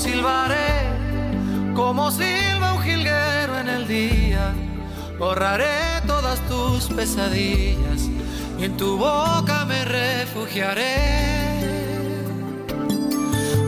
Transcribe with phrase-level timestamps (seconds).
[0.00, 4.54] Silbaré como silba un jilguero en el día.
[5.18, 8.08] Borraré todas tus pesadillas
[8.58, 10.96] y en tu boca me refugiaré.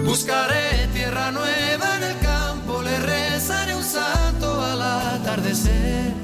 [0.07, 6.15] Buscaré tierra nueva en el campo, le rezaré un santo al atardecer.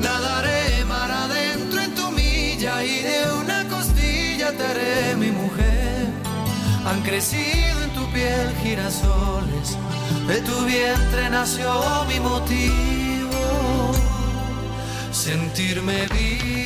[0.00, 6.06] Nadaré mar adentro en tu milla y de una costilla te haré mi mujer.
[6.86, 7.81] Han crecido
[8.62, 9.76] girasoles,
[10.26, 13.92] de tu vientre nació mi motivo,
[15.12, 16.62] sentirme vivo.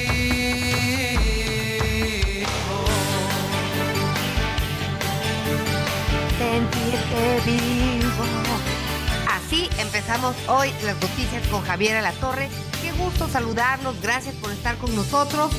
[6.39, 8.25] sentirte vivo.
[9.31, 12.49] Así empezamos hoy las noticias con Javier Alatorre.
[12.83, 15.51] Qué gusto saludarlos, gracias por estar con nosotros.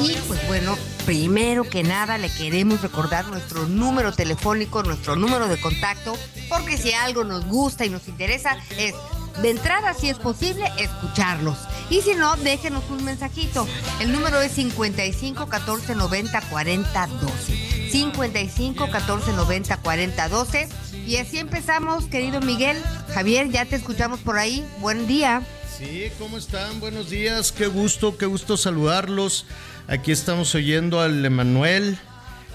[0.00, 5.60] Y pues bueno, primero que nada le queremos recordar nuestro número telefónico, nuestro número de
[5.60, 6.16] contacto,
[6.48, 8.94] porque si algo nos gusta y nos interesa es
[9.42, 11.58] de entrada, si es posible, escucharlos.
[11.90, 13.66] Y si no, déjenos un mensajito.
[14.00, 17.90] El número es 55 14 90 40 12.
[17.90, 20.68] 55 14 90 40 12.
[21.06, 22.76] Y así empezamos, querido Miguel.
[23.12, 24.64] Javier, ya te escuchamos por ahí.
[24.80, 25.42] Buen día.
[25.76, 26.78] Sí, ¿cómo están?
[26.78, 27.50] Buenos días.
[27.50, 29.46] Qué gusto, qué gusto saludarlos.
[29.86, 31.98] Aquí estamos oyendo al Emanuel.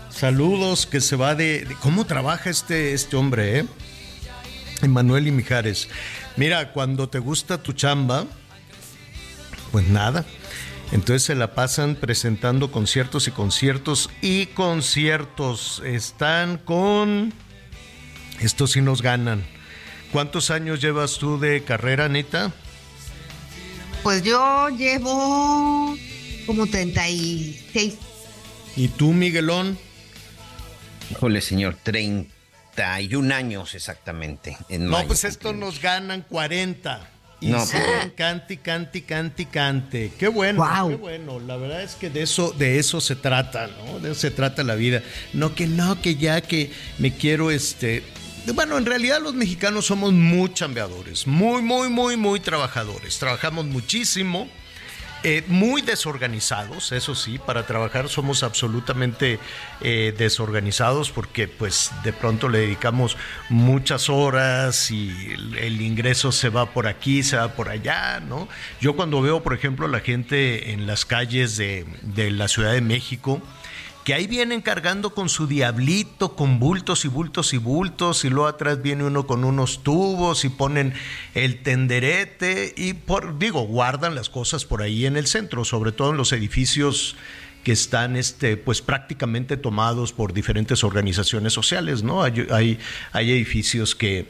[0.10, 3.66] Saludos, que se va de, ¿Cómo trabaja este, este hombre, eh?
[4.82, 5.90] Emanuel y Mijares.
[6.38, 8.26] Mira, cuando te gusta tu chamba,
[9.72, 10.26] pues nada.
[10.92, 15.84] Entonces se la pasan presentando conciertos y conciertos y conciertos.
[15.86, 17.32] Están con...
[18.40, 19.44] Estos sí nos ganan.
[20.12, 22.52] ¿Cuántos años llevas tú de carrera, Anita?
[24.02, 25.96] Pues yo llevo
[26.50, 27.94] como 36.
[28.76, 29.78] ¿Y tú, Miguelón?
[31.12, 34.58] Híjole, señor, 31 años exactamente.
[34.68, 37.08] En No, mayo pues esto nos ganan 40.
[37.42, 40.12] Y No, siguen cante, cante, cante, cante.
[40.18, 41.40] Qué bueno, qué bueno.
[41.40, 44.00] La verdad es que de eso, de eso se trata, ¿no?
[44.00, 45.04] De eso se trata la vida.
[45.34, 48.02] No que no, que ya que me quiero, este.
[48.56, 53.20] Bueno, en realidad los mexicanos somos muy chambeadores, muy, muy, muy, muy trabajadores.
[53.20, 54.50] Trabajamos muchísimo.
[55.24, 59.38] Eh, muy desorganizados, eso sí, para trabajar somos absolutamente
[59.81, 63.18] eh, desorganizados porque pues de pronto le dedicamos
[63.50, 65.09] muchas horas y
[65.59, 68.47] el, ingreso se va por aquí, se va por allá, ¿no?
[68.80, 71.86] Yo cuando veo, por ejemplo, la gente en las calles de
[72.31, 73.41] la Ciudad de México,
[74.09, 78.47] que ahí vienen cargando con su diablito, con bultos y bultos y bultos, y luego
[78.47, 80.96] atrás viene uno con unos tubos y ponen
[81.36, 86.09] el tenderete y por, digo, guardan las cosas por ahí en el centro, sobre todo
[86.09, 87.18] en los edificios
[87.64, 92.24] que están este, pues prácticamente tomados por diferentes organizaciones sociales, ¿no?
[92.24, 92.80] Hay, hay,
[93.12, 94.25] hay edificios que,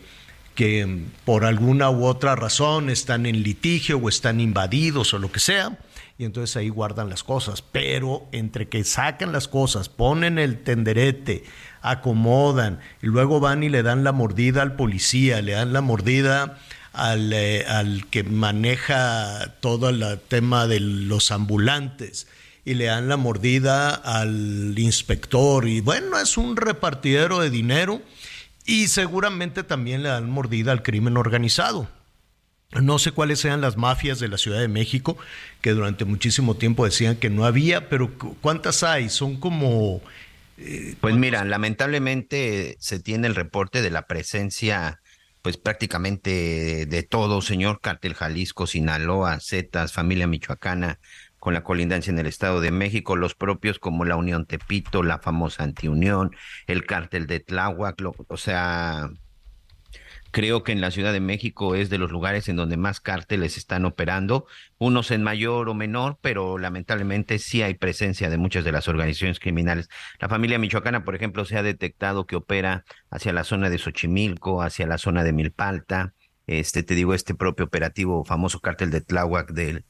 [0.55, 5.31] que mm, por alguna u otra razón están en litigio o están invadidos o lo
[5.31, 5.79] que sea,
[6.19, 11.45] y entonces ahí guardan las cosas, pero entre que sacan las cosas, ponen el tenderete,
[11.81, 16.59] acomodan, y luego van y le dan la mordida al policía, le dan la mordida
[16.91, 22.27] al, eh, al que maneja todo el tema de los ambulantes
[22.65, 28.01] y le dan la mordida al inspector y bueno, es un repartidero de dinero
[28.65, 31.87] y seguramente también le dan mordida al crimen organizado.
[32.71, 35.17] No sé cuáles sean las mafias de la Ciudad de México,
[35.61, 39.09] que durante muchísimo tiempo decían que no había, pero cu- ¿cuántas hay?
[39.09, 40.01] Son como...
[40.57, 45.01] eh, Pues mira, lamentablemente se tiene el reporte de la presencia,
[45.41, 50.99] pues prácticamente de todo, señor, Cártel Jalisco, Sinaloa, Zetas, familia michoacana,
[51.39, 55.19] con la colindancia en el Estado de México, los propios como la Unión Tepito, la
[55.19, 56.35] famosa Antiunión,
[56.67, 59.09] el Cártel de Tláhuac, lo- o sea,
[60.31, 63.57] Creo que en la Ciudad de México es de los lugares en donde más cárteles
[63.57, 64.45] están operando,
[64.77, 69.39] unos en mayor o menor, pero lamentablemente sí hay presencia de muchas de las organizaciones
[69.39, 69.89] criminales.
[70.19, 74.61] La familia michoacana, por ejemplo, se ha detectado que opera hacia la zona de Xochimilco,
[74.61, 76.13] hacia la zona de Milpalta,
[76.45, 79.85] este, te digo, este propio operativo, famoso cártel de Tláhuac del,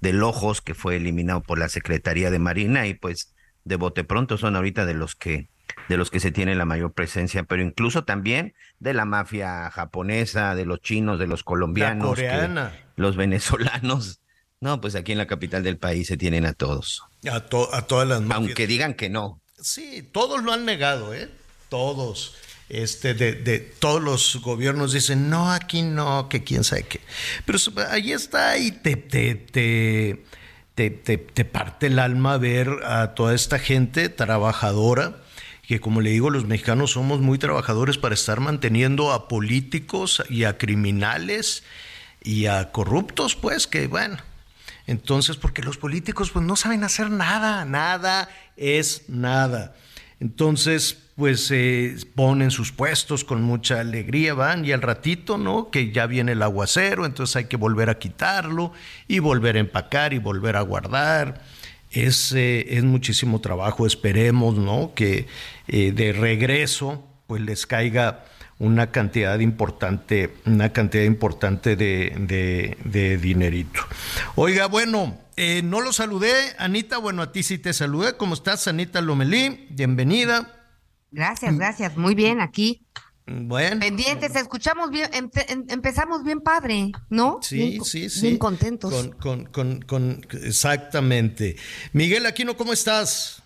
[0.00, 3.34] del Ojos, que fue eliminado por la Secretaría de Marina, y pues
[3.64, 5.48] de bote pronto son ahorita de los que
[5.88, 10.56] de los que se tiene la mayor presencia, pero incluso también de la mafia japonesa,
[10.56, 12.18] de los chinos, de los colombianos,
[12.96, 14.20] los venezolanos.
[14.60, 17.02] No, pues aquí en la capital del país se tienen a todos.
[17.30, 18.36] A, a todas las mafias.
[18.38, 19.40] Aunque digan que no.
[19.60, 21.30] Sí, todos lo han negado, ¿eh?
[21.68, 22.34] Todos.
[22.68, 27.00] Este, de, de todos los gobiernos dicen, no, aquí no, que quién sabe qué.
[27.44, 27.58] Pero
[27.88, 30.24] ahí está y te, te, te,
[30.74, 35.21] te, te parte el alma ver a toda esta gente trabajadora
[35.72, 40.44] que como le digo, los mexicanos somos muy trabajadores para estar manteniendo a políticos y
[40.44, 41.62] a criminales
[42.22, 44.18] y a corruptos, pues que bueno.
[44.86, 48.28] Entonces, porque los políticos pues no saben hacer nada, nada
[48.58, 49.74] es nada.
[50.20, 55.70] Entonces, pues se ponen sus puestos con mucha alegría, van y al ratito, ¿no?
[55.70, 58.74] Que ya viene el aguacero, entonces hay que volver a quitarlo
[59.08, 61.40] y volver a empacar y volver a guardar
[61.92, 63.86] es, eh, es muchísimo trabajo.
[63.86, 64.92] Esperemos ¿no?
[64.94, 65.26] que
[65.68, 68.24] eh, de regreso pues les caiga
[68.58, 73.80] una cantidad importante, una cantidad importante de, de, dinerito.
[74.36, 78.16] Oiga, bueno, eh, no lo saludé, Anita, bueno, a ti sí te saludé.
[78.16, 79.66] ¿Cómo estás, Anita Lomelí?
[79.70, 80.48] Bienvenida.
[81.10, 81.96] Gracias, gracias.
[81.96, 82.86] Muy bien, aquí.
[83.26, 83.80] Bueno.
[83.80, 85.08] Pendientes, escuchamos bien,
[85.68, 87.38] empezamos bien padre, ¿no?
[87.40, 88.22] Sí, sí, sí.
[88.22, 88.92] Bien contentos.
[89.20, 91.56] Con, con, con, exactamente.
[91.92, 93.42] Miguel Aquino, ¿cómo estás?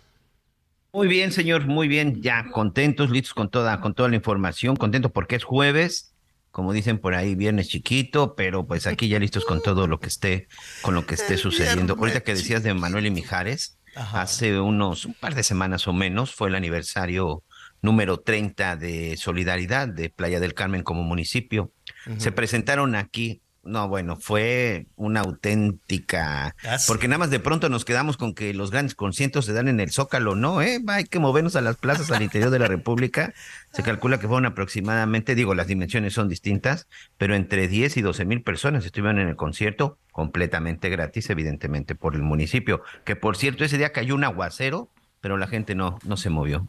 [0.92, 2.22] Muy bien, señor, muy bien.
[2.22, 4.76] Ya contentos, listos con toda, con toda la información.
[4.76, 6.14] Contento porque es jueves,
[6.50, 10.08] como dicen por ahí, viernes chiquito, pero pues aquí ya listos con todo lo que
[10.08, 10.48] esté,
[10.80, 11.96] con lo que esté sucediendo.
[11.98, 16.34] Ahorita que decías de Manuel y Mijares, hace unos un par de semanas o menos
[16.34, 17.42] fue el aniversario
[17.82, 21.70] número 30 de Solidaridad de Playa del Carmen como municipio.
[22.18, 23.40] Se presentaron aquí.
[23.66, 26.54] No, bueno, fue una auténtica.
[26.64, 29.66] Ah, porque nada más de pronto nos quedamos con que los grandes conciertos se dan
[29.66, 30.62] en el Zócalo, ¿no?
[30.62, 30.80] ¿Eh?
[30.86, 33.34] Hay que movernos a las plazas al interior de la República.
[33.72, 36.86] Se calcula que fueron aproximadamente, digo, las dimensiones son distintas,
[37.18, 42.14] pero entre 10 y 12 mil personas estuvieron en el concierto, completamente gratis, evidentemente, por
[42.14, 42.82] el municipio.
[43.04, 44.90] Que por cierto, ese día cayó un aguacero,
[45.20, 46.68] pero la gente no, no se movió.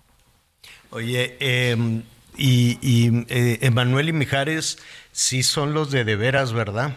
[0.89, 2.03] Oye, em,
[2.37, 4.77] y, y eh, Emanuel y Mijares
[5.11, 6.95] sí son los de de veras, ¿verdad?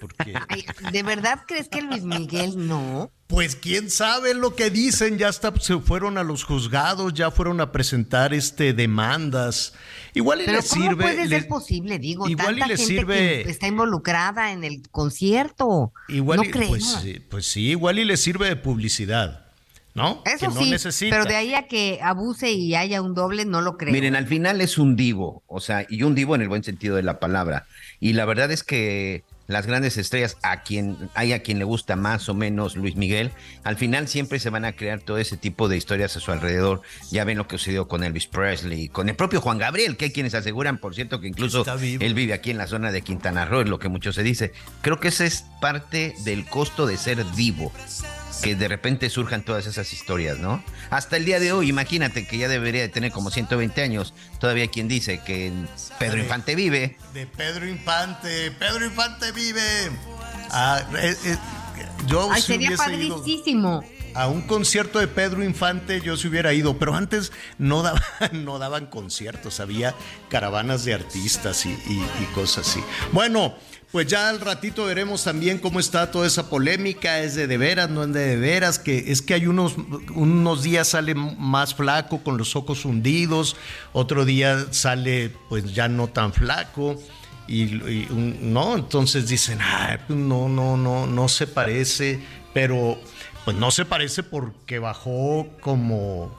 [0.00, 0.34] Porque...
[0.92, 3.10] ¿De verdad crees que Luis Miguel no?
[3.26, 7.60] Pues quién sabe lo que dicen, ya hasta se fueron a los juzgados, ya fueron
[7.60, 9.74] a presentar este demandas.
[10.14, 11.02] Igual y Pero les ¿cómo sirve.
[11.02, 11.98] puede ser posible?
[11.98, 13.42] Digo, igual tanta y les gente sirve.
[13.44, 15.92] Que está involucrada en el concierto.
[16.08, 19.47] Igual no y, pues, pues sí, igual y les sirve de publicidad.
[19.98, 20.22] ¿No?
[20.24, 20.50] Eso
[20.92, 23.92] sí, pero de ahí a que abuse y haya un doble, no lo creo.
[23.92, 26.96] Miren, al final es un divo, o sea, y un divo en el buen sentido
[26.96, 27.66] de la palabra.
[28.00, 31.96] Y la verdad es que las grandes estrellas, a quien hay a quien le gusta
[31.96, 33.32] más o menos Luis Miguel,
[33.64, 36.82] al final siempre se van a crear todo ese tipo de historias a su alrededor.
[37.10, 40.12] Ya ven lo que sucedió con Elvis Presley, con el propio Juan Gabriel, que hay
[40.12, 43.62] quienes aseguran, por cierto, que incluso él vive aquí en la zona de Quintana Roo,
[43.62, 44.52] es lo que mucho se dice.
[44.82, 47.72] Creo que ese es parte del costo de ser vivo
[48.42, 50.62] que de repente surjan todas esas historias, ¿no?
[50.90, 54.68] Hasta el día de hoy, imagínate que ya debería de tener como 120 años, todavía
[54.68, 55.52] quien dice que
[55.98, 56.96] Pedro Infante vive.
[57.14, 59.60] De Pedro Infante, Pedro Infante vive.
[60.50, 61.36] Ah, eh, eh,
[62.06, 63.82] yo Ay, sería padricísimo.
[64.14, 68.02] a un concierto de Pedro Infante yo se hubiera ido, pero antes no daban,
[68.44, 69.94] no daban conciertos, había
[70.28, 72.80] caravanas de artistas y, y cosas así.
[73.12, 73.56] Bueno,
[73.90, 77.88] pues ya al ratito veremos también cómo está toda esa polémica, es de de veras,
[77.88, 79.76] no es de de veras, que es que hay unos,
[80.14, 83.56] unos días sale más flaco con los ojos hundidos,
[83.92, 87.00] otro día sale pues ya no tan flaco.
[87.46, 87.80] Y,
[88.42, 89.58] no, entonces dicen,
[90.06, 92.20] pues no, no, no, no se parece,
[92.52, 93.00] pero
[93.46, 96.30] pues no se parece porque bajó como,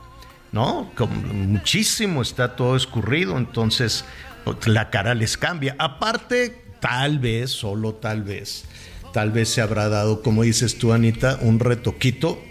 [0.52, 0.92] ¿no?
[0.96, 4.06] Como muchísimo, está todo escurrido, entonces
[4.44, 5.76] pues, la cara les cambia.
[5.80, 8.66] Aparte, tal vez, solo tal vez,
[9.14, 12.42] tal vez se habrá dado, como dices tú, Anita, un retoquito.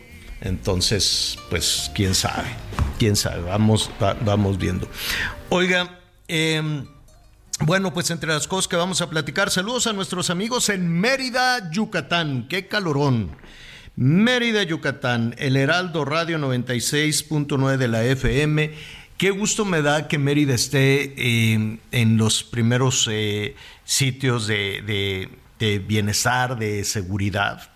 [0.40, 2.48] Entonces, pues, quién sabe,
[2.98, 3.90] quién sabe, vamos,
[4.24, 4.88] vamos viendo.
[5.48, 6.86] Oiga, em,
[7.60, 11.70] bueno, pues entre las cosas que vamos a platicar, saludos a nuestros amigos en Mérida,
[11.72, 12.46] Yucatán.
[12.48, 13.36] ¡Qué calorón!
[13.96, 18.72] Mérida, Yucatán, el Heraldo Radio 96.9 de la FM
[19.18, 25.28] qué gusto me da que Mérida esté eh, en los primeros eh, sitios de,
[25.86, 27.68] bienestar, de seguridad,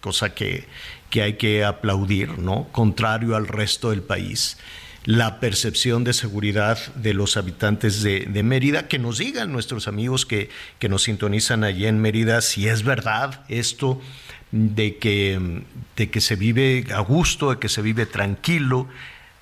[0.00, 0.66] cosa que,
[1.08, 2.68] que hay que aplaudir, ¿no?
[2.72, 4.58] Contrario al resto del país
[5.04, 10.50] la percepción de seguridad de los habitantes de, Mérida, que nos digan nuestros amigos que,
[10.78, 14.02] que, nos sintonizan allí en Mérida si es verdad esto
[14.52, 15.62] de que,
[15.96, 18.86] de que se vive a gusto, de que se vive tranquilo,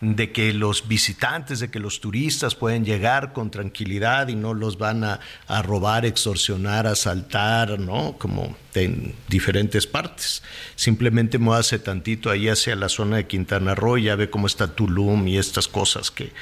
[0.00, 4.76] de que los visitantes, de que los turistas pueden llegar con tranquilidad y no los
[4.76, 5.20] van a,
[5.62, 8.16] robar, extorsionar, asaltar, ¿no?
[8.18, 10.42] Como en diferentes partes.
[10.74, 15.28] Simplemente muévase tantito ahí hacia la zona de Quintana Roo, ya ve cómo está Tulum
[15.28, 16.32] y estas cosas que,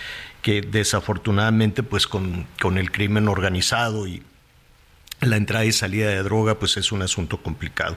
[0.42, 4.22] que desafortunadamente pues con, con el crimen organizado y
[5.20, 7.96] la entrada y salida de droga, pues es un asunto complicado.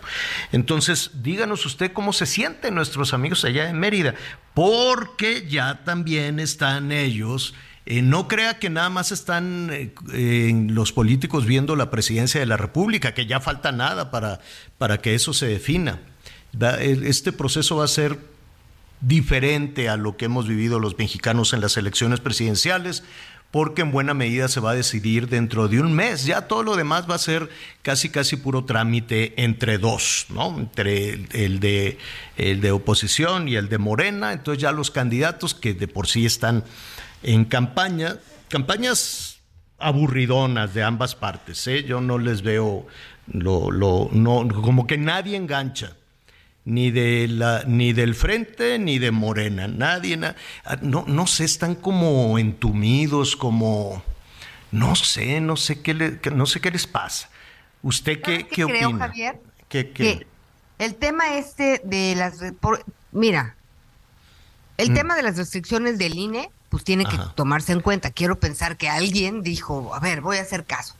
[0.51, 4.15] Entonces, díganos usted cómo se sienten nuestros amigos allá en Mérida,
[4.53, 7.53] porque ya también están ellos.
[7.86, 9.69] Eh, no crea que nada más están
[10.13, 14.39] eh, los políticos viendo la presidencia de la República, que ya falta nada para,
[14.77, 16.00] para que eso se defina.
[16.79, 18.17] Este proceso va a ser
[19.00, 23.03] diferente a lo que hemos vivido los mexicanos en las elecciones presidenciales
[23.51, 26.25] porque en buena medida se va a decidir dentro de un mes.
[26.25, 27.50] Ya todo lo demás va a ser
[27.82, 30.58] casi casi puro trámite entre dos, ¿no?
[30.60, 31.98] Entre el de
[32.36, 36.25] el de oposición y el de Morena, entonces ya los candidatos que de por sí
[36.25, 36.63] están
[37.24, 38.18] en campaña,
[38.50, 39.39] campañas
[39.80, 41.84] aburridonas de ambas partes, ¿eh?
[41.84, 42.86] Yo no les veo
[43.27, 45.97] lo, lo no como que nadie engancha
[46.67, 50.19] ni de la ni del frente ni de Morena, nadie,
[50.65, 54.03] ah, no, no sé, están como entumidos, como
[54.74, 57.29] no sé, no sé qué le, no sé qué les pasa.
[57.81, 59.07] ¿Usted qué, qué, creo, opina?
[59.07, 60.27] Javier, Que
[60.77, 62.39] el tema este de las
[63.13, 63.55] mira,
[64.75, 64.93] el mm.
[64.93, 68.12] tema de las restricciones del INE pues tiene que tomarse en cuenta.
[68.12, 70.97] Quiero pensar que alguien dijo, a ver, voy a hacer caso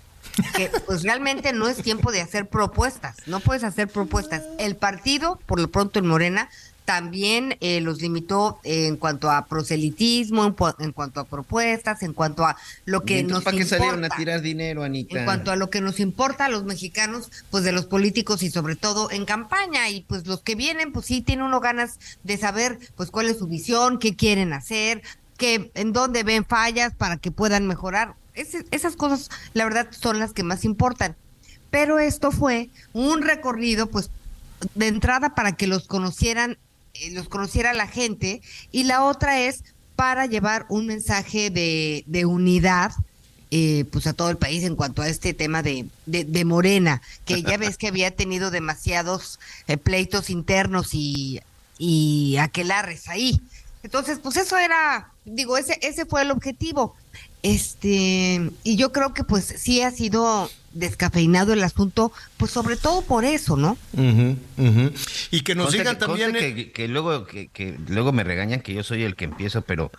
[0.56, 4.44] que pues realmente no es tiempo de hacer propuestas, no puedes hacer propuestas.
[4.60, 6.50] El partido, por lo pronto en Morena,
[6.88, 10.46] también eh, los limitó en cuanto a proselitismo,
[10.80, 14.40] en, cuanto a propuestas, en cuanto a lo que nos ¿Para qué salieron a tirar
[14.40, 15.20] dinero, Anita?
[15.20, 18.50] En cuanto a lo que nos importa a los mexicanos, pues de los políticos y
[18.50, 19.90] sobre todo en campaña.
[19.90, 23.40] Y pues los que vienen, pues sí tienen uno ganas de saber pues cuál es
[23.40, 25.02] su visión, qué quieren hacer,
[25.38, 30.34] que en dónde ven fallas para que puedan mejorar esas cosas, la verdad, son las
[30.34, 31.16] que más importan.
[31.70, 34.10] Pero esto fue un recorrido, pues,
[34.76, 36.58] de entrada para que los conocieran,
[36.94, 38.42] eh, los conociera la gente,
[38.72, 39.64] y la otra es
[39.96, 42.92] para llevar un mensaje de, de unidad,
[43.50, 47.42] eh, pues a todo el país en cuanto a este tema de, de, Morena, que
[47.42, 51.42] ya ves que había tenido demasiados eh, pleitos internos y,
[51.78, 53.42] y aquelarres ahí.
[53.84, 56.96] Entonces, pues eso era, digo, ese, ese fue el objetivo.
[57.44, 63.02] Este, y yo creo que pues sí ha sido descafeinado el asunto, pues sobre todo
[63.02, 63.78] por eso, ¿no?
[65.32, 66.34] Y que nos digan también
[66.74, 69.92] que, luego que, luego me regañan que yo soy el que empiezo, pero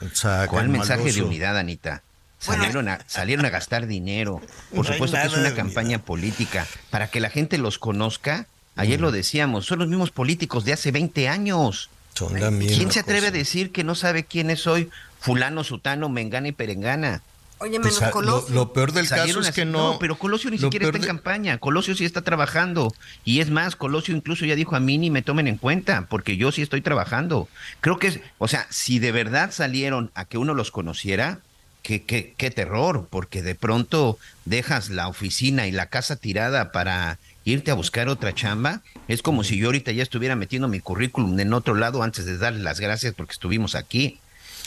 [0.48, 2.02] ¿cuál mensaje de unidad, Anita?
[2.40, 4.40] Salieron, a, salieron a gastar dinero.
[4.74, 8.46] Por supuesto que es una campaña política para que la gente los conozca.
[8.76, 11.90] Ayer lo decíamos, son los mismos políticos de hace 20 años.
[12.14, 16.52] ¿Quién se atreve a decir que no sabe quién es hoy fulano, sutano, mengana y
[16.52, 17.22] perengana?
[17.60, 18.54] Oye, menos pues, Colosio.
[18.54, 19.94] Lo, peor del caso es que no.
[19.94, 21.58] No, pero Colosio ni siquiera está en campaña.
[21.58, 22.94] Colosio sí está trabajando.
[23.24, 26.36] Y es más, Colosio incluso ya dijo a mí ni me tomen en cuenta, porque
[26.36, 27.48] yo sí estoy trabajando.
[27.80, 31.40] Creo que, o sea, si de verdad salieron a que uno los conociera,
[31.82, 37.18] qué, qué, qué terror, porque de pronto dejas la oficina y la casa tirada para
[37.52, 38.82] irte a buscar otra chamba.
[39.08, 42.38] Es como si yo ahorita ya estuviera metiendo mi currículum en otro lado antes de
[42.38, 44.20] darle las gracias porque estuvimos aquí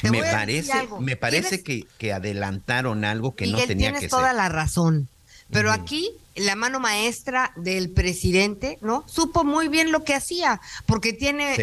[0.10, 4.10] me parece, me parece que, que, adelantaron algo que no tenía que ser.
[4.10, 5.08] Tienes toda la razón.
[5.52, 9.04] Pero aquí la mano maestra del presidente, ¿no?
[9.08, 11.56] Supo muy bien lo que hacía, porque tiene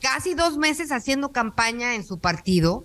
[0.00, 2.84] casi dos meses haciendo campaña en su partido.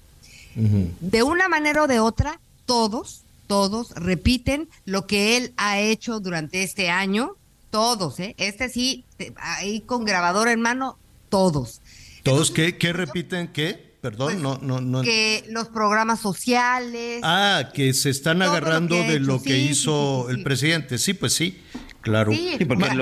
[0.56, 6.64] De una manera o de otra, todos, todos repiten lo que él ha hecho durante
[6.64, 7.36] este año.
[7.76, 8.36] Todos, ¿eh?
[8.38, 9.04] Este sí,
[9.36, 11.82] ahí con grabador en mano, todos.
[12.24, 13.98] ¿Todos qué, qué repiten qué?
[14.00, 15.02] Perdón, pues, no, no, no.
[15.02, 17.20] Que los programas sociales.
[17.22, 20.98] Ah, que se están agarrando de lo que hizo el presidente.
[20.98, 21.62] Sí, pues sí,
[22.00, 22.32] claro.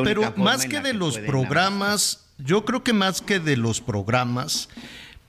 [0.03, 4.69] pero más que de los programas, yo creo que más que de los programas,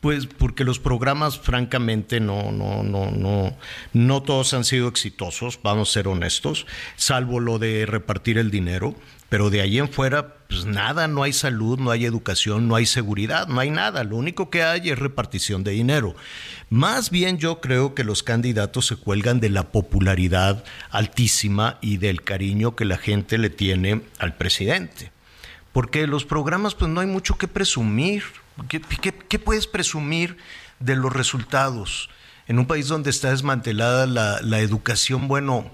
[0.00, 3.54] pues porque los programas, francamente, no, no, no, no,
[3.92, 8.94] no todos han sido exitosos, vamos a ser honestos, salvo lo de repartir el dinero
[9.34, 12.86] pero de ahí en fuera, pues nada, no hay salud, no hay educación, no hay
[12.86, 14.04] seguridad, no hay nada.
[14.04, 16.14] Lo único que hay es repartición de dinero.
[16.70, 22.22] Más bien yo creo que los candidatos se cuelgan de la popularidad altísima y del
[22.22, 25.10] cariño que la gente le tiene al presidente.
[25.72, 28.22] Porque los programas, pues no hay mucho que presumir.
[28.68, 30.36] ¿Qué, qué puedes presumir
[30.78, 32.08] de los resultados?
[32.46, 35.72] En un país donde está desmantelada la, la educación, bueno,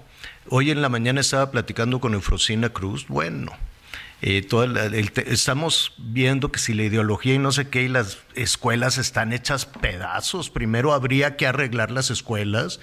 [0.49, 3.07] Hoy en la mañana estaba platicando con Eufrosina Cruz.
[3.07, 3.51] Bueno,
[4.23, 4.47] eh,
[5.27, 9.67] estamos viendo que si la ideología y no sé qué y las escuelas están hechas
[9.67, 12.79] pedazos, primero habría que arreglar las escuelas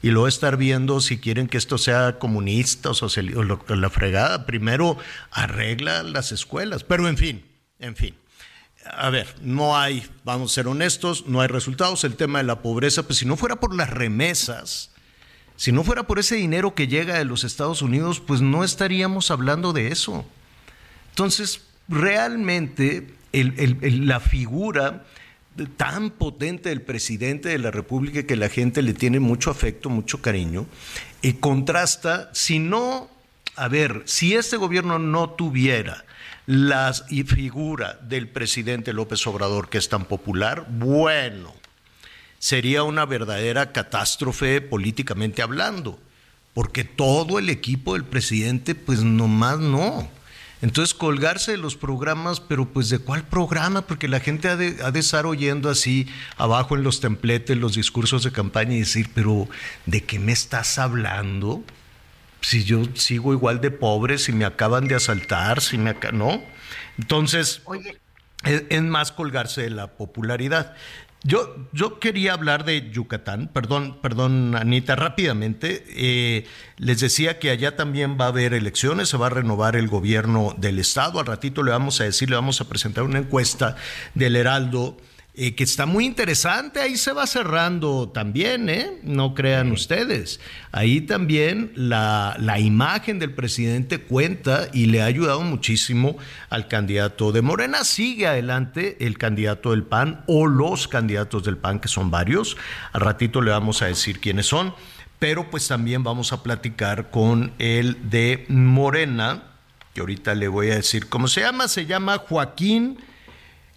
[0.00, 4.46] y luego estar viendo si quieren que esto sea comunista o, o la fregada.
[4.46, 4.96] Primero
[5.30, 7.44] arregla las escuelas, pero en fin,
[7.78, 8.14] en fin.
[8.90, 12.04] A ver, no hay, vamos a ser honestos, no hay resultados.
[12.04, 14.91] El tema de la pobreza, pues si no fuera por las remesas,
[15.62, 19.30] si no fuera por ese dinero que llega de los Estados Unidos, pues no estaríamos
[19.30, 20.24] hablando de eso.
[21.10, 25.04] Entonces, realmente la figura
[25.76, 30.20] tan potente del presidente de la República que la gente le tiene mucho afecto, mucho
[30.20, 30.66] cariño,
[31.22, 33.08] y contrasta, si no,
[33.54, 36.04] a ver, si este gobierno no tuviera
[36.46, 41.54] la figura del presidente López Obrador que es tan popular, bueno,
[42.42, 46.00] sería una verdadera catástrofe políticamente hablando,
[46.54, 50.10] porque todo el equipo del presidente, pues nomás no.
[50.60, 54.76] Entonces colgarse de los programas, pero pues de cuál programa, porque la gente ha de,
[54.82, 59.08] ha de, estar oyendo así abajo en los templetes los discursos de campaña y decir,
[59.14, 59.48] pero
[59.86, 61.62] ¿de qué me estás hablando?
[62.40, 66.42] Si yo sigo igual de pobre, si me acaban de asaltar, si me acaban, ¿no?
[66.98, 67.62] Entonces,
[68.44, 70.74] es, es, más colgarse de la popularidad.
[71.24, 75.84] Yo, yo quería hablar de Yucatán, perdón, perdón, Anita, rápidamente.
[75.90, 76.46] Eh,
[76.78, 80.52] les decía que allá también va a haber elecciones, se va a renovar el gobierno
[80.58, 81.20] del Estado.
[81.20, 83.76] Al ratito le vamos a decir, le vamos a presentar una encuesta
[84.14, 84.96] del Heraldo
[85.34, 89.00] eh, que está muy interesante, ahí se va cerrando también, ¿eh?
[89.02, 90.40] No crean ustedes.
[90.72, 96.18] Ahí también la, la, imagen del presidente cuenta y le ha ayudado muchísimo
[96.50, 97.82] al candidato de Morena.
[97.84, 102.58] Sigue adelante el candidato del PAN o los candidatos del PAN, que son varios.
[102.92, 104.74] Al ratito le vamos a decir quiénes son,
[105.18, 109.44] pero pues también vamos a platicar con el de Morena,
[109.94, 111.68] que ahorita le voy a decir cómo se llama.
[111.68, 112.98] Se llama Joaquín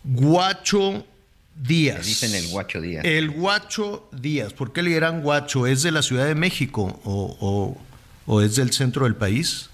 [0.03, 1.05] Guacho
[1.55, 1.99] Díaz.
[1.99, 3.05] Le dicen el Guacho Díaz.
[3.05, 4.53] El Guacho Díaz.
[4.53, 5.67] ¿Por qué le dirán Guacho?
[5.67, 7.77] ¿Es de la Ciudad de México o,
[8.25, 9.69] o, es del centro del país?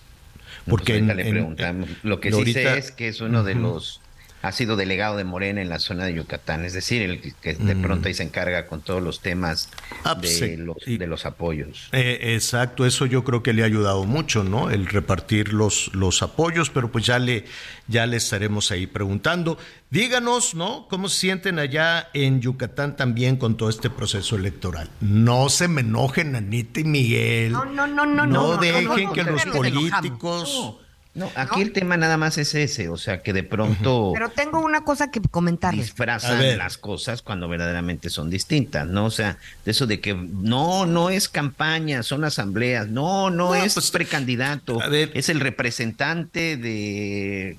[0.67, 1.89] Porque pues le preguntamos.
[2.03, 4.00] Lo que sí sé es que es uno de los
[4.41, 7.75] ha sido delegado de Morena en la zona de Yucatán, es decir, el que de
[7.75, 9.69] pronto ahí se encarga con todos los temas
[10.04, 11.89] ah, pues de, los, de los apoyos.
[11.91, 14.71] Eh, exacto, eso yo creo que le ha ayudado mucho, ¿no?
[14.71, 17.45] El repartir los, los apoyos, pero pues ya le,
[17.88, 19.58] ya le estaremos ahí preguntando.
[19.91, 20.88] Díganos, ¿no?
[20.89, 24.89] ¿Cómo se sienten allá en Yucatán también con todo este proceso electoral?
[25.01, 27.51] No se me enojen, Anita y Miguel.
[27.51, 28.25] No, no, no, no.
[28.25, 30.77] No, dejen que los políticos
[31.13, 34.12] no, aquí el tema nada más es ese, o sea que de pronto.
[34.13, 35.74] Pero tengo una cosa que comentar.
[35.74, 39.06] Disfrazan las cosas cuando verdaderamente son distintas, ¿no?
[39.06, 43.74] O sea, de eso de que no, no es campaña, son asambleas, no, no, es
[43.74, 47.58] pues, precandidato, es el representante de.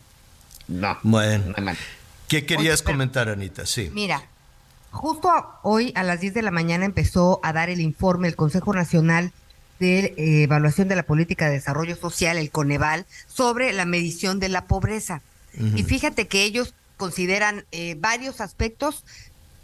[0.68, 0.98] No.
[1.02, 1.54] Bueno.
[2.28, 3.66] ¿Qué querías comentar, Anita?
[3.66, 3.90] Sí.
[3.92, 4.22] Mira,
[4.90, 5.30] justo
[5.62, 9.32] hoy a las 10 de la mañana empezó a dar el informe el Consejo Nacional
[9.82, 14.48] de eh, Evaluación de la Política de Desarrollo Social, el Coneval, sobre la medición de
[14.48, 15.22] la pobreza.
[15.76, 19.04] Y fíjate que ellos consideran eh, varios aspectos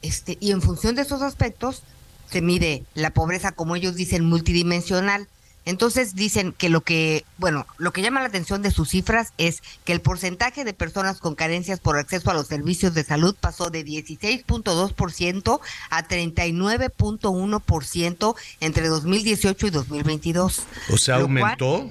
[0.02, 1.83] este, y en función de esos aspectos
[2.31, 5.28] se mide la pobreza, como ellos dicen, multidimensional.
[5.68, 9.62] Entonces dicen que lo que, bueno, lo que llama la atención de sus cifras es
[9.85, 13.68] que el porcentaje de personas con carencias por acceso a los servicios de salud pasó
[13.68, 20.62] de 16.2% a 39.1% entre 2018 y 2022.
[20.90, 21.90] O sea, aumentó.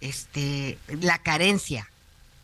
[0.00, 1.88] este, la carencia.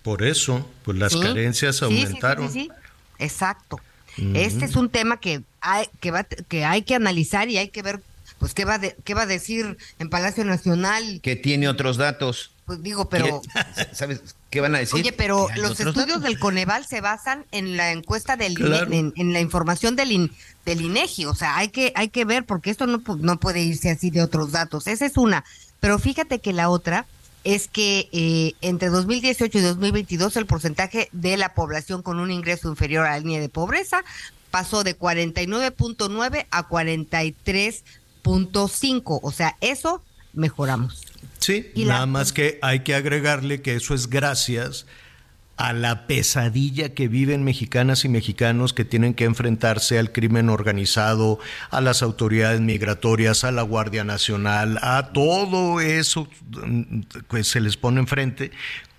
[0.04, 2.52] Por eso, pues las carencias aumentaron.
[2.52, 2.70] Sí, sí,
[3.18, 3.80] exacto.
[4.16, 7.82] Este es un tema que hay que, va, que hay que analizar y hay que
[7.82, 8.00] ver
[8.42, 11.20] pues ¿qué va, qué va a decir en Palacio Nacional?
[11.22, 12.50] Que tiene otros datos.
[12.64, 13.40] Pues digo, pero...
[13.92, 14.96] ¿Sabes qué van a decir?
[14.96, 18.56] Oye, pero los estudios del Coneval se basan en la encuesta del
[18.90, 20.32] en, la información del,
[20.66, 23.90] del INEGI, o sea, hay que, hay que ver porque esto no, no puede irse
[23.90, 24.88] así de otros datos.
[24.88, 25.44] Esa es una.
[25.78, 27.06] Pero fíjate que la otra
[27.44, 32.68] es que eh, entre 2018 y 2022 el porcentaje de la población con un ingreso
[32.68, 34.02] inferior a la línea de pobreza
[34.50, 37.84] pasó de 49.9 a 43
[38.22, 41.02] punto cinco, o sea, eso mejoramos.
[41.38, 44.86] Sí, nada más que hay que agregarle que eso es gracias
[45.56, 51.38] a la pesadilla que viven mexicanas y mexicanos que tienen que enfrentarse al crimen organizado,
[51.70, 56.26] a las autoridades migratorias, a la Guardia Nacional, a todo eso
[57.30, 58.50] que se les pone enfrente,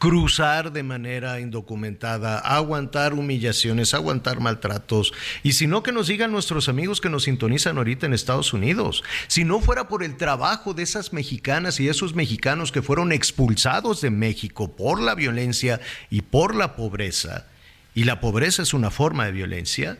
[0.03, 5.13] cruzar de manera indocumentada, aguantar humillaciones, aguantar maltratos.
[5.43, 9.01] Y si no, que nos digan nuestros amigos que nos sintonizan ahorita en Estados Unidos.
[9.27, 14.01] Si no fuera por el trabajo de esas mexicanas y esos mexicanos que fueron expulsados
[14.01, 17.47] de México por la violencia y por la pobreza,
[17.95, 19.99] y la pobreza es una forma de violencia,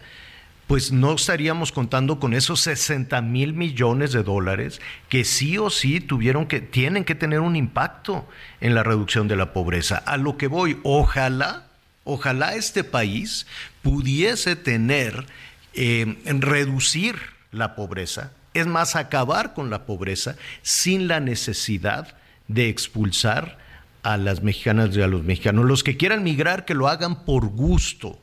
[0.67, 5.99] pues no estaríamos contando con esos 60 mil millones de dólares que sí o sí
[5.99, 8.27] tuvieron que, tienen que tener un impacto
[8.61, 9.97] en la reducción de la pobreza.
[9.97, 11.67] A lo que voy, ojalá,
[12.05, 13.45] ojalá este país
[13.81, 15.25] pudiese tener,
[15.73, 17.17] eh, reducir
[17.51, 22.15] la pobreza, es más, acabar con la pobreza sin la necesidad
[22.47, 23.57] de expulsar
[24.03, 25.65] a las mexicanas y a los mexicanos.
[25.65, 28.22] Los que quieran migrar, que lo hagan por gusto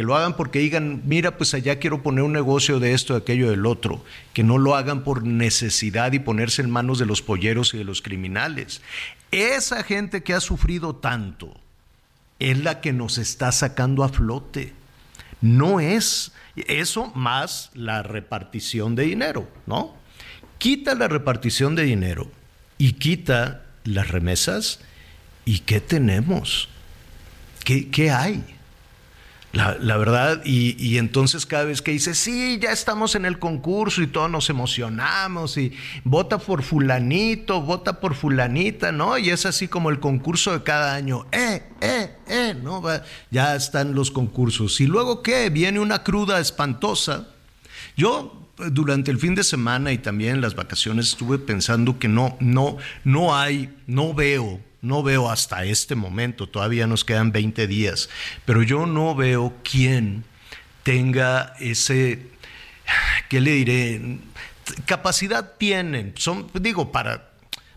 [0.00, 3.18] que lo hagan porque digan, mira, pues allá quiero poner un negocio de esto, de
[3.18, 7.20] aquello, del otro, que no lo hagan por necesidad y ponerse en manos de los
[7.20, 8.80] polleros y de los criminales.
[9.30, 11.52] Esa gente que ha sufrido tanto
[12.38, 14.72] es la que nos está sacando a flote.
[15.42, 19.94] No es eso más la repartición de dinero, ¿no?
[20.56, 22.30] Quita la repartición de dinero
[22.78, 24.80] y quita las remesas
[25.44, 26.70] y ¿qué tenemos?
[27.66, 28.42] ¿Qué, qué hay?
[29.52, 34.06] La, verdad, y, entonces cada vez que dice, sí, ya estamos en el concurso y
[34.06, 35.72] todos nos emocionamos y
[36.04, 39.18] vota por fulanito, vota por fulanita, ¿no?
[39.18, 42.80] Y es así como el concurso de cada año, eh, eh, eh, ¿no?
[43.32, 44.80] Ya están los concursos.
[44.80, 45.50] Y luego, ¿qué?
[45.50, 47.26] Viene una cruda espantosa.
[47.96, 52.36] Yo durante el fin de semana y también en las vacaciones estuve pensando que no,
[52.38, 58.08] no, no hay, no veo no veo hasta este momento, todavía nos quedan 20 días,
[58.44, 60.24] pero yo no veo quién
[60.82, 62.28] tenga ese,
[63.28, 64.18] ¿qué le diré?
[64.86, 67.30] Capacidad tienen, son, digo, para,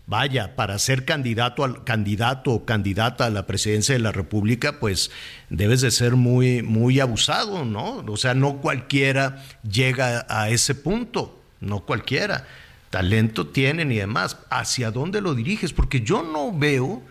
[0.06, 5.10] vaya, para ser candidato, al, candidato o candidata a la presidencia de la República, pues
[5.50, 7.96] debes de ser muy, muy abusado, ¿no?
[8.06, 12.46] O sea, no cualquiera llega a ese punto, no cualquiera
[12.94, 15.72] talento tienen y demás, ¿hacia dónde lo diriges?
[15.72, 17.02] Porque yo no veo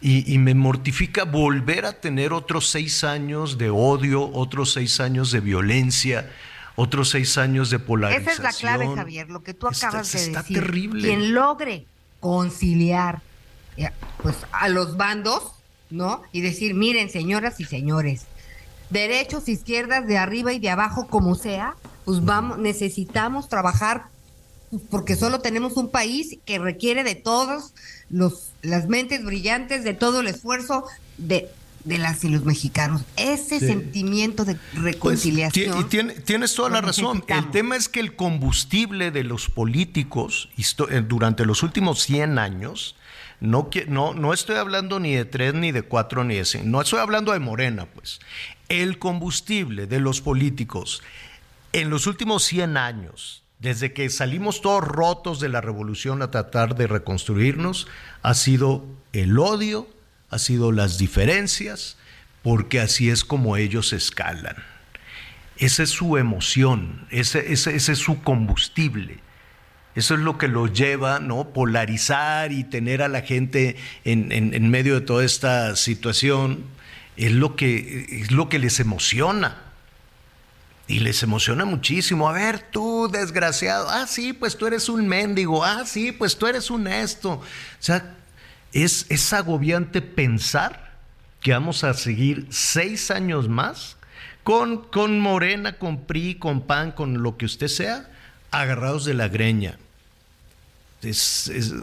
[0.00, 5.40] y, me mortifica volver a tener otros seis años de odio, otros seis años de
[5.40, 6.30] violencia,
[6.76, 8.32] otros seis años de polarización.
[8.32, 10.60] Esa es la clave, Javier, lo que tú acabas de está decir.
[10.60, 11.08] terrible.
[11.08, 11.86] Quien logre
[12.20, 13.20] conciliar
[13.76, 13.90] eh,
[14.22, 15.42] pues a los bandos,
[15.90, 16.22] ¿no?
[16.30, 18.26] Y decir, miren, señoras y señores,
[18.90, 24.14] derechos, izquierdas, de arriba y de abajo, como sea, pues vamos, necesitamos trabajar
[24.90, 27.72] porque solo tenemos un país que requiere de todos
[28.10, 30.84] los las mentes brillantes, de todo el esfuerzo
[31.18, 31.48] de
[31.86, 33.02] de las y los mexicanos.
[33.16, 35.80] Ese sentimiento de pues, reconciliación.
[35.80, 37.24] y tienes toda la razón.
[37.28, 42.96] El tema es que el combustible de los políticos eh, durante los últimos 100 años,
[43.40, 46.82] no, no, no estoy hablando ni de tres, ni de cuatro, ni de cinco, no
[46.82, 48.18] estoy hablando de Morena, pues.
[48.68, 51.02] El combustible de los políticos
[51.72, 56.74] en los últimos 100 años desde que salimos todos rotos de la revolución a tratar
[56.76, 57.88] de reconstruirnos,
[58.22, 59.88] ha sido el odio,
[60.30, 61.96] ha sido las diferencias,
[62.42, 64.56] porque así es como ellos escalan.
[65.56, 69.20] Esa es su emoción, ese, es su combustible.
[69.94, 71.54] Eso es lo que los lleva, ¿no?
[71.54, 76.64] Polarizar y tener a la gente en, en medio de toda esta situación.
[77.16, 79.65] Es lo que, es lo que les emociona.
[80.88, 82.28] Y les emociona muchísimo.
[82.28, 83.88] A ver, tú, desgraciado.
[83.90, 85.64] Ah, sí, pues tú eres un mendigo.
[85.64, 87.32] Ah, sí, pues tú eres un esto.
[87.32, 87.42] O
[87.80, 88.14] sea,
[88.72, 90.94] es, es agobiante pensar
[91.40, 93.96] que vamos a seguir seis años más
[94.44, 98.08] con, con Morena, con PRI, con PAN, con lo que usted sea,
[98.52, 99.78] agarrados de la greña.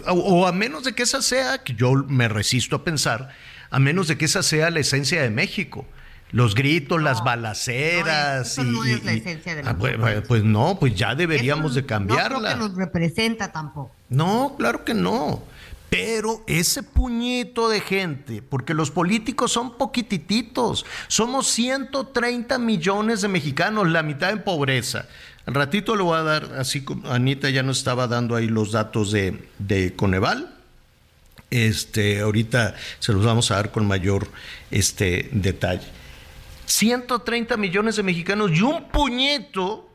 [0.08, 3.36] o a menos de que esa sea, que yo me resisto a pensar,
[3.70, 5.86] a menos de que esa sea la esencia de México
[6.34, 8.58] los gritos, las balaceras.
[8.58, 9.96] No, no es la esencia de la ah, pues,
[10.28, 12.38] pues, no, pues ya deberíamos de cambiarla.
[12.38, 13.92] No creo que nos representa tampoco.
[14.10, 15.44] No, claro que no.
[15.92, 23.88] Pero ese puñito de gente, porque los políticos son poquitititos, somos 130 millones de mexicanos,
[23.88, 25.06] la mitad en pobreza.
[25.46, 28.72] Al ratito le voy a dar, así como Anita ya nos estaba dando ahí los
[28.72, 30.56] datos de, de Coneval.
[31.52, 34.28] Este, ahorita se los vamos a dar con mayor
[34.72, 35.86] este, detalle.
[36.66, 39.90] 130 millones de mexicanos y un puñeto,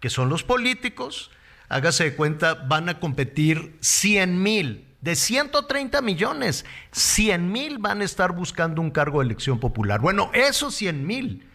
[0.00, 1.30] que son los políticos,
[1.68, 8.04] hágase de cuenta, van a competir 100 mil De 130 millones, 100 mil van a
[8.04, 10.00] estar buscando un cargo de elección popular.
[10.00, 11.46] Bueno, esos 100 mil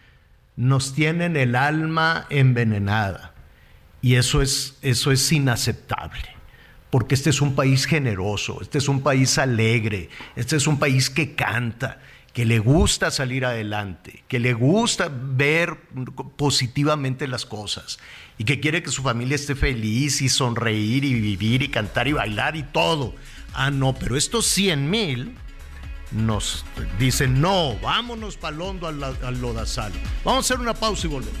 [0.54, 3.34] nos tienen el alma envenenada.
[4.02, 6.36] Y eso es, eso es inaceptable.
[6.90, 11.08] Porque este es un país generoso, este es un país alegre, este es un país
[11.08, 12.00] que canta,
[12.32, 15.76] que le gusta salir adelante, que le gusta ver
[16.36, 17.98] positivamente las cosas
[18.38, 22.12] y que quiere que su familia esté feliz y sonreír y vivir y cantar y
[22.12, 23.14] bailar y todo.
[23.52, 25.34] Ah, no, pero estos 100 mil
[26.12, 26.64] nos
[26.98, 29.92] dicen, no, vámonos palondo al, al lodazal.
[30.24, 31.40] Vamos a hacer una pausa y volvemos.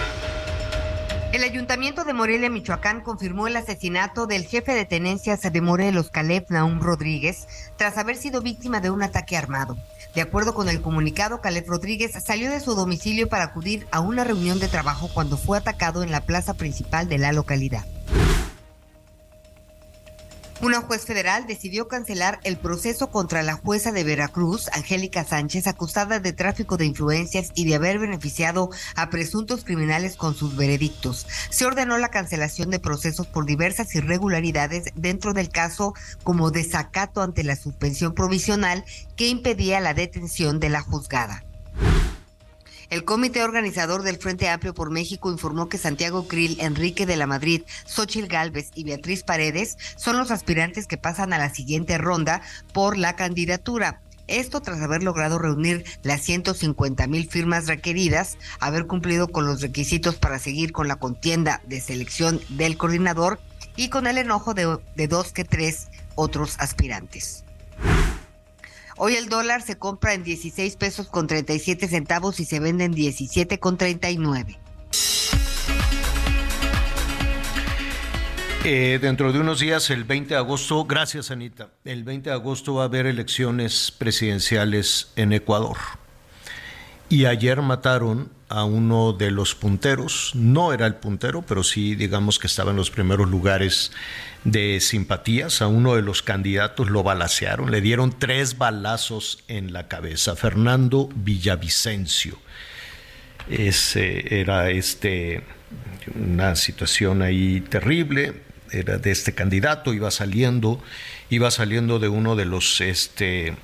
[1.31, 6.47] El ayuntamiento de Morelia, Michoacán, confirmó el asesinato del jefe de tenencias de Morelos, Caleb
[6.49, 9.77] Naum Rodríguez, tras haber sido víctima de un ataque armado.
[10.13, 14.25] De acuerdo con el comunicado, Caleb Rodríguez salió de su domicilio para acudir a una
[14.25, 17.85] reunión de trabajo cuando fue atacado en la plaza principal de la localidad.
[20.61, 26.19] Una juez federal decidió cancelar el proceso contra la jueza de Veracruz, Angélica Sánchez, acusada
[26.19, 31.25] de tráfico de influencias y de haber beneficiado a presuntos criminales con sus veredictos.
[31.49, 37.43] Se ordenó la cancelación de procesos por diversas irregularidades dentro del caso como desacato ante
[37.43, 41.43] la suspensión provisional que impedía la detención de la juzgada.
[42.91, 47.25] El comité organizador del Frente Amplio por México informó que Santiago Krill, Enrique de la
[47.25, 52.41] Madrid, Xochil Gálvez y Beatriz Paredes son los aspirantes que pasan a la siguiente ronda
[52.73, 54.01] por la candidatura.
[54.27, 60.15] Esto tras haber logrado reunir las 150 mil firmas requeridas, haber cumplido con los requisitos
[60.15, 63.39] para seguir con la contienda de selección del coordinador
[63.77, 67.45] y con el enojo de, de dos que tres otros aspirantes.
[68.97, 72.91] Hoy el dólar se compra en 16 pesos con 37 centavos y se vende en
[72.91, 74.59] 17 con 39.
[78.63, 82.75] Eh, dentro de unos días, el 20 de agosto, gracias Anita, el 20 de agosto
[82.75, 85.77] va a haber elecciones presidenciales en Ecuador.
[87.09, 92.37] Y ayer mataron a uno de los punteros, no era el puntero, pero sí digamos
[92.37, 93.91] que estaba en los primeros lugares
[94.43, 95.61] de simpatías.
[95.61, 100.35] A uno de los candidatos lo balacearon, le dieron tres balazos en la cabeza.
[100.35, 102.37] Fernando Villavicencio.
[103.49, 105.43] Ese era este,
[106.15, 108.33] una situación ahí terrible.
[108.71, 110.81] Era de este candidato, iba saliendo,
[111.29, 113.55] iba saliendo de uno de los este,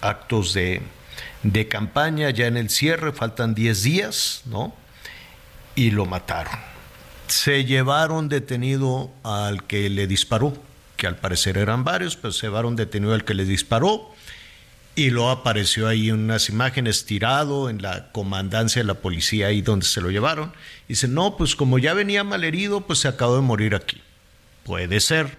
[0.00, 0.82] actos de,
[1.42, 4.72] de campaña, ya en el cierre, faltan 10 días, ¿no?
[5.74, 6.71] Y lo mataron
[7.32, 10.52] se llevaron detenido al que le disparó,
[10.98, 14.14] que al parecer eran varios, pero se llevaron detenido al que le disparó
[14.94, 19.62] y lo apareció ahí en unas imágenes tirado en la comandancia de la policía ahí
[19.62, 20.52] donde se lo llevaron.
[20.88, 24.02] Dice, no, pues como ya venía mal herido, pues se acabó de morir aquí.
[24.64, 25.38] Puede ser,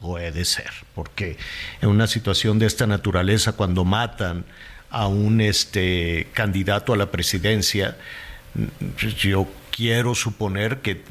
[0.00, 1.38] puede ser, porque
[1.80, 4.44] en una situación de esta naturaleza, cuando matan
[4.90, 7.96] a un este, candidato a la presidencia,
[9.18, 11.02] yo quiero suponer que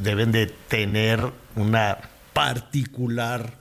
[0.00, 1.98] deben de tener una
[2.32, 3.58] particular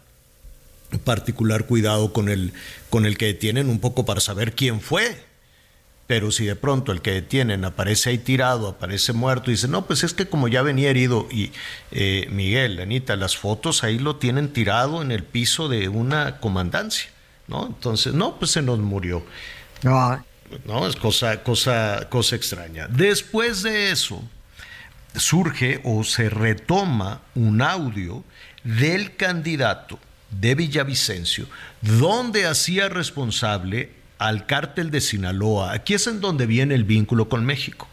[1.03, 2.53] particular cuidado con el
[2.89, 5.23] con el que detienen un poco para saber quién fue.
[6.07, 9.85] Pero si de pronto el que detienen aparece ahí tirado, aparece muerto, y dice, no,
[9.85, 11.51] pues es que como ya venía herido, y
[11.91, 17.11] eh, Miguel, Anita, las fotos ahí lo tienen tirado en el piso de una comandancia,
[17.47, 17.67] ¿no?
[17.67, 19.23] Entonces, no, pues se nos murió.
[19.83, 20.25] No.
[20.65, 22.87] No, es cosa, cosa, cosa extraña.
[22.87, 24.23] Después de eso,
[25.15, 28.23] surge o se retoma un audio
[28.63, 29.99] del candidato
[30.31, 31.47] de Villavicencio,
[31.81, 37.45] donde hacía responsable al cártel de Sinaloa, aquí es en donde viene el vínculo con
[37.45, 37.87] México,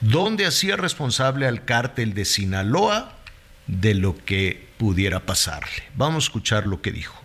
[0.00, 3.14] donde hacía responsable al cártel de Sinaloa
[3.68, 5.84] de lo que pudiera pasarle.
[5.94, 7.22] Vamos a escuchar lo que dijo.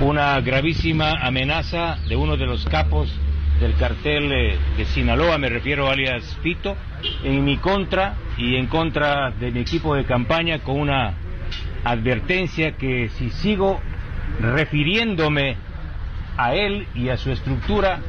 [0.00, 3.10] Una gravísima amenaza de uno de los capos
[3.60, 6.76] del cartel eh, de Sinaloa, me refiero alias Fito,
[7.22, 11.14] en mi contra y en contra de mi equipo de campaña con una
[11.84, 13.80] advertencia que si sigo
[14.40, 15.56] refiriéndome
[16.38, 18.00] a él y a su estructura,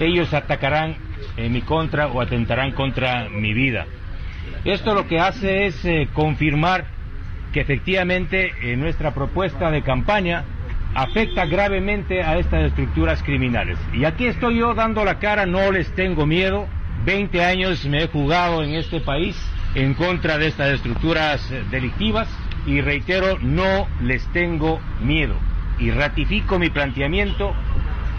[0.00, 0.96] ellos atacarán
[1.36, 3.86] en mi contra o atentarán contra mi vida.
[4.64, 6.86] Esto lo que hace es eh, confirmar
[7.52, 10.44] que efectivamente eh, nuestra propuesta de campaña
[10.94, 13.78] afecta gravemente a estas estructuras criminales.
[13.92, 16.66] Y aquí estoy yo dando la cara, no les tengo miedo.
[17.04, 19.36] 20 años me he jugado en este país
[19.74, 22.28] en contra de estas estructuras eh, delictivas
[22.66, 25.34] y reitero, no les tengo miedo.
[25.78, 27.54] Y ratifico mi planteamiento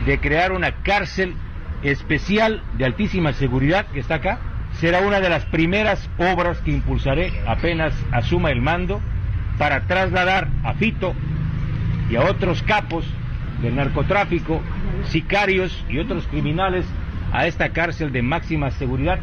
[0.06, 1.36] de crear una cárcel
[1.84, 4.40] especial de altísima seguridad que está acá.
[4.80, 9.00] Será una de las primeras obras que impulsaré apenas asuma el mando
[9.58, 11.14] para trasladar a Fito
[12.14, 13.04] y a otros capos
[13.64, 14.62] del narcotráfico,
[15.06, 16.86] sicarios y otros criminales
[17.32, 19.20] a esta cárcel de máxima seguridad.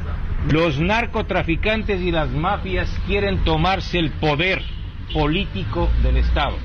[0.50, 4.60] Los narcotraficantes y las mafias quieren tomarse el poder
[5.12, 6.56] político del Estado.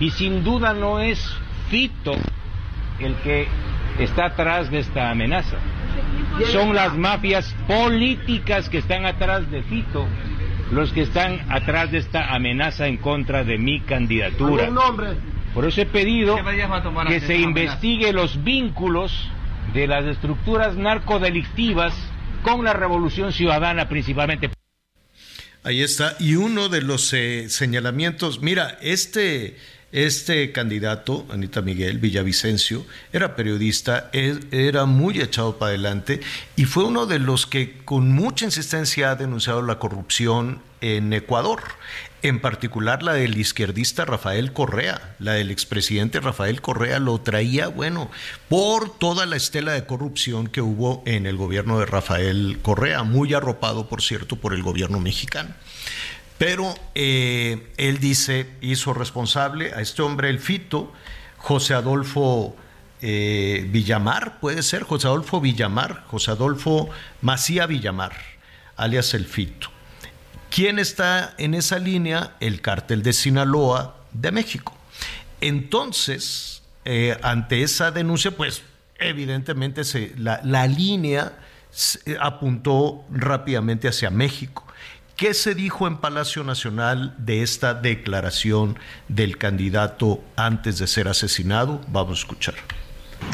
[0.00, 1.20] Y sin duda no es
[1.70, 2.16] Fito
[2.98, 3.46] el que
[4.00, 5.58] está atrás de esta amenaza.
[6.50, 10.08] Son las mafias políticas que están atrás de Fito
[10.70, 14.68] los que están atrás de esta amenaza en contra de mi candidatura.
[15.54, 16.38] Por eso he pedido
[17.08, 19.12] que se investigue los vínculos
[19.72, 21.94] de las estructuras narcodelictivas
[22.42, 24.50] con la revolución ciudadana principalmente.
[25.64, 26.16] Ahí está.
[26.20, 29.56] Y uno de los eh, señalamientos, mira, este
[29.90, 36.20] este candidato, Anita Miguel Villavicencio, era periodista, era muy echado para adelante
[36.56, 41.62] y fue uno de los que con mucha insistencia ha denunciado la corrupción en Ecuador,
[42.22, 48.10] en particular la del izquierdista Rafael Correa, la del expresidente Rafael Correa lo traía, bueno,
[48.48, 53.34] por toda la estela de corrupción que hubo en el gobierno de Rafael Correa, muy
[53.34, 55.50] arropado, por cierto, por el gobierno mexicano.
[56.38, 60.92] Pero eh, él dice, hizo responsable a este hombre, el Fito,
[61.36, 62.56] José Adolfo
[63.00, 66.90] eh, Villamar, puede ser, José Adolfo Villamar, José Adolfo
[67.22, 68.12] Macía Villamar,
[68.76, 69.77] alias el Fito.
[70.50, 72.36] ¿Quién está en esa línea?
[72.40, 74.76] El cártel de Sinaloa de México.
[75.40, 78.62] Entonces, eh, ante esa denuncia, pues
[78.98, 81.38] evidentemente se, la, la línea
[82.20, 84.64] apuntó rápidamente hacia México.
[85.16, 91.80] ¿Qué se dijo en Palacio Nacional de esta declaración del candidato antes de ser asesinado?
[91.88, 92.54] Vamos a escuchar.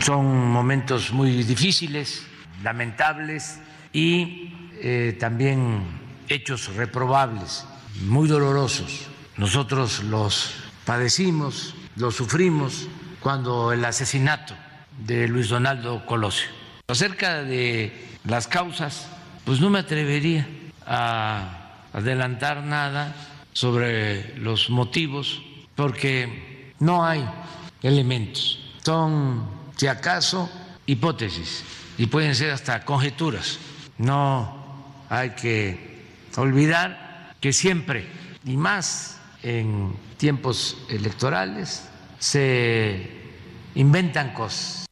[0.03, 2.27] Son momentos muy difíciles,
[2.62, 3.61] lamentables
[3.92, 4.50] y
[4.81, 5.83] eh, también
[6.28, 7.64] hechos reprobables,
[8.02, 9.06] muy dolorosos.
[9.37, 12.88] Nosotros los padecimos, los sufrimos
[13.20, 14.54] cuando el asesinato
[14.98, 16.48] de Luis Donaldo Colosio.
[16.88, 17.92] Acerca de
[18.24, 19.06] las causas,
[19.44, 20.46] pues no me atrevería
[20.87, 23.14] a adelantar nada
[23.52, 25.42] sobre los motivos
[25.74, 27.24] porque no hay
[27.82, 28.60] elementos.
[28.82, 30.50] Son, si acaso,
[30.87, 31.64] hipótesis
[31.96, 33.58] y pueden ser hasta conjeturas.
[33.98, 34.64] No
[35.08, 35.93] hay que
[36.40, 38.07] olvidar que siempre,
[38.44, 43.11] y más en tiempos electorales, se
[43.75, 44.87] inventan cosas.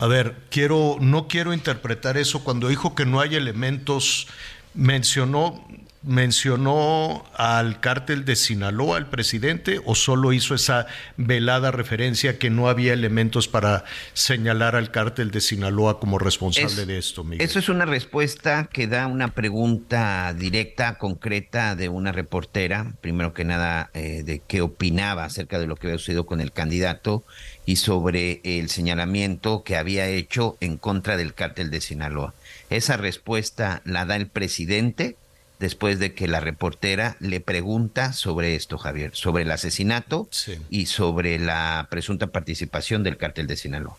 [0.00, 4.28] A ver, quiero, no quiero interpretar eso cuando dijo que no hay elementos
[4.74, 5.66] mencionó
[6.02, 12.68] mencionó al cártel de Sinaloa, el presidente, o solo hizo esa velada referencia que no
[12.68, 17.46] había elementos para señalar al cártel de Sinaloa como responsable de esto, Miguel?
[17.46, 23.44] Eso es una respuesta que da una pregunta directa, concreta de una reportera, primero que
[23.44, 27.24] nada, eh, de qué opinaba acerca de lo que había sucedido con el candidato
[27.66, 32.34] y sobre el señalamiento que había hecho en contra del cártel de Sinaloa.
[32.70, 35.16] Esa respuesta la da el presidente
[35.58, 40.28] después de que la reportera le pregunta sobre esto, Javier, sobre el asesinato
[40.70, 43.96] y sobre la presunta participación del cártel de Sinaloa.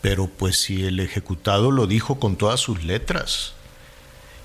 [0.00, 3.54] Pero pues si el ejecutado lo dijo con todas sus letras.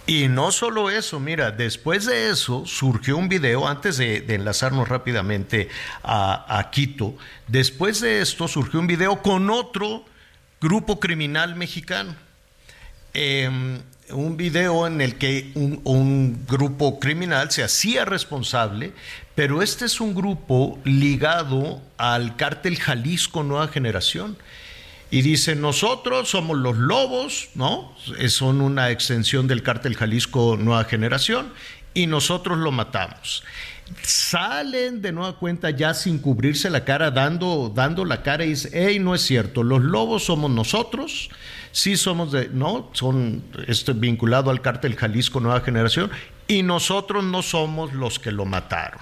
[0.08, 5.69] Y no solo eso, mira, después de eso surgió un video, antes de, enlazarnos rápidamente
[6.02, 7.15] a, Quito,
[7.48, 10.04] después de esto surgió un video con otro
[10.60, 12.15] grupo criminal mexicano.
[13.13, 18.93] Em, un video en el que un, grupo criminal se hacía responsable,
[19.36, 24.38] pero este es un grupo ligado al cártel Jalisco Nueva Generación.
[25.12, 27.95] Y dice, nosotros somos los lobos, ¿no?
[28.28, 31.51] Son una extensión del cártel Jalisco Nueva Generación
[31.93, 33.43] y nosotros lo matamos.
[34.03, 38.70] salen de nueva cuenta ya sin cubrirse la cara, dando, dando la cara y dice,
[38.72, 41.32] hey, no es cierto, los lobos somos nosotros,
[41.80, 46.11] sí somos de, no, son esto vinculado al cártel Jalisco Nueva Generación,
[46.47, 48.99] y nosotros no somos los que lo mataron.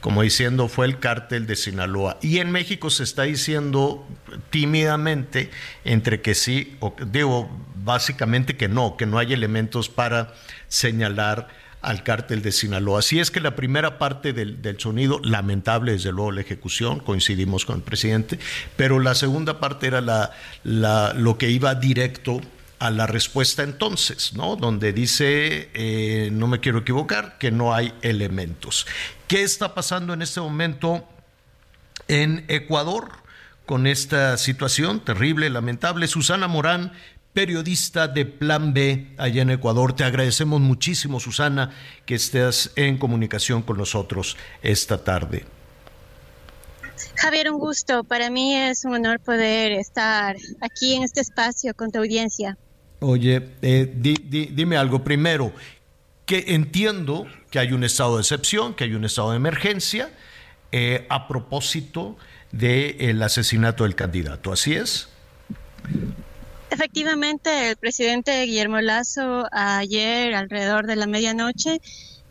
[0.00, 2.18] Como diciendo, fue el cártel de Sinaloa.
[2.20, 4.06] Y en México se está diciendo
[4.50, 5.50] tímidamente
[5.84, 10.34] entre que sí, o digo, básicamente que no, que no hay elementos para
[10.68, 11.48] señalar
[11.86, 12.98] al cártel de Sinaloa.
[12.98, 17.76] Así es que la primera parte del, sonido, lamentable desde luego la ejecución, coincidimos con
[17.76, 18.40] el presidente,
[18.76, 20.32] pero la segunda parte era la,
[21.14, 22.40] lo que iba directo
[22.80, 24.56] a la respuesta entonces, ¿no?
[24.56, 28.84] Donde dice, eh, no me quiero equivocar, que no hay elementos.
[29.28, 31.08] ¿Qué está pasando en este momento
[32.08, 33.12] en Ecuador
[33.64, 36.08] con esta situación terrible, lamentable?
[36.08, 36.92] Susana Morán,
[37.36, 39.92] periodista de Plan B allá en Ecuador.
[39.92, 41.70] Te agradecemos muchísimo, Susana,
[42.06, 45.44] que estés en comunicación con nosotros esta tarde.
[47.16, 48.04] Javier, un gusto.
[48.04, 52.56] Para mí es un honor poder estar aquí en este espacio con tu audiencia.
[53.00, 53.92] Oye, eh,
[54.54, 55.04] dime algo.
[55.04, 55.52] Primero,
[56.24, 60.08] que entiendo que hay un estado de excepción, que hay un estado de emergencia
[60.72, 62.16] eh, a propósito
[62.50, 64.54] del asesinato del candidato.
[64.54, 65.10] ¿Así es?
[66.70, 71.80] Efectivamente, el presidente Guillermo Lazo ayer alrededor de la medianoche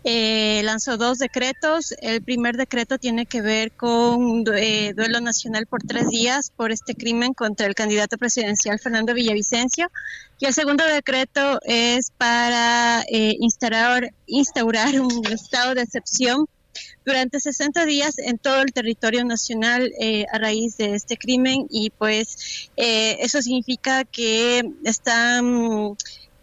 [0.08, 1.96] eh, lanzó dos decretos.
[2.00, 6.94] El primer decreto tiene que ver con eh, duelo nacional por tres días por este
[6.94, 9.90] crimen contra el candidato presidencial Fernando Villavicencio.
[10.38, 16.46] Y el segundo decreto es para eh, instaurar, instaurar un estado de excepción
[17.06, 21.92] durante 60 días en todo el territorio nacional eh, a raíz de este crimen y
[21.92, 25.96] pues eh, eso significa que están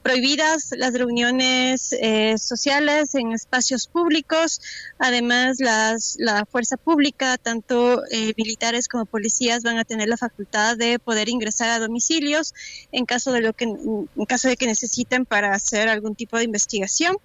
[0.03, 4.61] prohibidas las reuniones eh, sociales en espacios públicos.
[4.99, 8.03] Además, las, la fuerza pública, tanto
[8.37, 12.53] militares como policías, van a tener la facultad de poder ingresar a domicilios
[12.91, 16.45] en caso de lo que en caso de que necesiten para hacer algún tipo de
[16.45, 17.17] investigación.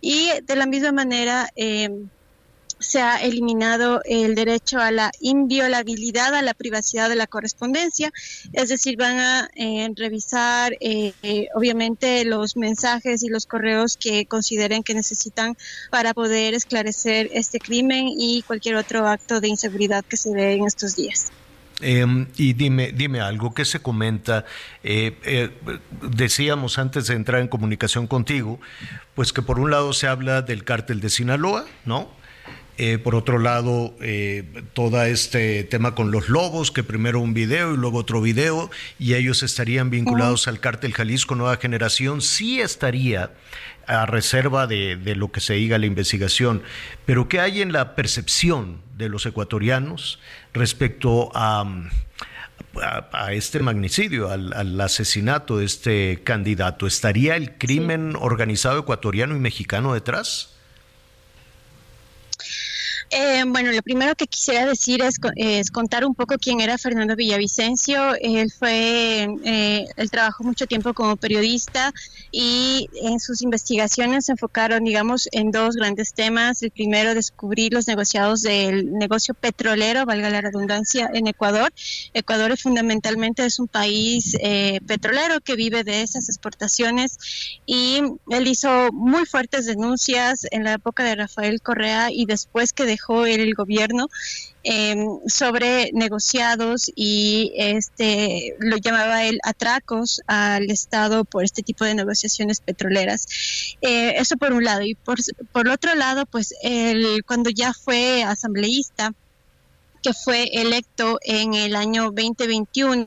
[0.00, 1.48] Y de la misma manera,
[2.82, 8.12] se ha eliminado el derecho a la inviolabilidad, a la privacidad de la correspondencia,
[8.52, 14.26] es decir, van a eh, revisar eh, eh, obviamente los mensajes y los correos que
[14.26, 15.56] consideren que necesitan
[15.90, 20.66] para poder esclarecer este crimen y cualquier otro acto de inseguridad que se dé en
[20.66, 21.30] estos días.
[21.80, 24.44] Em, y dime, dime algo que se comenta.
[26.02, 28.60] decíamos antes de entrar en comunicación contigo,
[29.14, 32.21] pues que por un lado se habla del cártel de Sinaloa, ¿no?
[32.84, 37.74] Eh, por otro lado, eh, todo este tema con los lobos, que primero un video
[37.74, 43.34] y luego otro video, y ellos estarían vinculados al cártel Jalisco Nueva Generación, sí estaría
[43.86, 46.64] a reserva de, lo que se diga la investigación.
[47.06, 50.18] Pero ¿qué hay en la percepción de los ecuatorianos
[50.52, 51.64] respecto a,
[53.12, 56.88] a, este magnicidio, al, al, asesinato de este candidato?
[56.88, 60.51] ¿Estaría el crimen organizado ecuatoriano y mexicano detrás?
[63.14, 68.14] Eh, bueno, lo primero que quisiera decir es, contar un poco quién era Fernando Villavicencio.
[68.18, 71.92] Él fue, eh, él trabajó mucho tiempo como periodista
[72.30, 76.62] y en sus investigaciones se enfocaron, digamos, en dos grandes temas.
[76.62, 81.70] El primero, descubrir los negociados del negocio petrolero, valga la redundancia, en Ecuador.
[82.14, 87.18] Ecuador fundamentalmente es un país eh, petrolero que vive de esas exportaciones
[87.66, 88.00] y
[88.30, 93.01] él hizo muy fuertes denuncias en la época de Rafael Correa y después que dejó
[93.26, 94.08] el gobierno
[94.62, 101.94] em, sobre negociados y este lo llamaba él atracos al Estado por este tipo de
[101.94, 103.26] negociaciones petroleras.
[103.80, 104.82] Eh, eso por un lado.
[104.82, 105.18] Y por,
[105.52, 109.12] por otro lado, pues él, cuando ya fue asambleísta,
[110.02, 113.06] que fue electo en el año 2021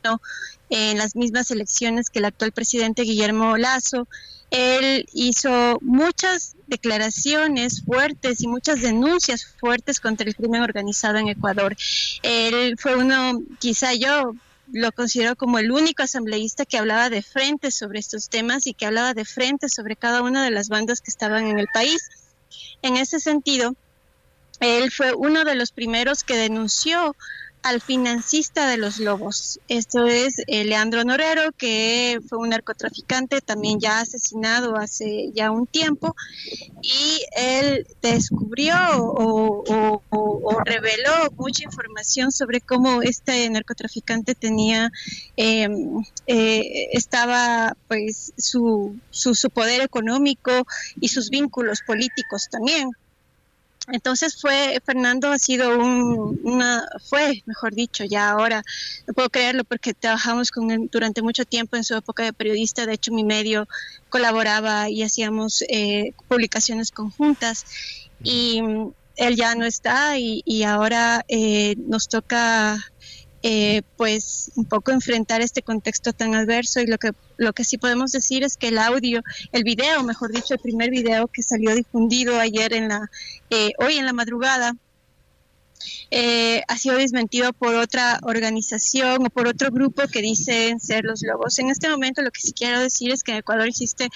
[0.69, 4.07] en las mismas elecciones que el actual presidente Guillermo Lazo,
[4.49, 11.75] él hizo muchas declaraciones fuertes y muchas denuncias fuertes contra el crimen organizado en Ecuador.
[12.23, 14.33] Él fue uno, quizá yo
[14.71, 18.85] lo considero como el único asambleísta que hablaba de frente sobre estos temas y que
[18.85, 22.09] hablaba de frente sobre cada una de las bandas que estaban en el país.
[22.81, 23.75] En ese sentido,
[24.59, 27.15] él fue uno de los primeros que denunció
[27.65, 29.59] al financista de los lobos.
[29.67, 35.65] Esto es eh, Leandro Norero, que fue un narcotraficante también ya asesinado hace ya un
[35.65, 36.15] tiempo,
[36.83, 39.63] y él descubrió o,
[40.63, 44.91] reveló mucha información sobre cómo este narcotraficante tenía,
[45.35, 50.51] em, eh, estaba pues su, su, su poder económico
[51.01, 52.91] y sus vínculos políticos también.
[53.91, 58.63] Entonces fue, Fernando ha sido un, una, fue, mejor dicho, ya ahora,
[59.07, 62.85] no puedo creerlo porque trabajamos con él durante mucho tiempo en su época de periodista,
[62.85, 63.67] de hecho mi medio
[64.09, 67.65] colaboraba y hacíamos eh, publicaciones conjuntas
[68.23, 68.61] y
[69.17, 72.77] él ya no está y, y ahora eh, nos toca
[73.47, 77.77] eh, pues un poco enfrentar este contexto tan adverso y lo que lo que sí
[77.77, 79.21] podemos decir es que el audio,
[79.51, 83.07] el video, mejor dicho, el primer video que salió difundido ayer en la,
[83.51, 84.73] eh, hoy en la madrugada,
[86.09, 91.21] eh, ha sido desmentido por otra organización o por otro grupo que dicen ser los
[91.21, 91.59] lobos.
[91.59, 94.09] En este momento lo que sí quiero decir es que en Ecuador existe,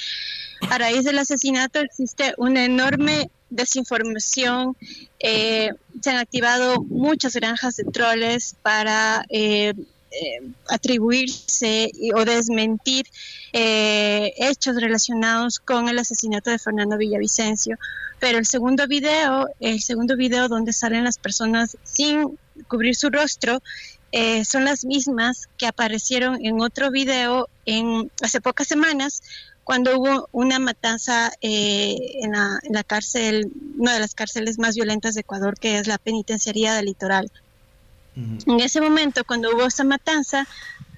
[0.72, 4.76] a raíz del asesinato, existe una enorme desinformación.
[5.20, 5.72] Eh,
[6.02, 9.74] se han activado muchas granjas de troles para eh,
[10.12, 13.06] eh, atribuirse o desmentir
[13.52, 17.78] hechos relacionados con el asesinato de Fernando Villavicencio.
[18.20, 22.38] Pero el segundo video, el segundo video donde salen las personas sin
[22.68, 23.62] cubrir su rostro,
[24.46, 29.22] son las mismas que aparecieron en otro video en hace pocas semanas
[29.70, 35.22] cuando hubo una matanza eh, en, la, cárcel, una de las cárceles más violentas de
[35.22, 37.32] Ecuador, que es la penitenciaría del litoral.
[38.16, 40.48] En ese momento, cuando hubo esa matanza,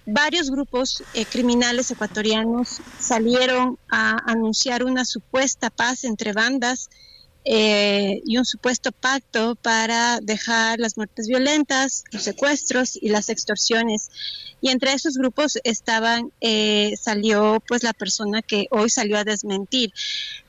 [0.06, 6.90] varios grupos eh, criminales ecuatorianos salieron a anunciar una supuesta paz entre bandas
[7.44, 14.10] eh, y un supuesto pacto para dejar las muertes violentas, los secuestros y las extorsiones.
[14.62, 19.92] Y entre esos grupos estaban, eh, salió pues la persona que hoy salió a desmentir.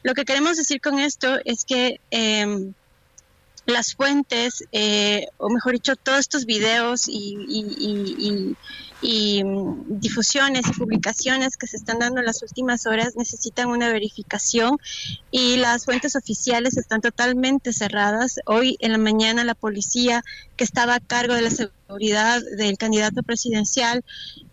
[0.02, 2.74] Lo que queremos decir con esto es que em,
[3.66, 8.56] las fuentes, eh, o mejor dicho, todos estos videos y, y,
[9.02, 14.78] mm, difusiones y publicaciones que se están dando en las últimas horas necesitan una verificación
[15.30, 18.38] y las fuentes oficiales están totalmente cerradas.
[18.46, 20.22] Hoy en la mañana la policía
[20.56, 24.04] que estaba a cargo de la seguridad del candidato presidencial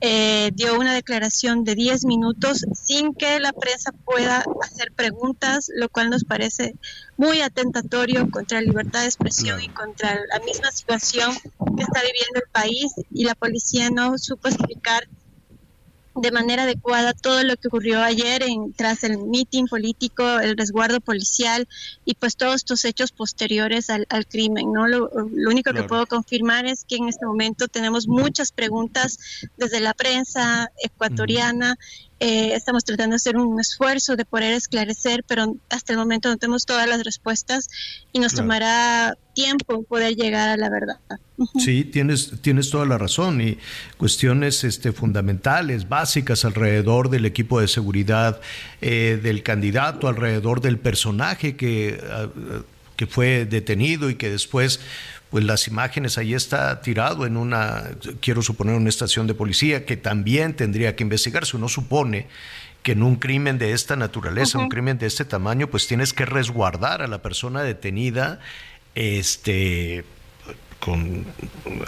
[0.02, 5.90] eh, dio una declaración de 10 minutos sin que la prensa pueda hacer preguntas, lo
[5.90, 6.76] cual nos parece
[7.18, 12.40] muy atentatorio contra la libertad de expresión y contra la misma situación que está viviendo
[12.44, 15.08] el país y la policía no supo explicar
[16.16, 21.00] de manera adecuada todo lo que ocurrió ayer en, tras el mitin político, el resguardo
[21.00, 21.68] policial
[22.04, 24.74] y pues todos estos hechos posteriores al, crimen.
[24.74, 24.88] ¿no?
[24.88, 29.18] Lo, único que puedo confirmar es que en este momento tenemos muchas preguntas
[29.58, 31.78] desde la prensa ecuatoriana
[32.20, 36.38] eh, estamos tratando de hacer un esfuerzo de poder esclarecer, pero hasta el momento no
[36.38, 37.70] tenemos todas las respuestas
[38.12, 40.98] y nos tomará tiempo poder llegar a la verdad.
[41.58, 43.58] Sí, tienes, tienes toda la razón y
[43.98, 48.42] cuestiones este, fundamentales, básicas alrededor del equipo de seguridad
[48.82, 52.28] eh, del candidato, alrededor del personaje que, ah,
[52.98, 54.82] que fue detenido y que después
[55.30, 57.84] pues las imágenes ahí está tirado en una,
[58.20, 61.56] quiero suponer, una estación de policía que también tendría que investigarse.
[61.56, 62.28] Uno supone
[62.82, 66.26] que en un crimen de esta naturaleza, un crimen de este tamaño, pues tienes que
[66.26, 68.40] resguardar a la persona detenida,
[68.96, 70.04] este,
[70.80, 71.26] con,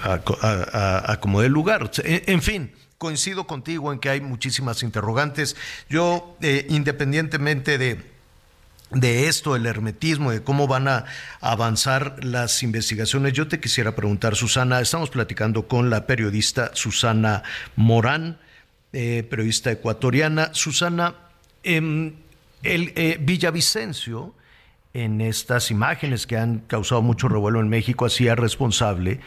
[0.04, 1.90] a, como del lugar.
[2.04, 5.56] En, fin, coincido contigo en que hay muchísimas interrogantes.
[5.90, 8.11] Yo, eh, independientemente de
[8.92, 11.06] de esto, el hermetismo, de cómo van a
[11.40, 13.34] avanzar las investigaciones.
[13.34, 17.44] Yo te quisiera preguntar, Susana, estamos platicando con la periodista Susana
[17.76, 18.38] Morán,
[18.94, 20.54] eh, periodista ecuatoriana.
[20.54, 21.16] Susana,
[21.64, 22.14] em,
[22.64, 24.36] el eh, Villavicencio,
[24.94, 29.22] en estas imágenes que han causado mucho revuelo en México, hacía responsable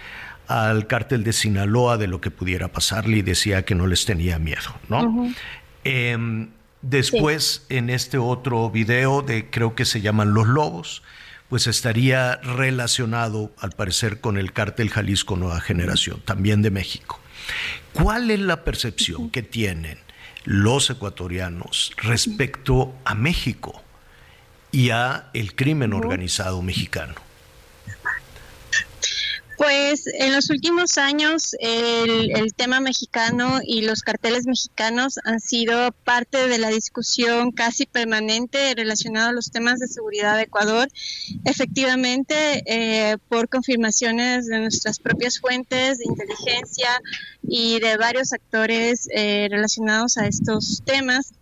[0.47, 4.39] al cártel de Sinaloa de lo que pudiera pasarle y decía que no les tenía
[4.39, 5.33] miedo, ¿no?
[6.87, 11.03] Después, en este otro video de creo que se llaman Los Lobos,
[11.49, 17.21] pues estaría relacionado, al parecer, con el cártel Jalisco Nueva Generación, también de México.
[17.95, 19.97] ¿Cuál es la percepción que tienen
[20.45, 23.83] los ecuatorianos respecto a México
[24.71, 27.15] y a el crimen organizado mexicano?
[29.57, 36.49] Pues en los últimos años el, tema mexicano y los carteles mexicanos han sido parte
[36.49, 40.89] de la discusión casi permanente relacionada a los temas de seguridad de Ecuador.
[41.45, 47.01] Efectivamente, eh, por confirmaciones de nuestras propias fuentes de inteligencia
[47.43, 51.33] y de varios actores eh, relacionados a estos temas,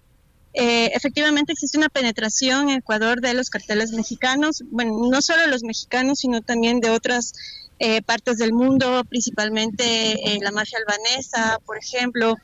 [0.54, 5.62] eh, efectivamente existe una penetración en Ecuador de los carteles mexicanos, bueno, no solo los
[5.62, 7.32] mexicanos, sino también de otras
[7.84, 12.36] eh, partes del mundo, principalmente eh, la mafia albanesa, por ejemplo,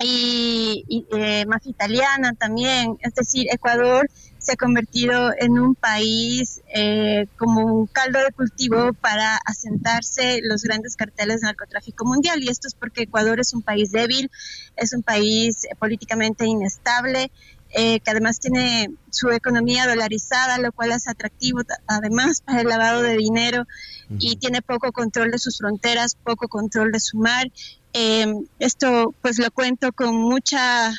[0.00, 2.98] y, eh, más italiana también.
[3.02, 8.92] Es decir, Ecuador se ha convertido en un país eh, como un caldo de cultivo
[8.94, 12.42] para asentarse los grandes carteles de narcotráfico mundial.
[12.42, 14.28] Y esto es porque Ecuador es un país débil,
[14.74, 17.30] es un país políticamente inestable,
[17.72, 23.02] eh, que además tiene su economía dolarizada, lo cual es atractivo además para el lavado
[23.02, 23.66] de dinero
[24.18, 27.50] y tiene poco control de sus fronteras, poco control de su mar.
[27.94, 28.26] Eh,
[28.58, 30.92] esto pues lo cuento con mucha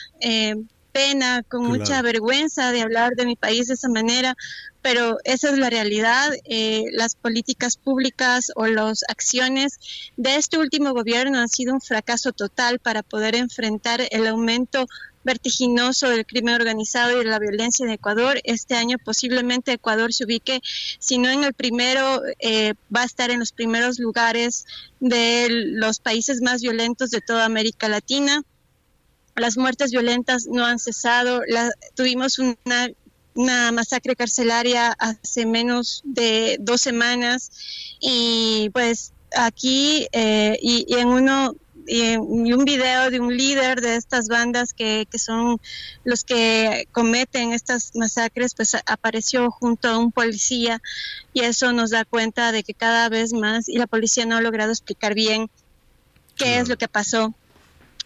[0.94, 4.36] pena, con mucha vergüenza de hablar de mi país de esa manera,
[4.82, 6.32] pero esa es la realidad.
[6.46, 9.80] Eh, las políticas públicas o las acciones
[10.16, 14.86] de este último gobierno han sido un fracaso total para poder enfrentar el aumento
[15.24, 18.40] vertiginoso del crimen organizado y de la violencia en Ecuador.
[18.44, 20.62] Este año posiblemente Ecuador se ubique,
[21.00, 24.66] si no en el primero, eh, va a estar en los primeros lugares
[25.00, 28.44] de los países más violentos de toda América Latina
[29.36, 31.42] las muertes violentas no han cesado.
[31.96, 37.50] tuvimos una, masacre carcelaria hace menos de dos semanas
[38.00, 41.56] y pues aquí eh, y, en uno
[41.88, 45.60] y, un video de un líder de estas bandas que, que, son
[46.04, 50.82] los que cometen estas masacres, pues apareció junto a un policía
[51.34, 54.42] y eso nos da cuenta de que cada vez más, y la policía no ha
[54.42, 55.50] logrado explicar bien
[56.36, 57.34] qué es lo que pasó.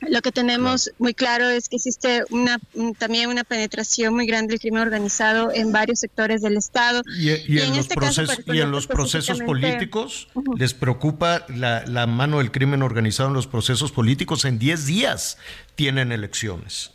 [0.02, 2.60] Lo que tenemos muy claro es que existe una,
[2.98, 7.02] también una penetración muy grande del crimen organizado en varios sectores del Estado.
[7.18, 10.28] Y, en, los, procesos, y en los procesos políticos,
[10.58, 14.45] ¿les preocupa la, la mano del crimen organizado en los procesos políticos?
[14.45, 15.38] En 10 días
[15.76, 16.91] tienen elecciones.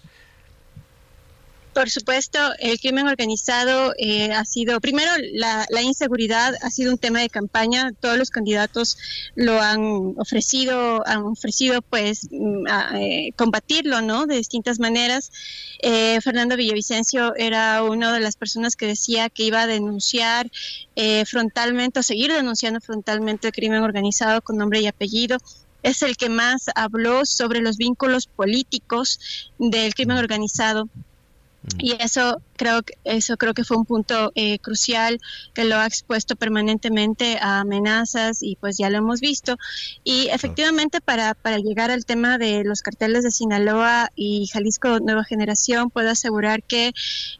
[1.75, 7.21] Por supuesto, el crimen organizado eh, ha sido, primero, la, inseguridad ha sido un tema
[7.21, 7.93] de campaña.
[7.99, 8.99] Todos los candidatos
[9.37, 12.67] lo han ofrecido, han ofrecido, pues, mm,
[12.97, 14.27] eh, combatirlo, ¿no?
[14.27, 15.33] De distintas maneras.
[15.81, 20.51] Eh, Fernando Villavicencio era una de las personas que decía que iba a denunciar
[21.27, 25.39] frontalmente, o seguir denunciando frontalmente el crimen organizado con nombre y apellido
[25.83, 30.89] es el que más habló sobre los vínculos políticos del crimen organizado
[31.79, 35.21] y eso creo que eso creo que fue un punto eh, crucial
[35.55, 39.57] que lo ha expuesto permanentemente a amenazas y pues ya lo hemos visto.
[40.05, 45.25] Y efectivamente para, para llegar al tema de los carteles de Sinaloa y Jalisco Nueva
[45.25, 46.93] Generación puedo asegurar que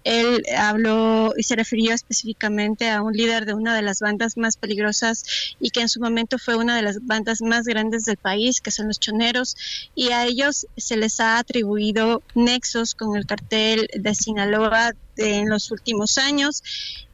[0.05, 4.57] él habló y se refirió específicamente a un líder de una de las bandas más
[4.57, 8.61] peligrosas y que en su momento fue una de las bandas más grandes del país
[8.61, 9.57] que son los choneros
[9.95, 15.71] y a ellos se les ha atribuido nexos con el cartel de Sinaloa en los
[15.71, 16.63] últimos años.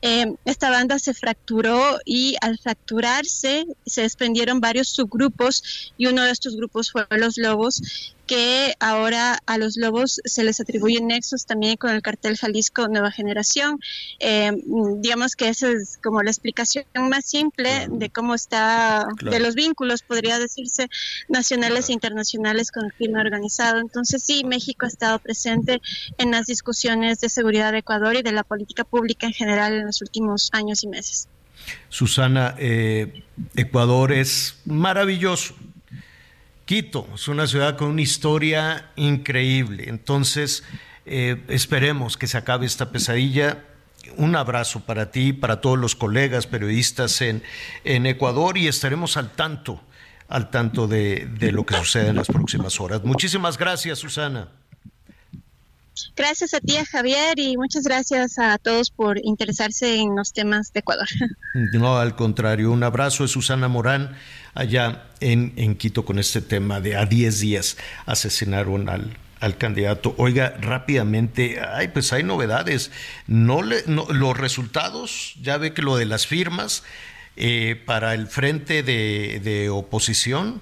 [0.01, 6.31] Eh, esta banda se fracturó y al fracturarse se desprendieron varios subgrupos y uno de
[6.31, 11.77] estos grupos fue Los Lobos que ahora a los lobos se les atribuyen nexos también
[11.77, 13.81] con el cartel Jalisco Nueva Generación.
[14.21, 14.53] Eh,
[14.99, 20.03] digamos que esa es como la explicación más simple de cómo está, de los vínculos,
[20.03, 20.89] podría decirse,
[21.29, 23.79] nacionales e internacionales con el crimen organizado.
[23.79, 25.81] Entonces sí, México ha estado presente
[26.19, 29.87] en las discusiones de seguridad de Ecuador y de la política pública en general en
[29.87, 31.29] los últimos años y meses.
[31.89, 33.25] Susana, eh,
[33.57, 35.55] Ecuador es maravilloso,
[36.67, 39.85] Quito es una ciudad con una historia increíble.
[39.89, 40.65] Entonces,
[41.07, 43.65] eh, esperemos que se acabe esta pesadilla.
[44.19, 47.43] Un abrazo para ti, para todos los colegas periodistas en,
[47.85, 49.81] en Ecuador y estaremos al tanto,
[50.29, 53.03] al tanto de, de lo que sucede en las próximas horas.
[53.03, 54.49] Muchísimas gracias, Susana.
[56.19, 60.81] Gracias a ti, Javier, y muchas gracias a todos por interesarse en los temas de
[60.81, 61.07] Ecuador.
[61.73, 64.17] No, al contrario, un abrazo de Susana Morán
[64.53, 70.15] allá en, en Quito con este tema de a 10 días asesinaron al, al candidato.
[70.19, 72.91] Oiga, rápidamente, ay, pues hay novedades.
[73.29, 76.83] No, le, los resultados, ya ve que lo de las firmas
[77.37, 80.61] eh, para el frente de, de oposición,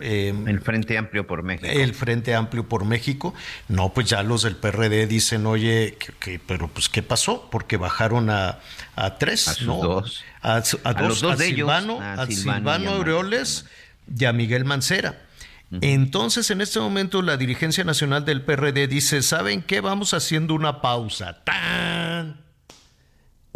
[0.00, 1.66] Em, el Frente Amplio por México.
[1.68, 3.34] El Frente Amplio por México.
[3.68, 7.48] No, pues ya los del PRD dicen, oye, que, pero pues ¿qué pasó?
[7.50, 8.58] Porque bajaron a,
[8.94, 9.78] a tres, a ¿no?
[9.78, 10.24] Dos.
[10.42, 13.66] A, dos, a Silvano, a Silvano, Aureoles
[14.16, 15.22] y a Miguel Mancera.
[15.80, 19.80] Entonces, en este momento, la dirigencia nacional del PRD dice, ¿saben qué?
[19.80, 21.42] Vamos haciendo una pausa.
[21.42, 22.45] ¡Tan!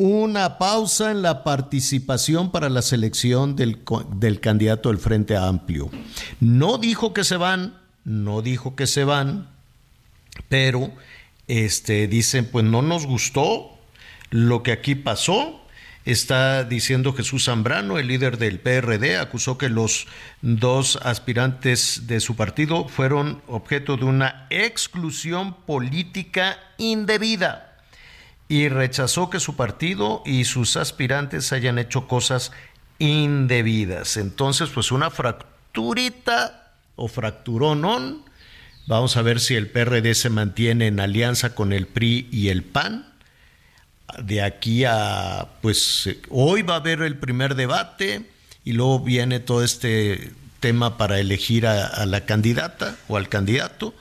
[0.03, 3.81] Una pausa en la participación para la selección del,
[4.15, 5.91] del, candidato del Frente Amplio.
[6.41, 9.51] No dijo que se van, no dijo que se van,
[10.49, 10.91] pero
[11.49, 13.79] este, dicen, pues no nos gustó
[14.31, 15.61] lo que aquí pasó,
[16.07, 20.07] está diciendo Jesús Zambrano, el líder del PRD, acusó que los
[20.41, 27.70] dos aspirantes de su partido fueron objeto de una exclusión política indebida
[28.51, 32.51] y rechazó que su partido y sus aspirantes hayan hecho cosas
[32.99, 34.17] indebidas.
[34.17, 38.25] Entonces, pues una fracturita o fracturonón.
[38.89, 42.65] Vamos a ver si el PRD se mantiene en alianza con el PRI y el
[42.65, 43.07] PAN.
[44.21, 48.29] De aquí a, pues hoy va a haber el primer debate
[48.65, 53.95] y luego viene todo este tema para elegir a, la candidata o al candidato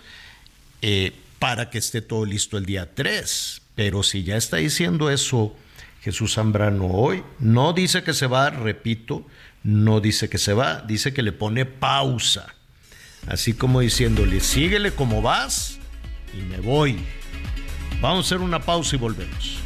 [0.81, 3.58] eh, para que esté todo listo el día 3.
[3.79, 5.55] Pero si ya está diciendo eso
[6.01, 9.25] Jesús Zambrano hoy, no dice que se va, repito,
[9.63, 12.55] no dice que se va, dice que le pone pausa.
[13.25, 15.79] Así como diciéndole, síguele como vas
[16.33, 16.97] y me voy.
[18.01, 19.59] Vamos a hacer una pausa y volvemos.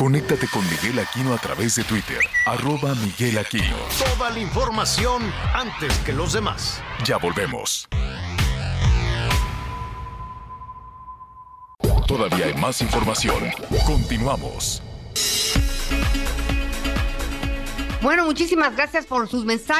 [0.00, 3.76] Conéctate con Miguel Aquino a través de Twitter, arroba Miguel Aquino.
[4.16, 6.82] Toda la información antes que los demás.
[7.04, 7.86] Ya volvemos.
[12.06, 13.50] Todavía hay más información.
[13.84, 14.82] Continuamos.
[18.00, 19.79] Bueno, muchísimas gracias por sus mensajes.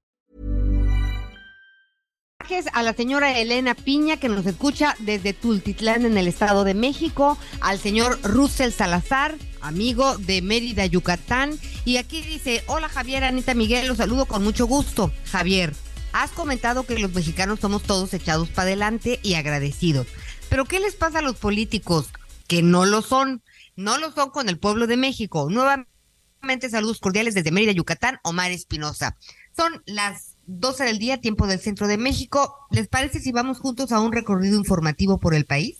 [2.73, 7.37] A la señora Elena Piña que nos escucha desde Tultitlán en el Estado de México,
[7.61, 13.87] al señor Russell Salazar, amigo de Mérida, Yucatán, y aquí dice, "Hola Javier, Anita Miguel,
[13.87, 15.73] los saludo con mucho gusto." Javier,
[16.13, 20.07] Has comentado que los mexicanos somos todos echados para adelante y agradecidos.
[20.49, 22.09] Pero ¿qué les pasa a los políticos
[22.47, 23.41] que no lo son?
[23.77, 25.47] No lo son con el pueblo de México.
[25.49, 29.15] Nuevamente saludos cordiales desde Mérida, Yucatán, Omar Espinosa.
[29.55, 32.57] Son las 12 del día, tiempo del centro de México.
[32.71, 35.77] ¿Les parece si vamos juntos a un recorrido informativo por el país?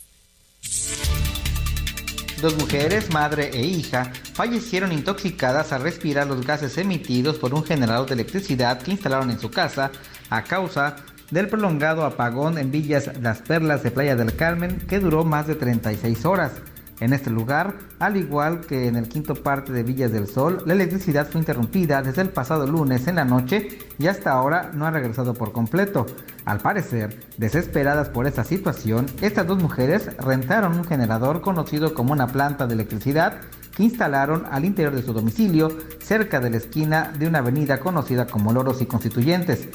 [2.42, 8.08] Dos mujeres, madre e hija, fallecieron intoxicadas al respirar los gases emitidos por un generador
[8.08, 9.92] de electricidad que instalaron en su casa
[10.30, 10.96] a causa
[11.30, 15.56] del prolongado apagón en Villas Las Perlas de Playa del Carmen que duró más de
[15.56, 16.54] 36 horas.
[17.02, 20.74] En este lugar, al igual que en el quinto parte de Villas del Sol, la
[20.74, 24.92] electricidad fue interrumpida desde el pasado lunes en la noche y hasta ahora no ha
[24.92, 26.06] regresado por completo.
[26.46, 32.28] Al parecer, desesperadas por esta situación, estas dos mujeres rentaron un generador conocido como una
[32.28, 33.42] planta de electricidad
[33.76, 38.28] que instalaron al interior de su domicilio cerca de la esquina de una avenida conocida
[38.28, 39.70] como Loros y Constituyentes.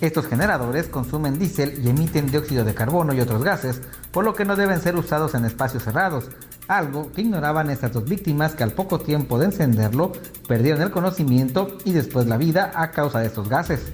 [0.00, 4.46] Estos generadores consumen diésel y emiten dióxido de carbono y otros gases, por lo que
[4.46, 6.30] no deben ser usados en espacios cerrados,
[6.68, 10.12] algo que ignoraban estas dos víctimas que al poco tiempo de encenderlo
[10.48, 13.92] perdieron el conocimiento y después la vida a causa de estos gases.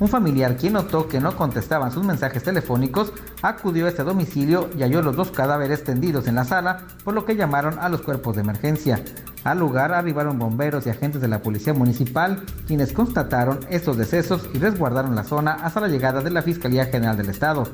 [0.00, 4.82] Un familiar quien notó que no contestaban sus mensajes telefónicos acudió a este domicilio y
[4.82, 8.36] halló los dos cadáveres tendidos en la sala, por lo que llamaron a los cuerpos
[8.36, 9.02] de emergencia.
[9.42, 14.58] Al lugar arribaron bomberos y agentes de la policía municipal, quienes constataron estos decesos y
[14.58, 17.64] resguardaron la zona hasta la llegada de la Fiscalía General del Estado.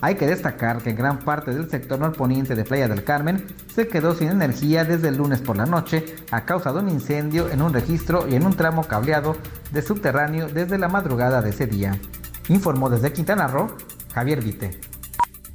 [0.00, 3.44] Hay que destacar que gran parte del sector norponiente de Playa del Carmen
[3.74, 7.50] se quedó sin energía desde el lunes por la noche a causa de un incendio
[7.50, 9.36] en un registro y en un tramo cableado
[9.72, 11.98] de subterráneo desde la madrugada de ese día.
[12.48, 13.76] Informó desde Quintana Roo,
[14.14, 14.80] Javier Vite.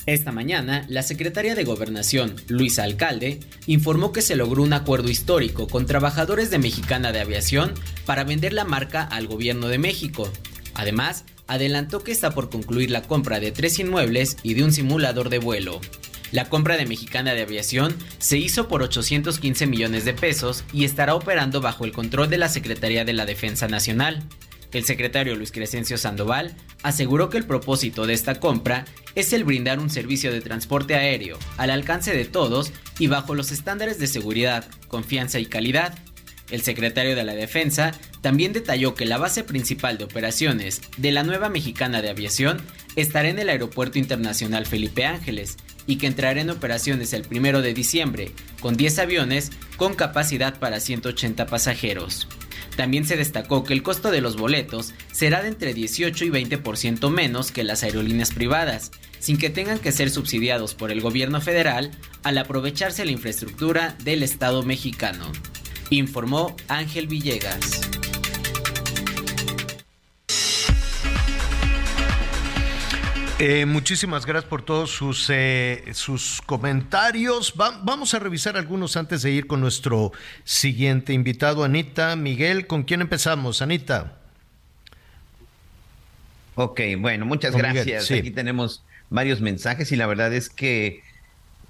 [0.05, 5.67] Esta mañana, la secretaria de Gobernación, Luisa Alcalde, informó que se logró un acuerdo histórico
[5.67, 7.73] con trabajadores de Mexicana de Aviación
[8.05, 10.29] para vender la marca al gobierno de México.
[10.73, 15.29] Además, adelantó que está por concluir la compra de tres inmuebles y de un simulador
[15.29, 15.81] de vuelo.
[16.31, 21.13] La compra de Mexicana de Aviación se hizo por 815 millones de pesos y estará
[21.13, 24.23] operando bajo el control de la Secretaría de la Defensa Nacional.
[24.71, 29.79] El secretario Luis Crescencio Sandoval aseguró que el propósito de esta compra es el brindar
[29.79, 34.65] un servicio de transporte aéreo al alcance de todos y bajo los estándares de seguridad,
[34.87, 35.93] confianza y calidad
[36.49, 37.91] el secretario de la Defensa
[38.23, 42.61] también detalló que la base principal de operaciones de la nueva mexicana de aviación
[42.95, 45.57] estará en el Aeropuerto Internacional Felipe Ángeles
[45.87, 50.79] y que entrará en operaciones el 1 de diciembre con 10 aviones con capacidad para
[50.79, 52.29] 180 pasajeros.
[52.77, 57.09] También se destacó que el costo de los boletos será de entre 18 y 20%
[57.09, 61.91] menos que las aerolíneas privadas, sin que tengan que ser subsidiados por el gobierno federal
[62.23, 65.29] al aprovecharse la infraestructura del Estado mexicano.
[65.89, 68.02] Informó Ángel Villegas.
[73.45, 77.55] Eh, muchísimas gracias por todos sus, eh, sus comentarios.
[77.57, 80.13] vamos a revisar algunos antes de ir con nuestro
[80.45, 82.15] siguiente invitado, Anita.
[82.15, 83.61] Miguel, ¿con quién empezamos?
[83.61, 84.15] Anita.
[86.55, 88.09] Ok, bueno, muchas gracias.
[88.11, 91.03] Aquí tenemos varios mensajes y la verdad es que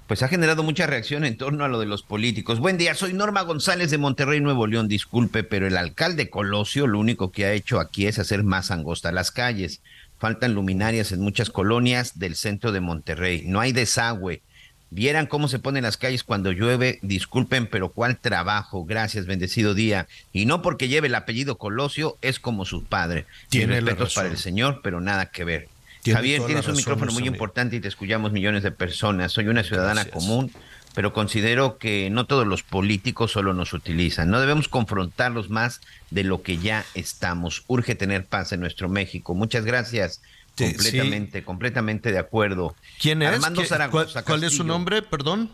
[0.06, 2.60] pues ha generado mucha reacción en torno a lo de los políticos.
[2.60, 4.86] Buen día, soy Norma González de Monterrey, Nuevo León.
[4.86, 9.10] Disculpe, pero el alcalde Colosio lo único que ha hecho aquí es hacer más angosta
[9.10, 9.80] las calles.
[10.18, 13.44] Faltan luminarias en muchas colonias del centro de Monterrey.
[13.46, 14.42] No hay desagüe.
[14.90, 17.00] Vieran cómo se ponen las calles cuando llueve.
[17.02, 18.84] Disculpen, pero cuál trabajo.
[18.84, 20.06] Gracias, bendecido día.
[20.32, 23.26] Y no porque lleve el apellido Colosio, es como su padre.
[23.48, 25.68] Tiene respetos para el Señor, pero nada que ver.
[26.06, 29.32] Javier, tienes un micrófono muy importante y te escuchamos millones de personas.
[29.32, 30.52] Soy una ciudadana común
[30.94, 34.30] pero considero que no todos los políticos solo nos utilizan.
[34.30, 35.80] No debemos confrontarlos más
[36.10, 37.64] de lo que ya estamos.
[37.66, 39.34] Urge tener paz en nuestro México.
[39.34, 40.22] Muchas gracias.
[40.56, 42.76] completamente, completamente de acuerdo.
[43.00, 43.34] ¿Quién es?
[43.34, 44.22] Armando Zaragoza.
[44.22, 45.02] ¿Cuál, es su nombre?
[45.02, 45.50] Perdón.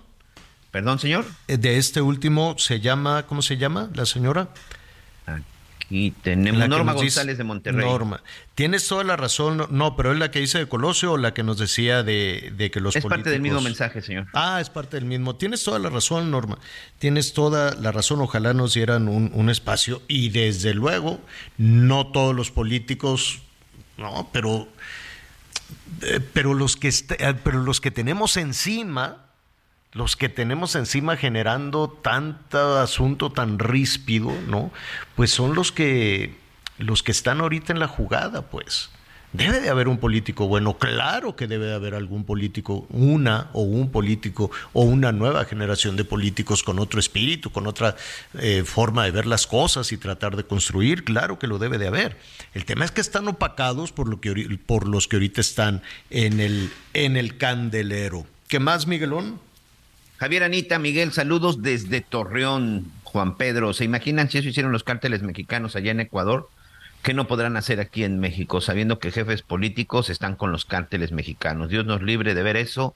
[0.71, 1.25] Perdón, señor.
[1.49, 4.51] Eh, de este último se llama, ¿cómo se llama la señora?
[5.91, 7.85] Y tenemos Norma González de Monterrey.
[7.85, 8.23] Norma.
[8.55, 11.43] Tienes toda la razón, no, pero es la que dice de Colosio o la que
[11.43, 14.29] nos decía de, de que los es parte del mismo mensaje, señor.
[14.33, 15.35] Ah, es parte del mismo.
[15.35, 16.59] Tienes toda la razón, Norma.
[17.01, 18.21] Tienes toda la razón.
[18.21, 20.01] Ojalá nos dieran un, un espacio.
[20.07, 21.21] Y desde luego,
[21.59, 23.41] no todos los políticos,
[23.99, 24.69] no, pero,
[26.03, 29.30] eh, pero, los, que eh, pero los que tenemos encima
[29.93, 34.71] los que tenemos encima generando tanto asunto tan ríspido, ¿no?
[35.17, 36.39] Pues son los que
[36.79, 38.91] los que están ahorita en la jugada, pues.
[39.33, 43.63] Debe de haber un político bueno, claro que debe de haber algún político, una o
[43.63, 47.95] un político o una nueva generación de políticos con otro espíritu, con otra
[48.41, 51.87] eh, forma de ver las cosas y tratar de construir, claro que lo debe de
[51.87, 52.17] haber.
[52.55, 56.41] El tema es que están opacados por, lo que, por los que ahorita están en
[56.41, 58.27] el, en el candelero.
[58.49, 59.39] ¿Qué más, Miguelón?
[60.21, 63.73] Javier Anita, Miguel, saludos desde Torreón, Juan Pedro.
[63.73, 66.51] ¿Se imaginan si eso hicieron los cárteles mexicanos allá en Ecuador?
[67.03, 71.11] ¿Qué no podrán hacer aquí en México, sabiendo que jefes políticos están con los cárteles
[71.11, 71.71] mexicanos?
[71.71, 72.95] Dios nos libre de ver eso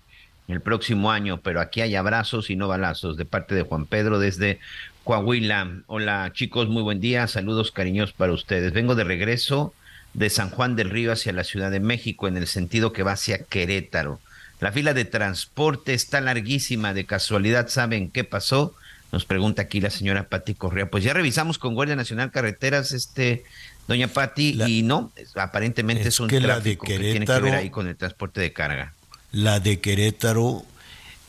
[0.49, 4.18] el próximo año, pero aquí hay abrazos y no balazos de parte de Juan Pedro
[4.18, 4.61] desde
[5.05, 5.79] Coahuila.
[5.87, 8.75] Hola chicos, muy buen día, saludos cariños para ustedes.
[8.75, 9.72] Vengo de regreso
[10.12, 13.12] de San Juan del Río hacia la Ciudad de México en el sentido que va
[13.12, 14.20] hacia Querétaro.
[14.65, 16.95] La fila de transporte está larguísima.
[16.95, 18.75] De casualidad, ¿saben qué pasó?
[19.12, 20.91] Nos pregunta aquí la señora Patti Correa.
[20.91, 23.45] Pues ya revisamos con Guardia Nacional Carreteras, este,
[23.89, 27.89] doña Patti, y no, aparentemente es, un que tráfico que tiene que ver ahí con
[27.89, 28.95] el transporte de carga.
[29.33, 30.65] La de Querétaro,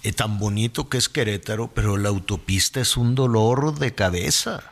[0.03, 4.63] eh, tan bonito que es Querétaro, pero la autopista es un dolor de cabeza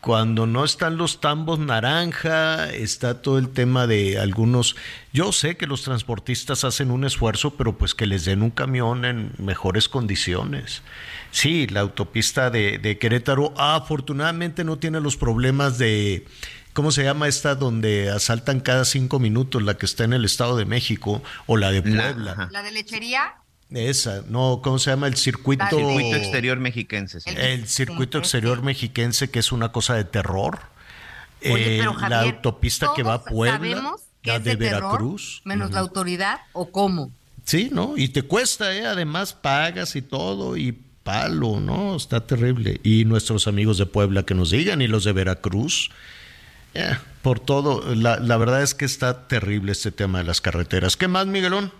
[0.00, 4.76] cuando no están los tambos naranja, está todo el tema de algunos,
[5.12, 9.04] yo sé que los transportistas hacen un esfuerzo, pero pues que les den un camión
[9.04, 10.82] en mejores condiciones.
[11.32, 16.24] Sí, la autopista de, Querétaro afortunadamente no tiene los problemas de,
[16.74, 20.56] ¿cómo se llama esta donde asaltan cada cinco minutos, la que está en el Estado
[20.56, 22.48] de México o la de Puebla?
[22.52, 23.34] ¿La de lechería?
[23.70, 25.08] Esa, no, ¿cómo se llama?
[25.08, 27.18] El circuito, circuito exterior mexiquense.
[27.26, 30.60] El, circuito exterior mexiquense, que es una cosa de terror.
[31.42, 33.94] Eh, la autopista que va a Puebla,
[34.24, 35.42] la de, Veracruz.
[35.44, 37.12] menos la autoridad, ¿o cómo?
[37.44, 37.96] Sí, ¿no?
[37.96, 38.86] Y te cuesta, ¿eh?
[38.86, 41.94] Además pagas y todo, y palo, ¿no?
[41.96, 42.80] Está terrible.
[42.82, 45.90] Y nuestros amigos de Puebla que nos digan, y los de Veracruz.
[46.74, 50.96] Eh, por todo, la, la verdad es que está terrible este tema de las carreteras.
[50.96, 51.72] ¿Qué más, Miguelón?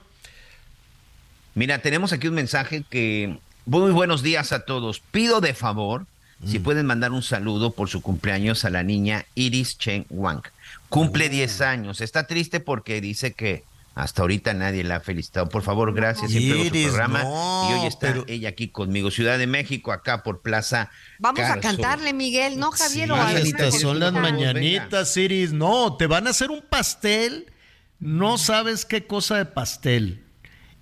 [1.59, 3.37] Mira, tenemos aquí un mensaje que...
[3.67, 5.01] Muy buenos días a todos.
[5.01, 6.07] Pido de favor
[6.47, 6.63] si mm.
[6.63, 10.43] pueden mandar un saludo por su cumpleaños a la niña Iris Chen Wang.
[10.89, 12.01] Cumple 10 años.
[12.01, 13.65] Está triste porque dice que
[13.97, 15.49] hasta ahorita nadie la ha felicitado.
[15.49, 17.25] Por favor, gracias siempre por su programa.
[17.25, 19.11] y hoy está ella aquí conmigo.
[19.11, 20.93] Ciudad de México, acá por Plaza.
[21.19, 23.11] Vamos a cantarle, Miguel, ¿no, Javier?
[23.43, 25.53] Sí, son las mañanitas, Iris.
[25.53, 27.51] No, te van a hacer un pastel.
[27.99, 30.23] No sabes qué cosa de pastel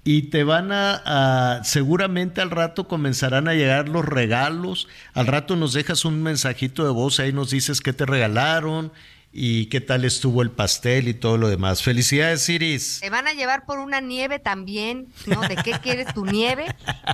[0.07, 5.73] y te van a, seguramente al rato comenzarán a llegar los regalos, al rato nos
[5.73, 8.93] dejas un mensajito de voz, ahí nos dices qué te regalaron
[9.33, 11.83] y qué tal estuvo el pastel y todo lo demás.
[11.83, 13.01] Felicidades, Iris.
[13.01, 15.41] Te van a llevar por una nieve también, ¿no?
[15.41, 16.67] ¿De qué quieres tu nieve?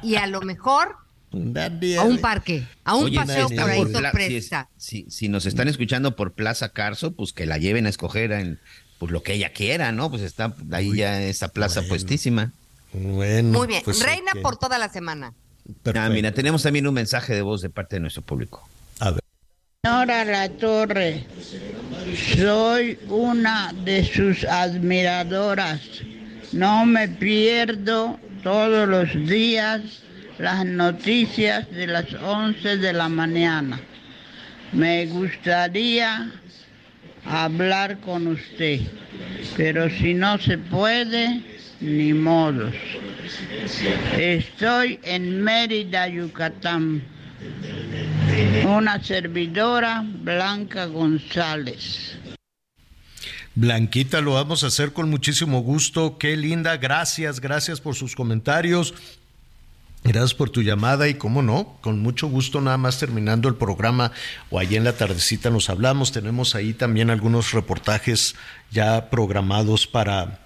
[0.03, 0.97] Y a lo mejor
[1.33, 4.69] A un parque, a un paseo por ahí sorpresa.
[4.77, 8.61] Si, si, nos están escuchando por Plaza Carso, pues que la lleven a escoger en
[8.99, 10.11] pues lo que ella quiera, ¿no?
[10.11, 12.53] Pues está ahí ya esa plaza puestísima.
[12.93, 13.59] Bueno.
[13.59, 13.83] Muy bien.
[13.85, 15.35] Pues, Reina por toda la semana.
[15.95, 18.69] Ah, mira, tenemos también un mensaje de voz de parte de nuestro público.
[19.01, 19.21] A ver.
[19.85, 21.25] Señora La Torre,
[22.37, 25.81] soy una de sus admiradoras.
[26.53, 29.81] No me pierdo todos los días
[30.39, 33.81] las noticias de las 11 de la mañana.
[34.73, 36.31] Me gustaría
[37.25, 38.81] hablar con usted,
[39.57, 41.43] pero si no se puede,
[41.83, 42.75] ni modos.
[44.17, 47.03] Estoy en Mérida, Yucatán.
[48.65, 52.17] Una servidora, Blanca González.
[53.55, 56.17] Blanquita, lo vamos a hacer con muchísimo gusto.
[56.19, 58.95] Qué linda, gracias, gracias por sus comentarios.
[60.05, 64.11] Gracias por tu llamada y cómo no, con mucho gusto nada más terminando el programa
[64.51, 66.11] o allí en la tardecita nos hablamos.
[66.11, 68.35] Tenemos ahí también algunos reportajes
[68.73, 70.41] ya programados para,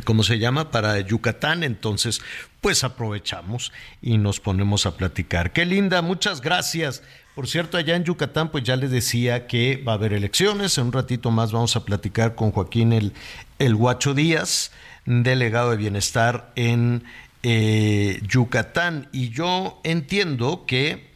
[0.00, 0.70] ¿cómo se llama?
[0.70, 1.62] Para Yucatán.
[1.62, 2.20] Entonces,
[2.60, 5.52] pues aprovechamos y nos ponemos a platicar.
[5.52, 7.02] Qué linda, muchas gracias.
[7.34, 10.76] Por cierto, allá en Yucatán, pues ya les decía que va a haber elecciones.
[10.78, 13.12] En un ratito más vamos a platicar con Joaquín el,
[13.58, 14.70] el Guacho Díaz,
[15.06, 17.04] delegado de bienestar en
[17.42, 19.08] eh, Yucatán.
[19.12, 21.10] Y yo entiendo que,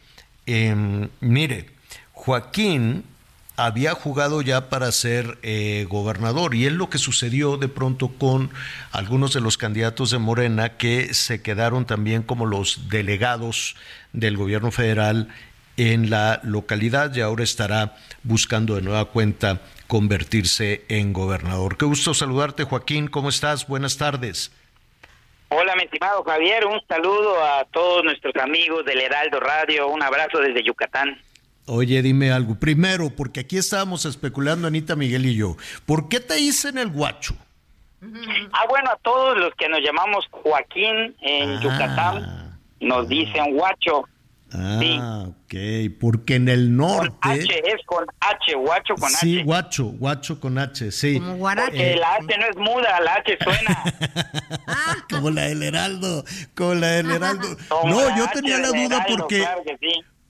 [0.45, 1.69] em, mire,
[2.13, 3.03] Joaquín
[3.57, 8.51] había jugado ya para ser eh, gobernador y es lo que sucedió de pronto con
[8.91, 13.75] algunos de los candidatos de Morena que se quedaron también como los delegados
[14.13, 15.29] del gobierno federal
[15.75, 21.77] en la localidad y ahora estará buscando de nueva cuenta convertirse en gobernador.
[21.77, 23.67] Qué gusto saludarte Joaquín, ¿cómo estás?
[23.67, 24.51] Buenas tardes.
[25.49, 30.39] Hola, mi estimado Javier, un saludo a todos nuestros amigos del Heraldo Radio, un abrazo
[30.39, 31.19] desde Yucatán.
[31.67, 32.55] Oye, dime algo.
[32.55, 35.57] Primero, porque aquí estábamos especulando, Anita Miguel y yo.
[35.85, 37.35] ¿Por qué te dicen el guacho?
[38.53, 41.59] Ah, bueno, a todos los que nos llamamos Joaquín en ah.
[41.61, 44.07] Yucatán nos dicen guacho.
[44.53, 45.55] Ah, ok,
[45.99, 47.11] porque en el norte...
[47.21, 49.17] Con H, es con H, guacho con H.
[49.17, 51.19] Sí, guacho, guacho con H, sí.
[51.19, 53.83] Como Porque eh, la H no es muda, la H suena.
[55.09, 56.23] como la del Heraldo,
[56.55, 57.45] como la del Heraldo.
[57.83, 59.45] no, yo tenía la duda porque...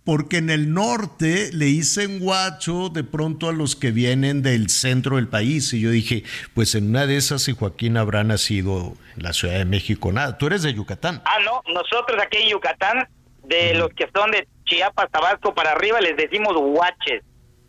[0.07, 5.17] Porque en el norte le dicen guacho de pronto a los que vienen del centro
[5.17, 5.73] del país.
[5.73, 9.55] Y yo dije, pues en una de esas, si Joaquín habrá nacido en la Ciudad
[9.55, 10.37] de México, nada.
[10.37, 11.21] Tú eres de Yucatán.
[11.25, 13.05] Ah, no, nosotros aquí en Yucatán
[13.43, 17.21] de los que son de Chiapas, Tabasco para arriba, les decimos guaches.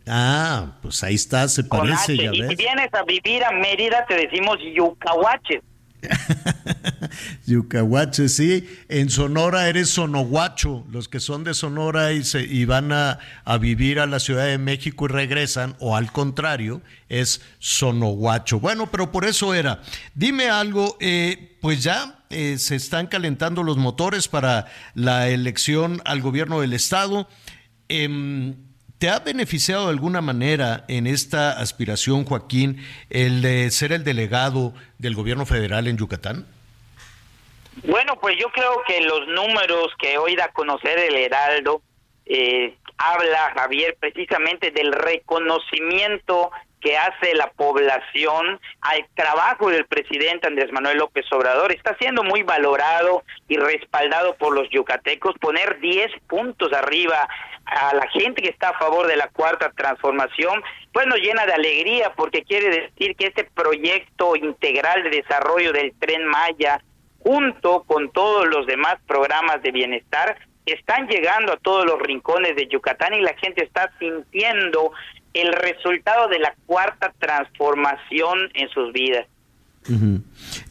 [0.07, 4.15] Ah, pues ahí está, se parece, ya Y si vienes a vivir a Mérida, te
[4.15, 5.61] decimos yucahuaches.
[7.45, 8.69] Yucahuache, sí.
[8.87, 10.85] En Sonora eres sonoguacho.
[10.91, 14.45] Los que son de Sonora y, se, y van a, a, vivir a la Ciudad
[14.45, 18.59] de México y regresan, o al contrario, es sonoguacho.
[18.59, 19.81] Bueno, pero por eso era.
[20.15, 26.21] Dime algo, eh, pues ya eh, se están calentando los motores para la elección al
[26.21, 27.27] gobierno del Estado.
[27.89, 28.55] Eh,
[28.99, 34.73] ¿Te ha beneficiado de alguna manera en esta aspiración, Joaquín, el de ser el delegado
[34.97, 36.45] del gobierno federal en Yucatán?
[37.83, 41.81] Bueno, pues yo creo que los números que hoy da a conocer el Heraldo
[42.25, 46.51] eh, habla, Javier, precisamente del reconocimiento
[46.81, 51.71] que hace la población al trabajo del presidente Andrés Manuel López Obrador.
[51.71, 55.35] Está siendo muy valorado y respaldado por los yucatecos.
[55.39, 57.27] Poner 10 puntos arriba
[57.65, 61.53] a la gente que está a favor de la cuarta transformación, pues nos llena de
[61.53, 66.81] alegría porque quiere decir que este proyecto integral de desarrollo del tren Maya,
[67.19, 72.67] junto con todos los demás programas de bienestar, están llegando a todos los rincones de
[72.67, 74.91] Yucatán y la gente está sintiendo
[75.33, 79.27] el resultado de la cuarta transformación en sus vidas.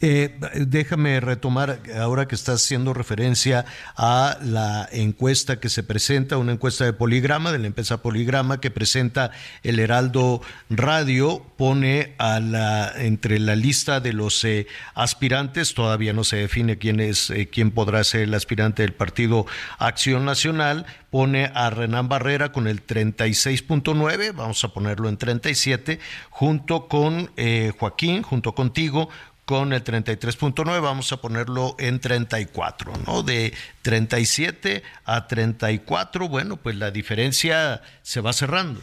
[0.01, 3.65] Eh, déjame retomar ahora que estás haciendo referencia
[3.95, 8.71] a la encuesta que se presenta, una encuesta de Poligrama, de la empresa Poligrama, que
[8.71, 9.31] presenta
[9.63, 16.23] el Heraldo Radio, pone a la, entre la lista de los eh, aspirantes, todavía no
[16.23, 19.45] se define quién es, eh, quién podrá ser el aspirante del partido
[19.77, 25.99] Acción Nacional, pone a Renán Barrera con el 36.9, vamos a ponerlo en 37,
[26.29, 27.31] junto con
[27.79, 29.09] Joaquín, junto contigo,
[29.49, 33.23] con el 33.9, vamos a ponerlo en 34, ¿no?
[33.23, 38.79] De 37 a 34, bueno, pues la diferencia se va cerrando.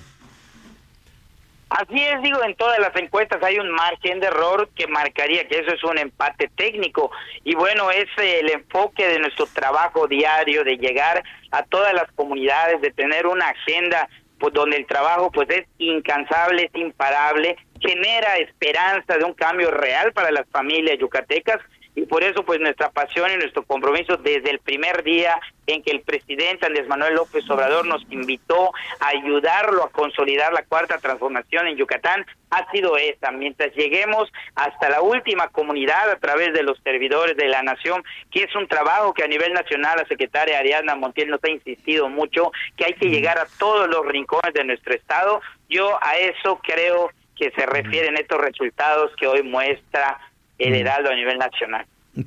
[1.69, 5.61] Así es, digo, en todas las encuestas hay un margen de error que marcaría que
[5.61, 7.13] eso es un empate técnico.
[7.45, 12.81] Y bueno, es el enfoque de nuestro trabajo diario, de llegar a todas las comunidades,
[12.81, 14.09] de tener una agenda
[14.41, 20.13] pues donde el trabajo pues es incansable, es imparable, genera esperanza de un cambio real
[20.13, 21.61] para las familias yucatecas
[21.97, 25.91] y por eso pues nuestra pasión y nuestro compromiso desde el primer día en que
[25.91, 28.71] el presidente Andrés Manuel López Obrador nos invitó
[29.01, 33.31] a ayudarlo a consolidar la cuarta transformación en Yucatán ha sido esta.
[33.31, 38.43] Mientras lleguemos hasta la última comunidad a través de los servidores de la nación, que
[38.43, 42.53] es un trabajo que a nivel nacional la secretaria Ariadna Montiel nos ha insistido mucho,
[42.77, 45.41] que hay que llegar a todos los rincones de nuestro estado.
[45.71, 50.19] Yo a eso creo que se refieren estos resultados que hoy muestra
[50.59, 51.87] el Heraldo a nivel nacional.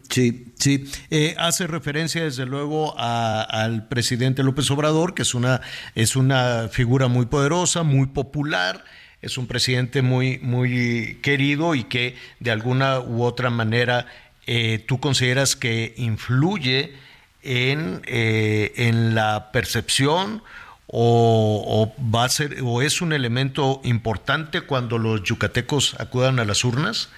[0.10, 0.86] Sí, sí.
[1.10, 5.62] Eh, hace referencia desde luego al presidente López Obrador, que es una,
[5.96, 8.84] es una figura muy poderosa, muy popular,
[9.22, 14.06] es un presidente muy, muy querido y que de alguna u otra manera
[14.46, 16.94] eh, tú consideras que influye
[17.42, 20.44] en, eh, en la percepción
[20.92, 26.64] o, va a ser o es un elemento importante cuando los yucatecos acudan a las
[26.64, 27.12] urnas?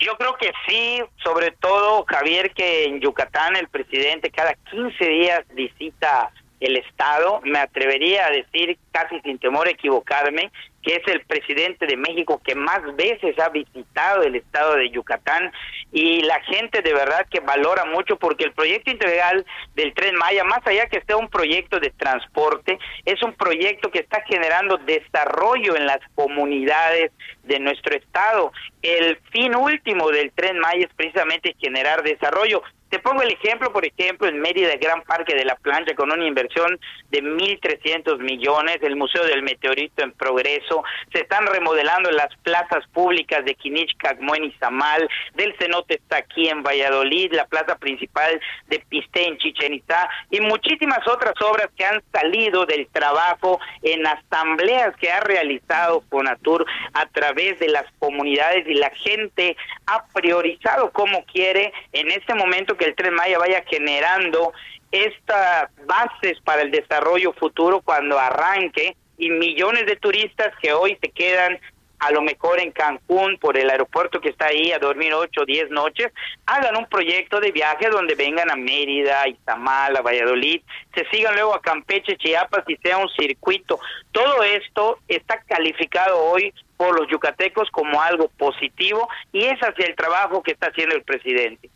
[0.00, 5.44] Yo creo que sí, sobre todo Javier, que en Yucatán el presidente cada 15 días
[5.54, 6.30] visita
[6.60, 10.50] el Estado, me atrevería a decir casi sin temor a equivocarme,
[10.84, 15.50] que es el presidente de México que más veces ha visitado el estado de Yucatán
[15.92, 20.44] y la gente de verdad que valora mucho porque el proyecto integral del tren Maya,
[20.44, 25.76] más allá que sea un proyecto de transporte, es un proyecto que está generando desarrollo
[25.76, 27.12] en las comunidades
[27.44, 28.52] de nuestro estado.
[28.82, 32.62] El fin último del tren Maya es precisamente generar desarrollo.
[32.94, 36.12] Te pongo el ejemplo, por ejemplo, en Mérida, el Gran Parque de la Plancha, con
[36.12, 36.78] una inversión
[37.10, 43.44] de 1.300 millones, el Museo del Meteorito en progreso, se están remodelando las plazas públicas
[43.44, 48.78] de Quinich, Cagmuén y Zamal, del cenote está aquí en Valladolid, la plaza principal de
[48.78, 54.94] Pisté en Chichen Itzá, y muchísimas otras obras que han salido del trabajo en asambleas
[54.98, 61.24] que ha realizado Conatur a través de las comunidades y la gente ha priorizado como
[61.24, 64.52] quiere en este momento que el Tren Maya vaya generando
[64.90, 71.10] estas bases para el desarrollo futuro cuando arranque y millones de turistas que hoy se
[71.10, 71.58] quedan
[72.04, 75.46] a lo mejor en Cancún por el aeropuerto que está ahí a dormir ocho o
[75.46, 76.12] diez noches,
[76.44, 80.60] hagan un proyecto de viaje donde vengan a Mérida, Izamal, a Valladolid,
[80.94, 83.80] se sigan luego a Campeche, Chiapas y sea un circuito.
[84.12, 89.96] Todo esto está calificado hoy por los yucatecos como algo positivo y es hacia el
[89.96, 91.70] trabajo que está haciendo el presidente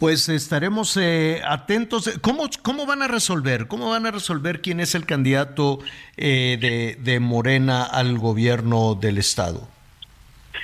[0.00, 2.10] pues estaremos eh, atentos.
[2.22, 3.68] ¿Cómo, ¿Cómo van a resolver?
[3.68, 5.78] ¿Cómo van a resolver quién es el candidato
[6.16, 9.68] eh, de, de Morena al gobierno del Estado?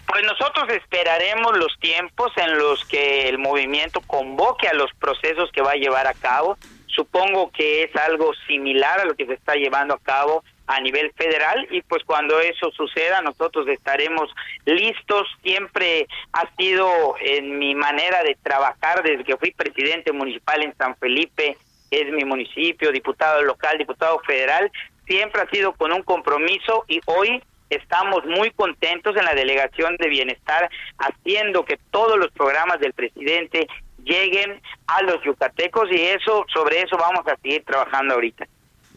[0.06, 5.60] Pues nosotros esperaremos los tiempos en los que el movimiento convoque a los procesos que
[5.60, 6.56] va a llevar a cabo.
[6.86, 11.12] Supongo que es algo similar a lo que se está llevando a cabo a nivel
[11.12, 14.30] federal y pues cuando eso suceda nosotros estaremos
[14.64, 15.28] listos.
[15.42, 20.96] Siempre ha sido en mi manera de trabajar desde que fui presidente municipal en San
[20.96, 21.56] Felipe,
[21.90, 24.70] es mi municipio, diputado local, diputado federal,
[25.06, 30.08] siempre ha sido con un compromiso y hoy estamos muy contentos en la delegación de
[30.08, 33.66] bienestar haciendo que todos los programas del presidente
[34.04, 38.46] lleguen a los yucatecos y eso sobre eso vamos a seguir trabajando ahorita.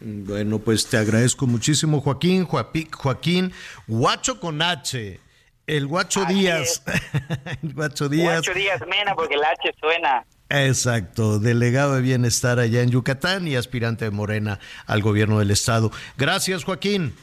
[0.00, 3.52] Bueno, pues te agradezco muchísimo, Joaquín, Joaquín,
[3.86, 5.20] Guacho con H,
[5.66, 6.82] el Guacho Díaz.
[7.62, 8.46] el Guacho Díaz.
[8.46, 10.24] Guacho Díaz Mena, porque el H suena.
[10.48, 15.92] Exacto, delegado de bienestar allá en Yucatán y aspirante de Morena al gobierno del estado.
[16.16, 17.14] Gracias, Joaquín.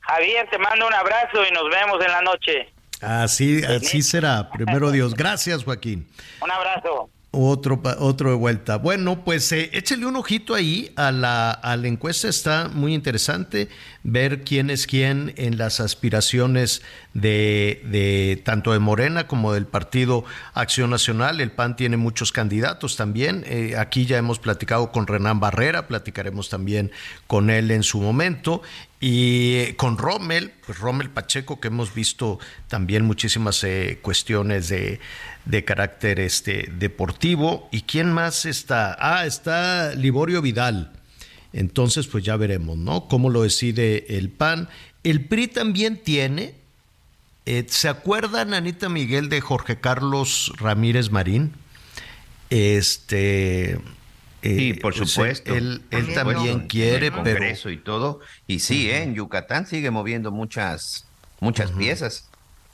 [0.00, 2.72] Javier, te mando un abrazo y nos vemos en la noche.
[3.02, 4.48] Así, así será.
[4.50, 5.14] Primero Dios.
[5.14, 6.08] Gracias, Joaquín.
[6.40, 7.10] Un abrazo.
[7.40, 8.78] Otro, otro de vuelta.
[8.78, 12.26] Bueno, pues eh, échale un ojito ahí a la, a la encuesta.
[12.26, 13.68] Está muy interesante
[14.02, 16.82] ver quién es quién en las aspiraciones
[17.14, 21.40] de, de, tanto de Morena como del Partido Acción Nacional.
[21.40, 23.44] El PAN tiene muchos candidatos también.
[23.46, 26.90] Eh, aquí ya hemos platicado con Renán Barrera, platicaremos también
[27.28, 28.62] con él en su momento.
[29.00, 34.98] Y con Rommel, pues Rommel Pacheco, que hemos visto también muchísimas eh, cuestiones de,
[35.44, 37.68] de, carácter este, deportivo.
[37.70, 38.96] ¿Y quién más está?
[38.98, 40.92] Ah, está Liborio Vidal.
[41.52, 43.06] Entonces, pues ya veremos, ¿no?
[43.06, 44.68] Cómo lo decide el PAN.
[45.04, 46.54] El PRI también tiene.
[47.46, 51.52] Eh, ¿Se acuerdan, Anita Miguel, de Jorge Carlos Ramírez Marín?
[52.50, 53.78] Este
[54.42, 55.54] sí, por pues, supuesto.
[55.54, 57.70] Él, él también quiere, pero...
[57.70, 58.20] y todo.
[58.46, 59.02] Y sí, ¿eh?
[59.02, 61.06] en Yucatán sigue moviendo muchas,
[61.40, 62.28] muchas piezas.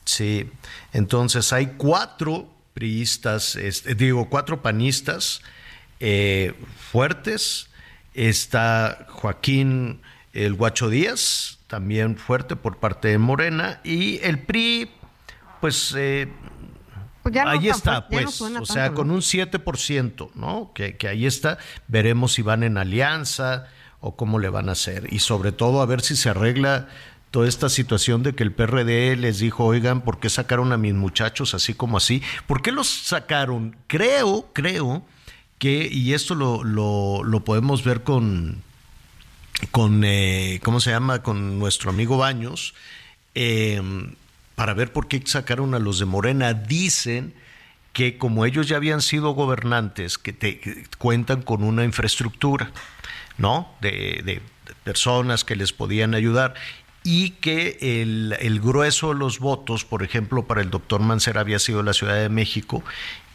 [0.04, 0.50] Sí,
[0.92, 5.40] entonces hay cuatro priistas, este, digo, cuatro panistas
[6.00, 6.54] eh,
[6.90, 7.68] fuertes.
[8.12, 10.00] Está Joaquín
[10.34, 14.90] el Guacho Díaz, también fuerte por parte de Morena, y el PRI,
[15.60, 15.94] pues,
[17.24, 20.72] eh, pues ahí está, pues, o sea, con un 7%, ¿no?
[20.74, 23.66] Que, que ahí está, veremos si van en alianza
[24.00, 26.88] o cómo le van a hacer, y sobre todo a ver si se arregla
[27.34, 30.94] toda esta situación de que el PRD les dijo, oigan, ¿por qué sacaron a mis
[30.94, 32.22] muchachos así como así?
[32.46, 33.74] ¿Por qué los sacaron?
[33.88, 35.04] Creo, creo
[35.58, 38.62] que, y esto lo, lo, podemos ver con,
[39.72, 41.22] con eh, ¿cómo se llama?
[41.22, 42.72] Con nuestro amigo Baños,
[43.34, 44.14] em,
[44.54, 46.54] para ver por qué sacaron a los de Morena.
[46.54, 47.34] Dicen
[47.92, 50.60] que como ellos ya habían sido gobernantes, que, te,
[50.98, 52.72] cuentan con una infraestructura,
[53.38, 53.68] ¿no?
[53.80, 54.42] De, de,
[54.82, 56.54] personas que les podían ayudar
[57.04, 61.82] y que el, grueso de los votos, por ejemplo, para el doctor Mancera había sido
[61.82, 62.82] la Ciudad de México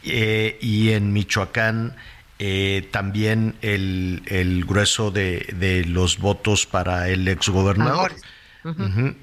[0.03, 1.95] eh, y en Michoacán
[2.39, 8.11] eh, también el, grueso de, los votos para el exgobernador.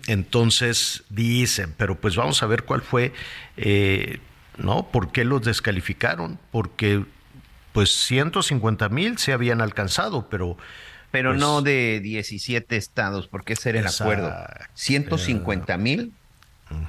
[0.07, 3.13] Entonces dicen, pero pues vamos a ver cuál fue,
[3.57, 4.21] eh,
[4.59, 4.89] ¿no?
[4.91, 6.39] ¿Por qué los descalificaron?
[6.51, 7.05] Porque
[7.73, 10.57] pues 150 mil se habían alcanzado, pero
[11.11, 14.35] pero pues no de 17 estados, porque ese era el acuerdo.
[14.75, 16.13] 150 mil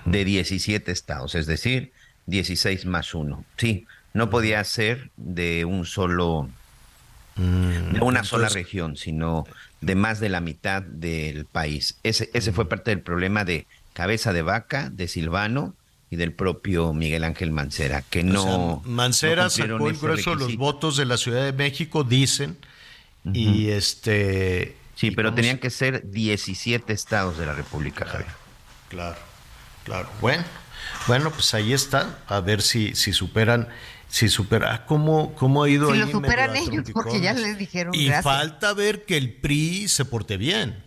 [0.05, 1.93] de 17 estados, es decir,
[2.25, 3.45] 16 más uno.
[3.57, 6.49] Sí, no podía ser de un solo,
[7.35, 9.45] mm, de una sola región, sino
[9.81, 11.97] de más de la mitad del país.
[12.03, 15.75] Ese, ese fue parte del problema de Cabeza de Vaca, de Silvano
[16.09, 18.81] y del propio Miguel Ángel Mancera, que no...
[18.85, 22.57] Mancera sacó el grueso de los votos de la Ciudad de México, dicen,
[23.33, 24.75] y este.
[24.95, 28.31] Sí, pero tenían que ser 17 estados de la República, Javier.
[28.89, 29.19] Claro,
[29.83, 30.09] claro.
[30.21, 30.43] Bueno,
[31.07, 32.19] bueno, pues ahí está.
[32.27, 33.67] A ver si, si superan.
[34.09, 37.93] Si supera, ¿cómo, ¿cómo ha ido si lo superan ellos, porque ya les dijeron.
[37.93, 40.83] Y falta ver que el PRI se porte bien.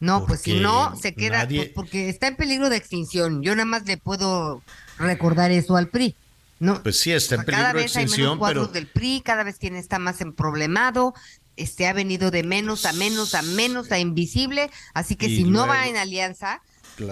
[0.00, 3.42] No, pues si no, se queda, pues, porque está en peligro de extinción.
[3.42, 4.62] Yo nada más le puedo
[4.98, 6.14] recordar eso al PRI.
[6.60, 9.58] No, pues sí, está en peligro cada vez hay menos cuadros del PRI, cada vez
[9.58, 11.14] tiene está más emproblemado,
[11.56, 15.66] este ha venido de menos a menos a menos a invisible, así que si no
[15.66, 16.62] va en alianza,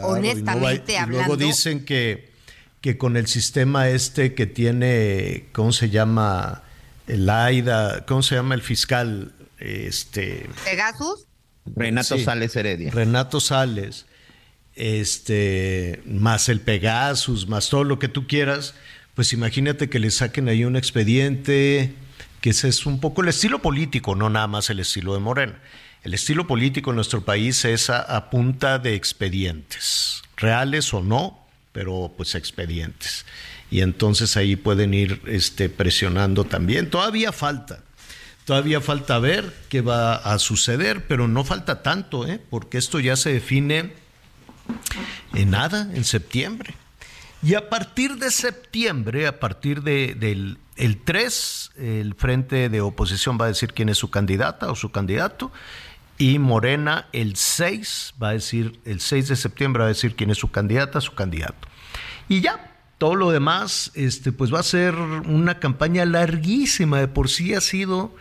[0.02, 1.26] honestamente hablando.
[1.26, 2.32] luego dicen que,
[2.86, 6.62] que con el sistema este que tiene, ¿cómo se llama?
[7.06, 9.32] El AIDA, ¿cómo se llama el fiscal?
[9.58, 10.48] Este.
[10.64, 11.26] Pegasus.
[11.74, 12.90] Renato Sales Heredia.
[12.90, 14.06] Renato Sales,
[14.74, 18.74] este, más el Pegasus, más todo lo que tú quieras
[19.16, 21.94] pues imagínate que le saquen ahí un expediente,
[22.42, 25.58] que ese es un poco el estilo político, no nada más el estilo de Morena.
[26.02, 31.45] El estilo político en nuestro país es a, punta de expedientes, reales o no,
[31.76, 33.26] pero pues expedientes.
[33.70, 36.88] Y entonces ahí pueden ir este, presionando también.
[36.88, 37.80] Todavía falta,
[38.46, 42.40] todavía falta ver qué va a suceder, pero no falta tanto, ¿eh?
[42.48, 43.92] porque esto ya se define
[45.34, 46.72] en nada, en septiembre.
[47.42, 53.36] Y a partir de septiembre, a partir de, del el 3, el Frente de Oposición
[53.38, 55.52] va a decir quién es su candidata o su candidato.
[56.18, 60.30] Y Morena el 6 va a decir, el 6 de septiembre va a decir quién
[60.30, 61.68] es su candidata, su candidato.
[62.28, 67.28] Y ya, todo lo demás, este, pues va a ser una campaña larguísima, de por
[67.28, 68.14] sí ha sido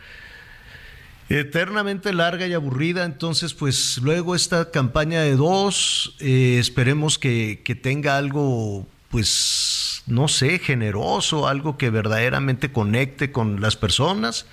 [1.30, 7.74] eternamente larga y aburrida, entonces pues luego esta campaña de dos, eh, esperemos que, que
[7.74, 14.46] tenga algo pues, no sé, generoso, algo que verdaderamente conecte con las personas,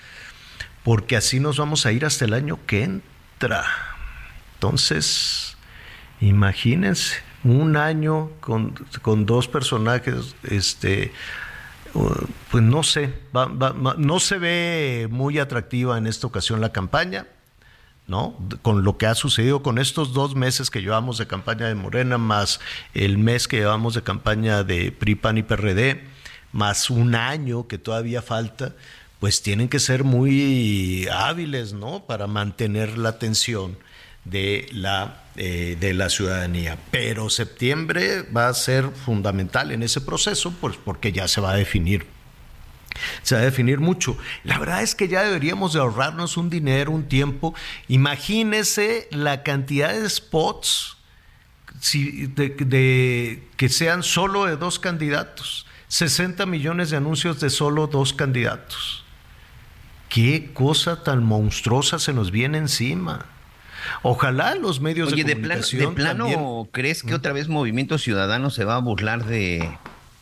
[0.84, 3.11] porque así nos vamos a ir hasta el año que entra.
[4.54, 5.56] Entonces,
[6.20, 8.74] imagínense, un año con,
[9.26, 11.12] dos personajes, este,
[12.50, 13.12] pues no sé,
[13.98, 17.26] no se ve muy atractiva en esta ocasión la campaña.
[18.08, 18.36] ¿no?
[18.62, 22.18] Con lo que ha sucedido con estos dos meses que llevamos de campaña de Morena,
[22.18, 22.60] más
[22.94, 26.04] el mes que llevamos de campaña de PRI, PAN y PRD,
[26.50, 28.74] más un año que todavía falta,
[29.22, 32.06] pues tienen que ser muy hábiles, ¿no?
[32.06, 33.78] Para mantener la atención
[34.24, 36.76] de la, eh, de la ciudadanía.
[36.90, 41.54] Pero septiembre va a ser fundamental en ese proceso, pues porque ya se va a
[41.54, 42.04] definir
[43.22, 44.18] se va a definir mucho.
[44.42, 47.54] La verdad es que ya deberíamos de ahorrarnos un dinero, un tiempo.
[47.86, 50.96] Imagínese la cantidad de spots
[51.94, 55.64] de, que sean solo de dos candidatos.
[55.86, 59.01] 60 millones de anuncios de solo dos candidatos.
[60.12, 63.26] Qué cosa tan monstruosa se nos viene encima.
[64.02, 65.94] Ojalá los medios de comunicación.
[65.94, 69.68] ¿De plano crees que otra vez Movimiento Ciudadano se va a burlar de,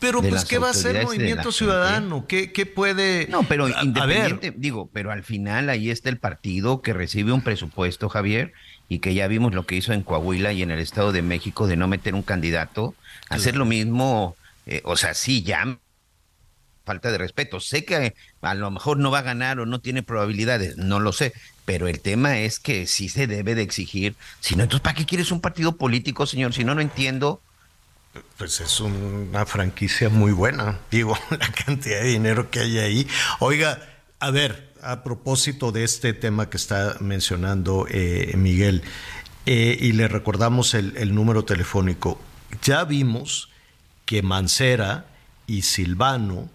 [0.01, 2.25] pero pues, ¿qué va a hacer Movimiento Ciudadano?
[2.27, 3.27] ¿Qué, ¿Qué, puede...?
[3.29, 8.09] No, pero independiente, digo, pero al final ahí está el partido que recibe un presupuesto,
[8.09, 8.53] Javier,
[8.89, 11.67] y que ya vimos lo que hizo en Coahuila y en el Estado de México
[11.67, 12.95] de no meter un candidato,
[13.29, 14.35] hacer lo mismo,
[14.65, 15.77] eh, o sea, sí, ya
[16.85, 17.59] falta de respeto.
[17.59, 21.13] Sé que a lo mejor no va a ganar o no tiene probabilidades, no lo
[21.13, 21.33] sé,
[21.65, 24.15] pero el tema es que sí se debe de exigir.
[24.39, 26.53] Si no, entonces, ¿para qué quieres un partido político, señor?
[26.53, 27.41] Si no, no entiendo
[28.37, 33.07] pues es una franquicia muy buena, digo, la cantidad de dinero que hay ahí.
[33.39, 33.79] Oiga,
[34.19, 38.83] a ver, a propósito de este tema que está mencionando eh, Miguel,
[39.45, 42.19] eh, y le recordamos el, el número telefónico,
[42.61, 43.49] ya vimos
[44.05, 45.05] que Mancera
[45.47, 46.49] y Silvano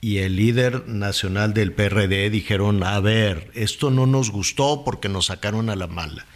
[0.00, 5.26] y el líder nacional del PRD dijeron, a ver, esto no nos gustó porque nos
[5.26, 6.26] sacaron a la mala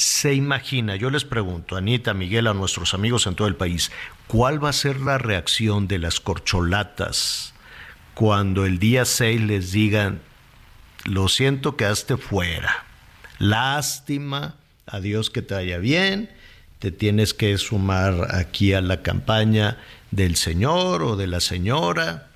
[0.00, 3.92] se imagina, yo les pregunto, Anita, Miguel, a nuestros amigos en todo el país,
[4.28, 7.52] ¿cuál va a ser la reacción de las corcholatas
[8.14, 10.22] cuando el día 6 les digan,
[11.04, 12.86] lo siento, quedaste fuera,
[13.38, 14.54] lástima,
[14.86, 16.30] adiós que te vaya bien,
[16.78, 19.76] te tienes que sumar aquí a la campaña
[20.12, 22.29] del señor o de la señora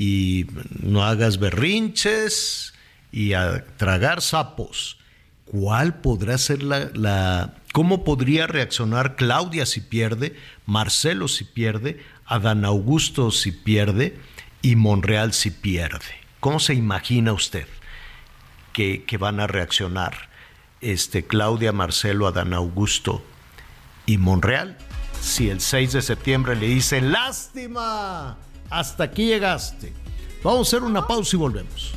[0.00, 0.46] y
[0.80, 2.72] no hagas berrinches
[3.10, 4.96] y a tragar sapos
[5.44, 13.32] cuál podrá ser la, cómo podría reaccionar Claudia si pierde, Marcelo si pierde, Adán Augusto
[13.32, 14.16] si pierde
[14.62, 16.14] y Monreal si pierde.
[16.38, 17.66] ¿Cómo se imagina usted
[18.72, 20.28] que, que van a reaccionar
[20.80, 23.24] este, Claudia, Marcelo, Adán Augusto
[24.06, 24.78] y Monreal?
[25.20, 28.38] Si el 6 de septiembre le dicen, lástima,
[28.70, 29.92] hasta aquí llegaste.
[30.42, 31.92] Vamos a hacer una pausa y volvemos.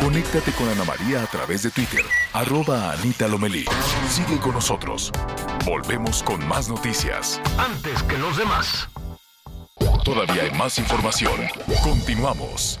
[0.00, 3.64] Conéctate con Ana María a través de Twitter, arroba Anita Lomelí.
[4.08, 5.12] Sigue con nosotros.
[5.64, 7.40] Volvemos con más noticias.
[7.58, 8.88] Antes que los demás.
[10.04, 11.38] Todavía hay más información.
[11.84, 12.80] Continuamos.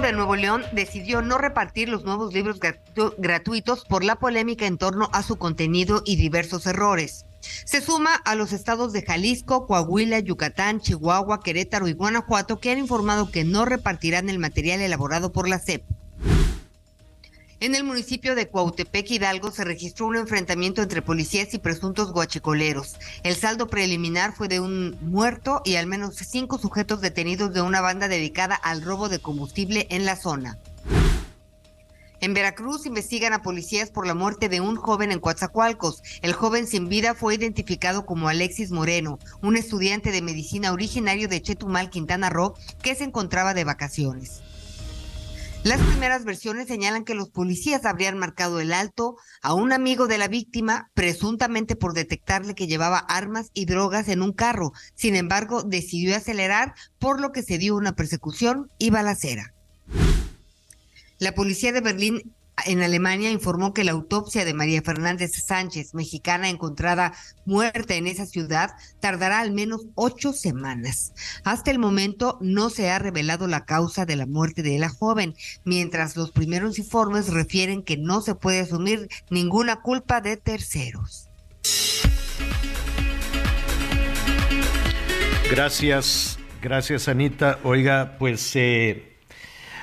[0.00, 2.58] de Nuevo León decidió no repartir los nuevos libros
[3.18, 7.26] gratuitos por la polémica en torno a su contenido y diversos errores.
[7.40, 12.78] Se suma a los estados de Jalisco, Coahuila, Yucatán, Chihuahua, Querétaro y Guanajuato que han
[12.78, 15.84] informado que no repartirán el material elaborado por la CEP.
[17.62, 22.96] En el municipio de Cuautepec, Hidalgo, se registró un enfrentamiento entre policías y presuntos guachicoleros.
[23.22, 27.82] El saldo preliminar fue de un muerto y al menos cinco sujetos detenidos de una
[27.82, 30.58] banda dedicada al robo de combustible en la zona.
[32.22, 36.02] En Veracruz investigan a policías por la muerte de un joven en Coatzacoalcos.
[36.22, 41.42] El joven sin vida fue identificado como Alexis Moreno, un estudiante de medicina originario de
[41.42, 44.40] Chetumal, Quintana Roo, que se encontraba de vacaciones.
[45.62, 50.16] Las primeras versiones señalan que los policías habrían marcado el alto a un amigo de
[50.16, 54.72] la víctima, presuntamente por detectarle que llevaba armas y drogas en un carro.
[54.94, 59.52] Sin embargo, decidió acelerar, por lo que se dio una persecución y balacera.
[61.18, 62.34] La policía de Berlín
[62.64, 67.12] en Alemania informó que la autopsia de María Fernández Sánchez, mexicana encontrada
[67.44, 68.70] muerta en esa ciudad,
[69.00, 71.12] tardará al menos ocho semanas.
[71.44, 75.34] Hasta el momento no se ha revelado la causa de la muerte de la joven,
[75.64, 81.28] mientras los primeros informes refieren que no se puede asumir ninguna culpa de terceros.
[85.50, 87.58] Gracias, gracias Anita.
[87.64, 89.09] Oiga, pues eh,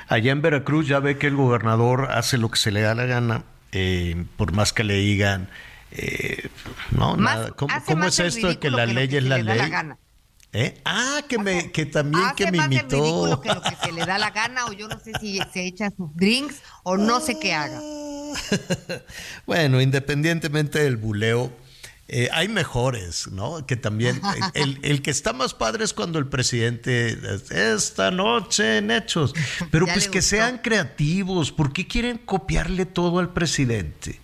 [0.08, 3.06] Allá en Veracruz ya ve que el gobernador hace lo que se le da la
[3.06, 5.50] gana, eh, por más que le digan,
[5.92, 6.50] eh,
[6.92, 7.52] no, nada.
[7.52, 9.60] ¿Cómo, es esto de que la ley es la ley?
[10.54, 10.80] ¿Eh?
[10.86, 13.42] Ah, que me, que también que me imitó.
[13.42, 15.92] que lo que se le da la gana, o yo no sé si se echa
[15.92, 17.80] sus drinks o no sé qué haga.
[19.46, 21.52] bueno, independientemente del buleo,
[22.10, 23.66] eh, hay mejores, ¿no?
[23.66, 24.22] Que también,
[24.54, 27.18] el, que está más padre es cuando el presidente,
[27.50, 29.34] esta noche en hechos,
[29.72, 34.22] pero pues que sean creativos, ¿por qué quieren copiarle todo al presidente?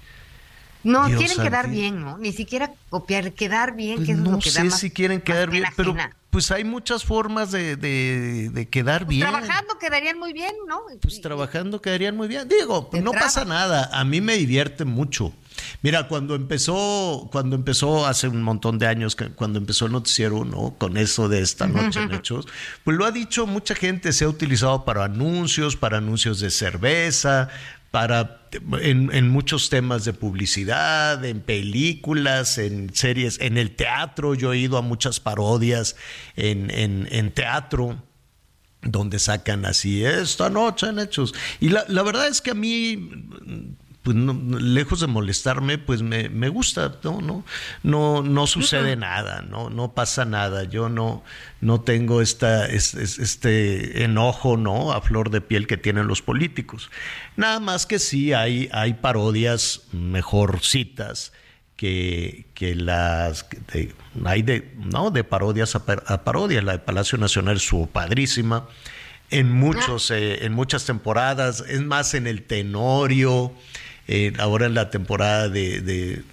[0.83, 2.17] No, quieren quedar bien, ¿no?
[2.17, 5.49] Ni siquiera copiar, quedar bien, pues que es no lo que sé si quieren quedar
[5.49, 5.95] bien, pero
[6.29, 9.29] pues hay muchas formas de, de, quedar pues bien.
[9.29, 10.81] Trabajando quedarían muy bien, ¿no?
[11.01, 12.47] Pues trabajando quedarían muy bien.
[12.47, 15.33] Digo, no pasa nada, a mí me divierte mucho.
[15.81, 20.75] Mira, cuando empezó, cuando empezó hace un montón de años, cuando empezó el noticiero, ¿no?
[20.77, 22.47] Con eso de esta noche en hechos,
[22.83, 27.49] pues lo ha dicho mucha gente, se ha utilizado para anuncios, para anuncios de cerveza,
[27.91, 28.47] para
[28.81, 34.33] en, muchos temas de publicidad, en películas, en series, en el teatro.
[34.35, 35.95] Yo he ido a muchas parodias
[36.35, 38.01] en, en teatro
[38.83, 41.33] donde sacan así esta noche en hechos.
[41.59, 43.09] Y la, la verdad es que a mí
[44.03, 47.45] pues lejos de molestarme, pues me, me, gusta, no, no,
[47.83, 50.65] no, no sucede nada, no, no pasa nada.
[50.65, 51.23] Yo no,
[51.61, 54.91] no tengo esta, este, enojo, ¿no?
[54.91, 56.91] A flor de piel que tienen los políticos.
[57.37, 61.31] Nada más que sí hay, hay parodias mejorcitas
[61.77, 63.45] que, que las
[64.25, 65.11] hay de, ¿no?
[65.11, 66.63] de parodias a, parodias.
[66.63, 68.67] La de Palacio Nacional su padrísima.
[69.29, 73.53] En muchos, eh, en muchas temporadas, es más en el Tenorio,
[74.37, 76.23] ahora en la temporada de,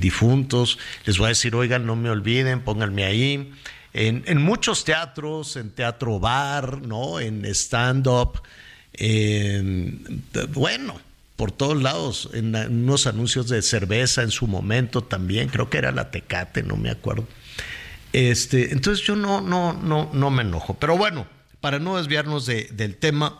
[0.00, 0.78] difuntos.
[1.04, 3.52] Les voy a decir, oigan, no me olviden, pónganme ahí.
[3.92, 7.20] En, muchos teatros, en teatro bar, ¿no?
[7.20, 8.42] En stand-up,
[10.54, 11.00] bueno,
[11.36, 15.92] por todos lados, en, unos anuncios de cerveza en su momento también, creo que era
[15.92, 17.28] la Tecate, no me acuerdo.
[18.12, 20.74] Este, entonces yo no, no, no, no me enojo.
[20.74, 21.28] Pero bueno,
[21.60, 23.38] para no desviarnos del tema,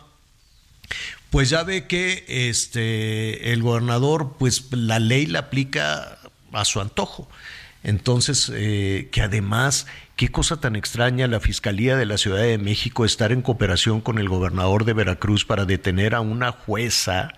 [1.29, 6.17] pues ya ve que este, el gobernador, pues la ley la aplica
[6.51, 7.29] a su antojo.
[7.83, 13.05] Entonces, eh, que además, qué cosa tan extraña la Fiscalía de la Ciudad de México
[13.05, 17.31] estar en cooperación con el gobernador de Veracruz para detener a una jueza,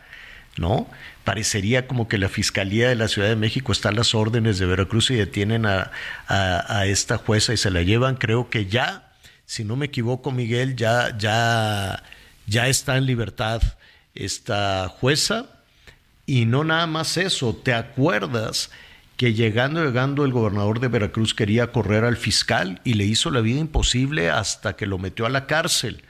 [0.57, 0.87] ¿no?
[1.25, 4.65] Parecería como que la Fiscalía de la Ciudad de México está a las órdenes de
[4.65, 5.91] Veracruz y detienen a,
[6.27, 9.11] a esta jueza y se la llevan, creo que ya,
[9.45, 12.01] si no me equivoco, Miguel, ya, ya,
[12.47, 13.61] ya está en libertad
[14.15, 15.47] esta jueza.
[16.25, 18.71] Y no nada más eso, ¿te acuerdas
[19.17, 23.41] que llegando, llegando el gobernador de Veracruz quería correr al fiscal y le hizo la
[23.41, 26.03] vida imposible hasta que lo metió a la cárcel?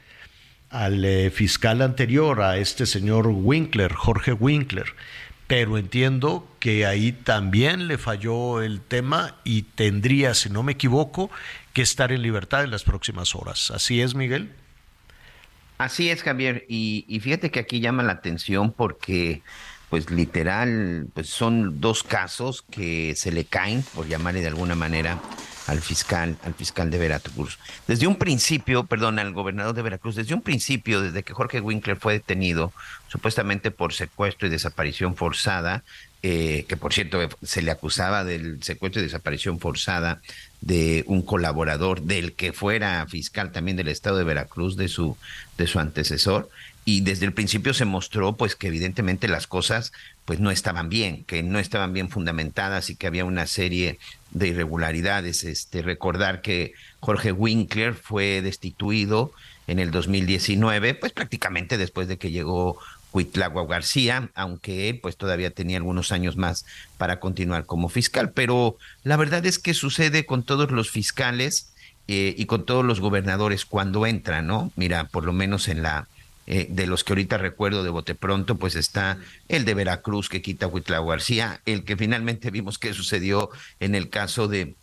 [0.69, 4.95] Al eh, fiscal anterior, a este señor Winkler, Jorge Winkler.
[5.47, 11.29] Pero entiendo que ahí también le falló el tema y tendría, si no me equivoco,
[11.73, 13.69] que estar en libertad en las próximas horas.
[13.71, 14.51] ¿Así es, Miguel?
[15.81, 16.63] Así es, Javier.
[16.69, 19.41] Y, fíjate que aquí llama la atención porque,
[19.89, 25.19] pues literal, pues son dos casos que se le caen, por llamarle de alguna manera,
[25.65, 27.57] al fiscal, al fiscal de Veracruz.
[27.87, 31.97] Desde un principio, perdón, al gobernador de Veracruz, desde un principio, desde que Jorge Winkler
[31.97, 32.71] fue detenido,
[33.07, 35.83] supuestamente por secuestro y desaparición forzada,
[36.21, 40.21] eh, que por cierto se le acusaba del secuestro y desaparición forzada
[40.61, 45.17] de un colaborador del que fuera fiscal también del estado de Veracruz, de su,
[45.57, 46.49] de su antecesor,
[46.85, 49.91] y desde el principio se mostró pues que evidentemente las cosas
[50.25, 53.99] pues no estaban bien, que no estaban bien fundamentadas y que había una serie
[54.31, 55.43] de irregularidades.
[55.43, 59.31] Este, recordar que Jorge Winkler fue destituido
[59.67, 62.79] en el 2019, pues prácticamente después de que llegó
[63.13, 66.65] Huitlagua García, aunque él pues todavía tenía algunos años más
[66.97, 68.31] para continuar como fiscal.
[68.31, 71.73] Pero la verdad es que sucede con todos los fiscales
[72.07, 74.71] eh, y con todos los gobernadores cuando entran, ¿no?
[74.75, 76.07] Mira, por lo menos en la
[76.47, 79.17] eh, de los que ahorita recuerdo de bote pronto, pues está
[79.47, 84.09] el de Veracruz que quita Huitlagua García, el que finalmente vimos que sucedió en el
[84.09, 84.75] caso de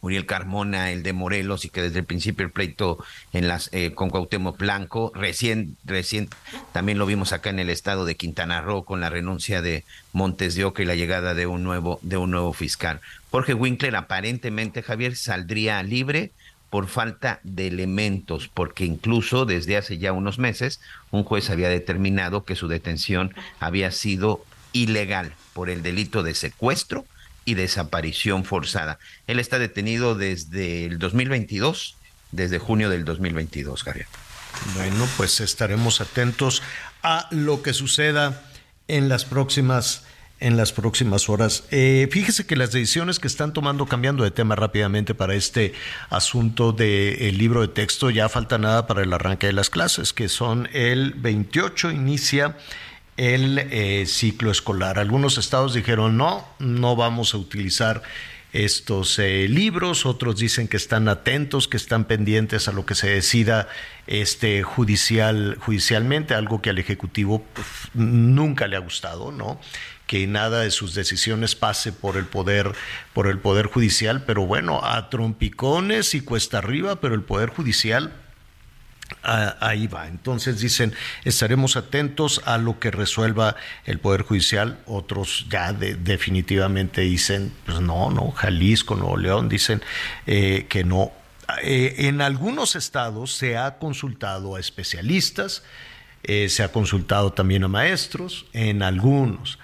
[0.00, 2.98] Uriel Carmona, el de Morelos, y que desde el principio el pleito
[3.32, 6.28] en las, eh, con Cuauhtémoc Blanco, recién, recién
[6.72, 10.54] también lo vimos acá en el estado de Quintana Roo con la renuncia de Montes
[10.54, 13.00] de Oca y la llegada de un nuevo, de un nuevo fiscal.
[13.30, 16.32] Jorge Winkler aparentemente, Javier, saldría libre
[16.70, 20.80] por falta de elementos, porque incluso desde hace ya unos meses
[21.10, 27.06] un juez había determinado que su detención había sido ilegal por el delito de secuestro
[27.48, 28.98] y desaparición forzada.
[29.26, 31.96] Él está detenido desde el 2022,
[32.30, 34.06] desde junio del 2022, Javier.
[34.74, 36.62] Bueno, pues estaremos atentos
[37.02, 38.42] a lo que suceda
[38.86, 40.04] en las próximas
[40.40, 41.64] en las próximas horas.
[41.72, 45.72] Eh, fíjese que las decisiones que están tomando, cambiando de tema rápidamente para este
[46.10, 50.28] asunto del libro de texto, ya falta nada para el arranque de las clases, que
[50.28, 52.56] son el 28 inicia
[53.18, 54.98] el eh, ciclo escolar.
[54.98, 58.02] Algunos estados dijeron no, no vamos a utilizar
[58.52, 63.10] estos eh, libros, otros dicen que están atentos, que están pendientes a lo que se
[63.10, 63.68] decida
[64.06, 67.44] este judicial judicialmente, algo que al ejecutivo
[67.92, 69.60] nunca le ha gustado, ¿no?
[70.06, 72.72] que nada de sus decisiones pase por el poder
[73.12, 78.14] por el poder judicial, pero bueno, a trompicones y cuesta arriba, pero el poder judicial
[79.22, 80.06] ahí va.
[80.06, 80.94] Entonces dicen,
[81.24, 84.78] estaremos atentos a lo que resuelva el Poder Judicial.
[84.86, 89.82] Otros ya definitivamente dicen, pues no, no, Jalisco, Nuevo León, dicen
[90.26, 91.12] eh, que no.
[91.62, 95.62] Eh, en algunos estados se ha consultado a especialistas,
[96.22, 99.58] eh, se ha consultado también a maestros, en algunos.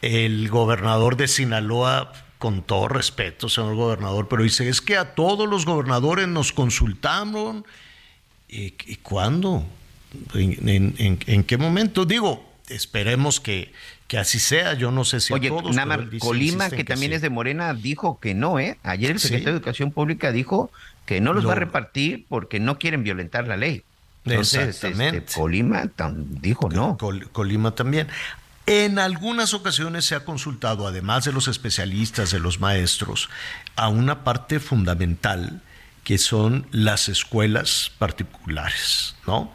[0.00, 5.48] El gobernador de Sinaloa con todo respeto, señor gobernador, pero dice, es que a todos
[5.48, 7.64] los gobernadores nos consultaron
[8.54, 9.66] ¿Y, cuándo?
[10.34, 12.04] ¿En, qué momento?
[12.04, 13.72] Digo, esperemos que,
[14.06, 14.74] que así sea.
[14.74, 15.76] Yo no sé si Oye, a todos.
[16.20, 18.78] Colima, que, también es de Morena, dijo que no, ¿eh?
[18.84, 20.70] Ayer el secretario de Educación Pública dijo
[21.04, 23.82] que no los va a repartir porque no quieren violentar la ley.
[24.24, 25.18] Entonces, Exactamente.
[25.18, 25.90] Este, Colima
[26.40, 26.96] dijo no.
[27.32, 28.06] Colima también.
[28.66, 33.28] En algunas ocasiones se ha consultado, además de los especialistas, de los maestros,
[33.76, 35.60] a una parte fundamental
[36.04, 39.52] que son las escuelas particulares, ¿no?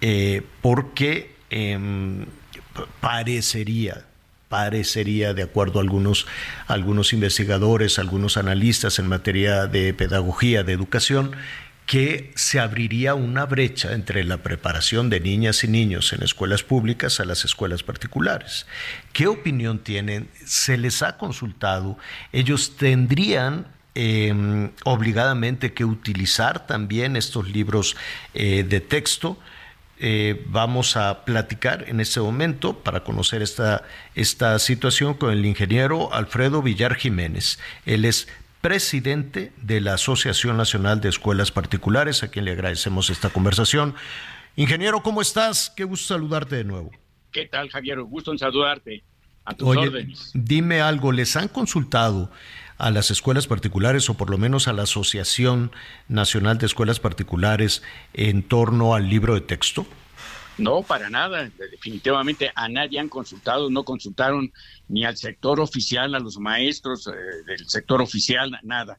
[0.00, 2.26] Eh, porque em,
[3.00, 4.06] parecería,
[4.48, 6.26] parecería, de acuerdo a algunos,
[6.68, 11.32] algunos investigadores, algunos analistas en materia de pedagogía, de educación,
[11.86, 17.18] que se abriría una brecha entre la preparación de niñas y niños en escuelas públicas
[17.18, 18.66] a las escuelas particulares.
[19.12, 20.28] ¿Qué opinión tienen?
[20.44, 21.98] ¿Se les ha consultado?
[22.32, 27.96] Ellos tendrían Em, obligadamente que utilizar también estos libros
[28.34, 29.36] eh, de texto.
[29.98, 33.82] Eh, vamos a platicar en este momento para conocer esta,
[34.14, 37.58] esta situación con el ingeniero Alfredo Villar Jiménez.
[37.84, 38.28] Él es
[38.60, 43.94] presidente de la Asociación Nacional de Escuelas Particulares, a quien le agradecemos esta conversación.
[44.54, 45.72] Ingeniero, ¿cómo estás?
[45.76, 46.92] Qué gusto saludarte de nuevo.
[47.32, 48.00] ¿Qué tal, Javier?
[48.02, 49.02] Gusto en saludarte.
[49.50, 50.30] A tus órdenes.
[50.32, 52.30] Dime algo, ¿les han consultado
[52.78, 55.72] a las escuelas particulares o por lo menos a la Asociación
[56.08, 57.82] Nacional de Escuelas Particulares
[58.14, 59.86] en torno al libro de texto?
[60.56, 61.50] No, para nada.
[61.58, 64.52] Definitivamente a nadie han consultado, no consultaron
[64.88, 67.10] ni al sector oficial, a los maestros eh,
[67.46, 68.98] del sector oficial, nada.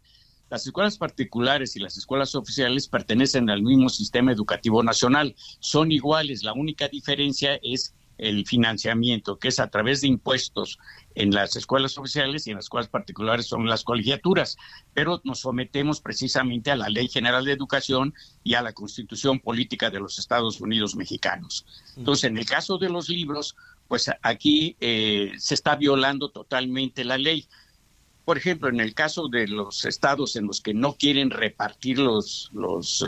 [0.49, 5.33] Las escuelas particulares y las escuelas oficiales pertenecen al mismo sistema educativo nacional.
[5.59, 6.43] Son iguales.
[6.43, 10.77] La única diferencia es el financiamiento, que es a través de impuestos
[11.15, 14.57] en las escuelas oficiales y en las escuelas particulares son las colegiaturas,
[14.93, 19.89] pero nos sometemos precisamente a la Ley General de Educación y a la Constitución Política
[19.89, 21.65] de los Estados Unidos Mexicanos.
[21.97, 23.55] Entonces, en el caso de los libros,
[23.87, 27.47] pues aquí eh, se está violando totalmente la ley.
[28.25, 32.51] Por ejemplo, en el caso de los estados en los que no quieren repartir los,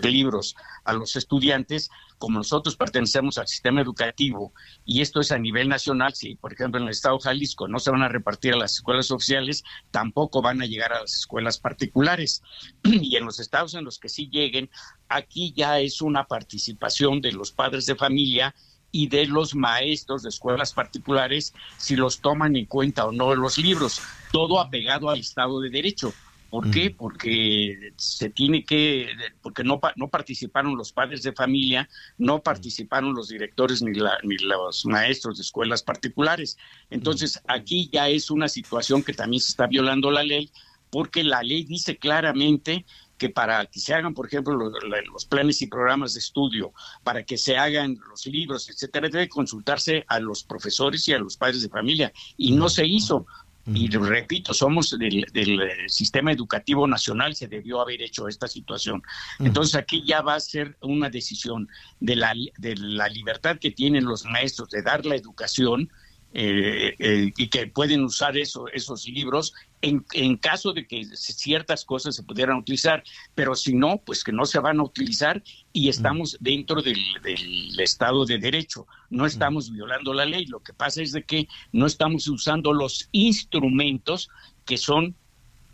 [0.02, 4.54] libros a los estudiantes, como nosotros pertenecemos al sistema educativo
[4.86, 7.80] y esto es a nivel nacional, si por ejemplo en el estado de Jalisco no
[7.80, 11.60] se van a repartir a las escuelas oficiales, tampoco van a llegar a las escuelas
[11.60, 12.42] particulares.
[12.84, 14.70] Y en los estados en los que sí lleguen,
[15.10, 18.56] aquí ya es una participación de los padres de familia
[18.94, 23.58] y de los maestros de escuelas particulares si los toman en cuenta o no los
[23.58, 24.00] libros,
[24.32, 26.14] todo apegado al Estado de Derecho.
[26.52, 26.92] ¿Por qué?
[26.92, 29.10] Porque se tiene que,
[29.42, 31.90] porque no, no participaron los padres de familia,
[32.20, 33.92] no participaron los directores ni,
[34.22, 36.60] ni los maestros de escuelas particulares.
[36.92, 40.52] Entonces, aquí ya es una situación que también se está violando la ley,
[40.92, 42.86] porque la ley dice claramente
[43.18, 44.74] que para que se hagan, por ejemplo, los,
[45.12, 46.74] los, planes y programas de estudio,
[47.04, 51.38] para que se hagan los libros, etcétera, debe consultarse a los profesores y a los
[51.38, 52.12] padres de familia.
[52.38, 53.26] Y no se hizo.
[53.66, 59.02] Y repito, somos del, eh, sistema educativo nacional, se debió haber hecho esta situación.
[59.40, 61.70] Entonces aquí ya va a ser una decisión
[62.02, 65.90] de la, de la libertad que tienen los maestros de dar la educación
[66.36, 69.54] eh, eh, y que pueden usar eso, esos libros
[69.84, 73.04] en, en, caso de que ciertas cosas se pudieran utilizar,
[73.36, 75.44] pero si no, pues que no se van a utilizar
[75.74, 80.74] y estamos dentro del, del, Estado de Derecho, no estamos violando la ley, lo que
[80.74, 84.30] pasa es de que no estamos usando los instrumentos
[84.66, 85.16] que son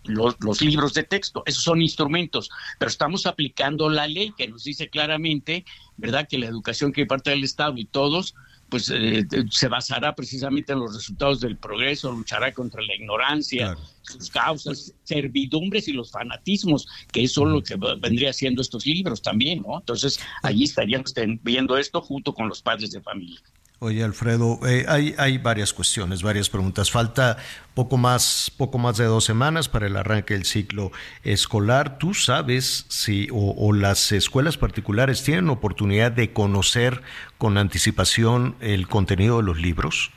[0.03, 2.49] los, los, libros de texto, esos son instrumentos,
[2.79, 5.63] pero estamos aplicando la ley que nos dice claramente,
[5.95, 8.35] ¿verdad?, que la educación que parte del Estado y todos
[8.69, 14.29] pues eh, se basará precisamente en los resultados del progreso, luchará contra la ignorancia, sus
[14.29, 19.61] causas, servidumbres y los fanatismos, que eso es lo que vendría siendo estos libros también,
[19.61, 19.79] ¿no?
[19.79, 23.39] Entonces, allí estaríamos viendo esto junto con los padres de familia.
[23.81, 26.91] Oye, Alfredo, eh, hay, hay varias cuestiones, varias preguntas.
[26.91, 27.37] Falta
[27.73, 30.91] poco más, poco más de dos semanas para el arranque del ciclo
[31.23, 31.97] escolar.
[31.97, 37.01] ¿Tú sabes si o, o las escuelas particulares tienen oportunidad de conocer
[37.37, 40.11] con anticipación el contenido de los libros?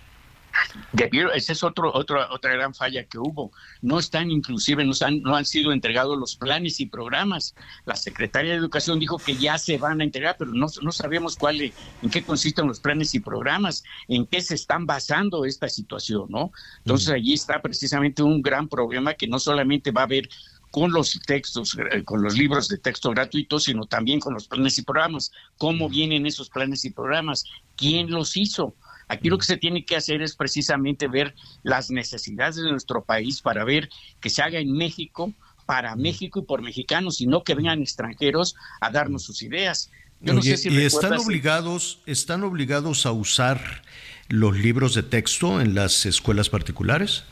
[1.34, 3.52] Esa es otro, otra otra gran falla que hubo.
[3.80, 7.54] No están, inclusive, no han, no han sido entregados los planes y programas.
[7.84, 11.36] La Secretaría de Educación dijo que ya se van a entregar, pero no, no sabemos
[11.36, 16.26] cuál, en qué consisten los planes y programas, en qué se están basando esta situación,
[16.28, 16.52] ¿no?
[16.78, 20.28] Entonces allí está precisamente un gran problema que no solamente va a haber
[20.72, 24.78] con los textos, eh, con los libros de texto gratuitos, sino también con los planes
[24.78, 25.30] y programas.
[25.58, 27.44] ¿Cómo vienen esos planes y programas?
[27.76, 28.74] ¿Quién los hizo?
[29.08, 33.40] Aquí lo que se tiene que hacer es precisamente ver las necesidades de nuestro país
[33.40, 33.88] para ver
[34.20, 35.32] que se haga en México,
[35.66, 39.90] para México y por mexicanos, y no que vengan extranjeros a darnos sus ideas.
[40.20, 43.82] Yo no sé si y están obligados, están obligados a usar
[44.28, 47.24] los libros de texto en las escuelas particulares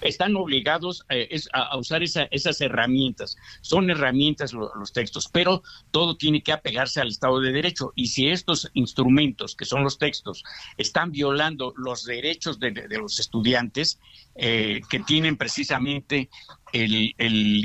[0.00, 3.36] están obligados eh, a, usar esas herramientas.
[3.60, 7.92] Son herramientas los textos, pero todo tiene que apegarse al Estado de Derecho.
[7.94, 10.44] Y si estos instrumentos, que son los textos,
[10.76, 13.98] están violando los derechos de los estudiantes,
[14.40, 16.30] eh, que tienen precisamente
[16.72, 17.14] el,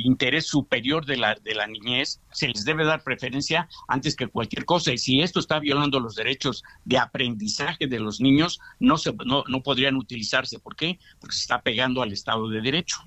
[0.04, 4.66] interés superior de la, de la niñez, se les debe dar preferencia antes que cualquier
[4.66, 4.92] cosa.
[4.92, 9.44] Y si esto está violando los derechos de aprendizaje de los niños, no, se, no,
[9.48, 10.60] no podrían utilizarse.
[10.60, 11.00] ¿Por qué?
[11.20, 12.98] Porque se está pegando al Estado de Derecho.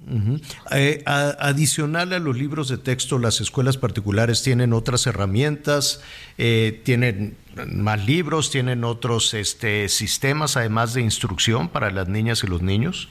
[0.71, 6.03] Eh, adicional a los libros de texto, las escuelas particulares tienen otras herramientas,
[6.39, 7.37] eh, tienen
[7.67, 13.09] más libros, tienen otros este, sistemas, además de instrucción para las niñas y los niños.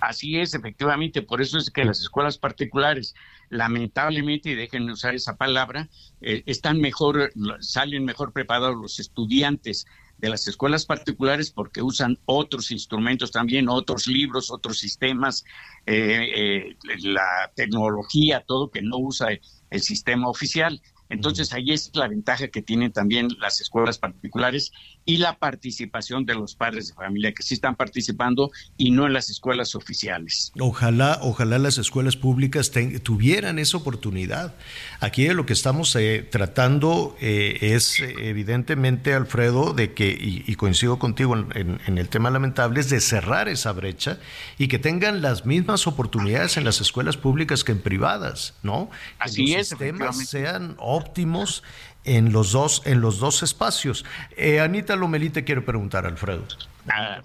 [0.00, 3.14] Así es, efectivamente, por eso es que las escuelas particulares,
[3.50, 5.88] lamentablemente, y déjenme usar esa palabra,
[6.22, 9.86] eh, están mejor, salen mejor preparados los estudiantes
[10.16, 15.44] de las escuelas particulares porque usan otros instrumentos también, otros libros, otros sistemas,
[15.86, 19.28] eh, eh, la tecnología, todo que no usa
[19.70, 20.80] el sistema oficial.
[21.10, 24.72] Entonces, ahí es la ventaja que tienen también las escuelas particulares
[25.04, 29.12] y la participación de los padres de familia que sí están participando y no en
[29.12, 30.52] las escuelas oficiales.
[30.60, 32.70] Ojalá, ojalá las escuelas públicas
[33.02, 34.54] tuvieran esa oportunidad.
[35.00, 40.98] Aquí de lo que estamos eh, tratando eh, es evidentemente, Alfredo, de que, y, coincido
[40.98, 44.18] contigo en, en, el tema lamentable, es de cerrar esa brecha
[44.58, 48.90] y que tengan las mismas oportunidades en las escuelas públicas que en privadas, ¿no?
[49.18, 51.62] Así que los sistemas sean óptimos
[52.04, 54.04] en los dos, en los dos espacios.
[54.36, 56.44] Eh, Anita Lomelí te quiero preguntar, Alfredo.
[56.88, 57.20] Ah,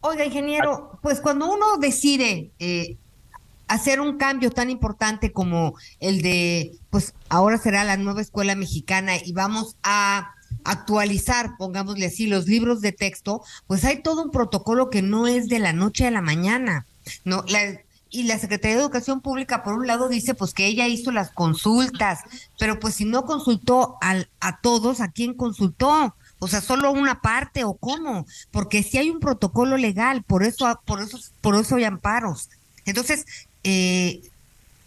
[0.00, 2.96] Oiga, ingeniero, pues cuando uno decide eh,
[3.66, 9.14] hacer un cambio tan importante como el de, pues ahora será la nueva escuela mexicana
[9.16, 10.32] y vamos a
[10.64, 15.48] actualizar, pongámosle así, los libros de texto, pues hay todo un protocolo que no es
[15.48, 16.86] de la noche a la mañana.
[17.24, 17.80] No, la,
[18.10, 21.30] y la Secretaría de Educación Pública, por un lado, dice pues que ella hizo las
[21.30, 22.20] consultas,
[22.58, 26.14] pero pues si no consultó al, a todos, ¿a quién consultó?
[26.38, 28.26] O sea, solo una parte o cómo?
[28.50, 32.50] Porque si hay un protocolo legal, por eso, por eso, por eso hay amparos.
[32.84, 33.24] Entonces,
[33.64, 34.22] eh,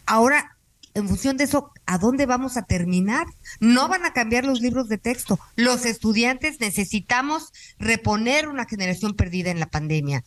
[0.05, 0.55] ahora,
[0.93, 3.27] en función de eso, ¿a dónde vamos a terminar?
[3.59, 5.39] No van a cambiar los libros de texto.
[5.55, 10.23] Los estudiantes necesitamos reponer una generación perdida en la pandemia.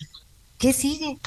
[0.59, 1.19] ¿Qué sigue?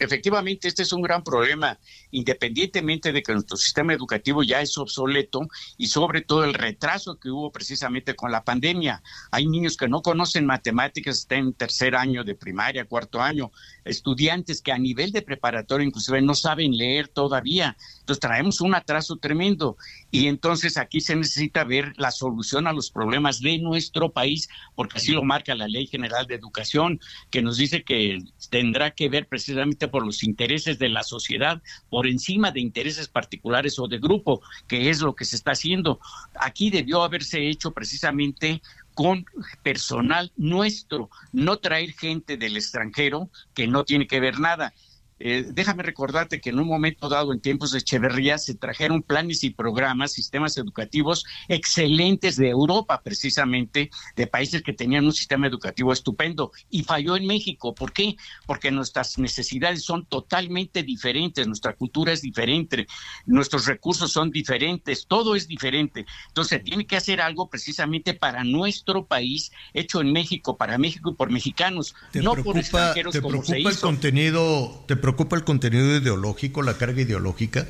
[0.00, 1.78] Efectivamente este es un gran problema,
[2.10, 5.46] independientemente de que nuestro sistema educativo ya es obsoleto
[5.76, 9.02] y sobre todo el retraso que hubo precisamente con la pandemia.
[9.30, 13.52] Hay niños que no conocen matemáticas, están en tercer año de primaria, cuarto año,
[13.84, 17.76] estudiantes que a nivel de preparatoria inclusive no saben leer todavía.
[18.00, 19.76] Entonces traemos un atraso tremendo
[20.10, 24.98] y entonces aquí se necesita ver la solución a los problemas de nuestro país, porque
[24.98, 27.00] así lo marca la Ley General de Educación,
[27.30, 28.18] que nos dice que
[28.48, 33.78] tendrá que ver precisamente por los intereses de la sociedad, por encima de intereses particulares
[33.78, 36.00] o de grupo, que es lo que se está haciendo.
[36.34, 38.62] Aquí debió haberse hecho precisamente
[38.94, 39.24] con
[39.62, 44.74] personal nuestro, no traer gente del extranjero que no tiene que ver nada.
[45.22, 49.44] Eh, déjame recordarte que en un momento dado, en tiempos de Echeverría, se trajeron planes
[49.44, 55.92] y programas, sistemas educativos excelentes de Europa, precisamente, de países que tenían un sistema educativo
[55.92, 57.74] estupendo, y falló en México.
[57.74, 58.16] ¿Por qué?
[58.46, 62.86] Porque nuestras necesidades son totalmente diferentes, nuestra cultura es diferente,
[63.26, 66.06] nuestros recursos son diferentes, todo es diferente.
[66.28, 71.14] Entonces, tiene que hacer algo precisamente para nuestro país, hecho en México, para México y
[71.14, 73.68] por mexicanos, no por extranjeros como se hizo.
[73.68, 74.82] el contenido?
[74.86, 77.66] ¿Te preocupa el contenido ideológico, la carga ideológica?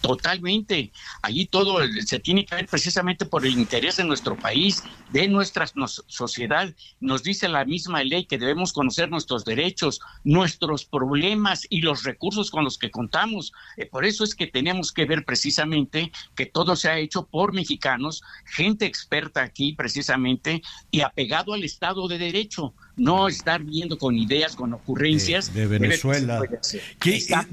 [0.00, 0.92] Totalmente.
[1.20, 4.82] Allí todo se tiene que ver precisamente por el interés de nuestro país,
[5.12, 5.66] de nuestra
[6.06, 6.74] sociedad.
[7.00, 12.50] Nos dice la misma ley que debemos conocer nuestros derechos, nuestros problemas y los recursos
[12.50, 13.52] con los que contamos.
[13.76, 17.52] Eh, por eso es que tenemos que ver precisamente que todo se ha hecho por
[17.52, 24.14] mexicanos, gente experta aquí precisamente y apegado al Estado de Derecho no estar viendo con
[24.16, 26.42] ideas, con ocurrencias de, Venezuela.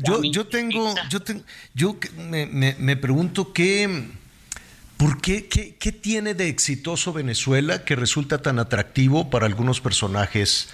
[0.05, 1.19] yo, yo tengo, yo
[1.73, 1.97] yo
[2.29, 4.09] me, me, pregunto qué,
[4.97, 10.69] ¿por qué, qué, qué tiene de exitoso Venezuela que resulta tan atractivo para algunos personajes?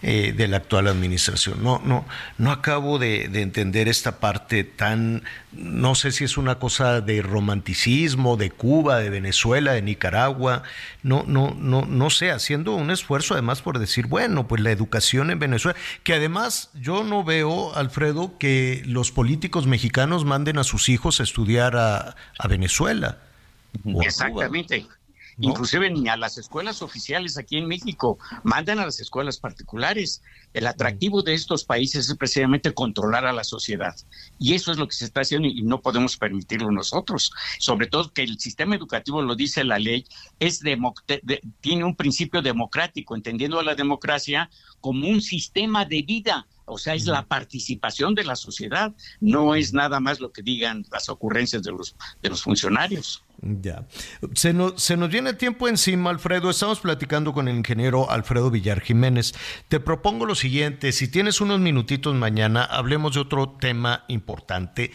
[0.00, 1.60] Eh, de la actual administración.
[1.60, 2.04] No, no,
[2.38, 8.36] no acabo de, entender esta parte tan, no sé si es una cosa de romanticismo,
[8.36, 10.62] de Cuba, de Venezuela, de Nicaragua,
[11.02, 15.32] no, no, no, no sé, haciendo un esfuerzo además por decir, bueno, pues la educación
[15.32, 20.88] en Venezuela, que además yo no veo, Alfredo, que los políticos mexicanos manden a sus
[20.88, 22.14] hijos a estudiar a,
[22.48, 23.18] Venezuela.
[24.00, 24.86] Exactamente.
[25.40, 30.22] Inclusive ni a las escuelas oficiales aquí en México, mandan a las escuelas particulares.
[30.52, 33.94] El atractivo de estos países es precisamente controlar a la sociedad.
[34.38, 37.32] Y eso es lo que se está haciendo y no podemos permitirlo nosotros.
[37.58, 40.04] Sobre todo que el sistema educativo, lo dice la ley,
[40.38, 40.60] es
[41.60, 44.50] tiene un principio democrático, entendiendo a la democracia
[44.80, 49.72] como un sistema de vida o sea, es la participación de la sociedad, no es
[49.72, 53.24] nada más lo que digan las ocurrencias de los, de los funcionarios.
[53.40, 53.86] Ya.
[54.34, 56.50] Se nos, viene tiempo encima, Alfredo.
[56.50, 59.32] Estamos platicando con el ingeniero Alfredo Villar Jiménez.
[59.68, 64.90] Te propongo lo siguiente, si tienes unos minutitos mañana, hablemos de otro tema importante.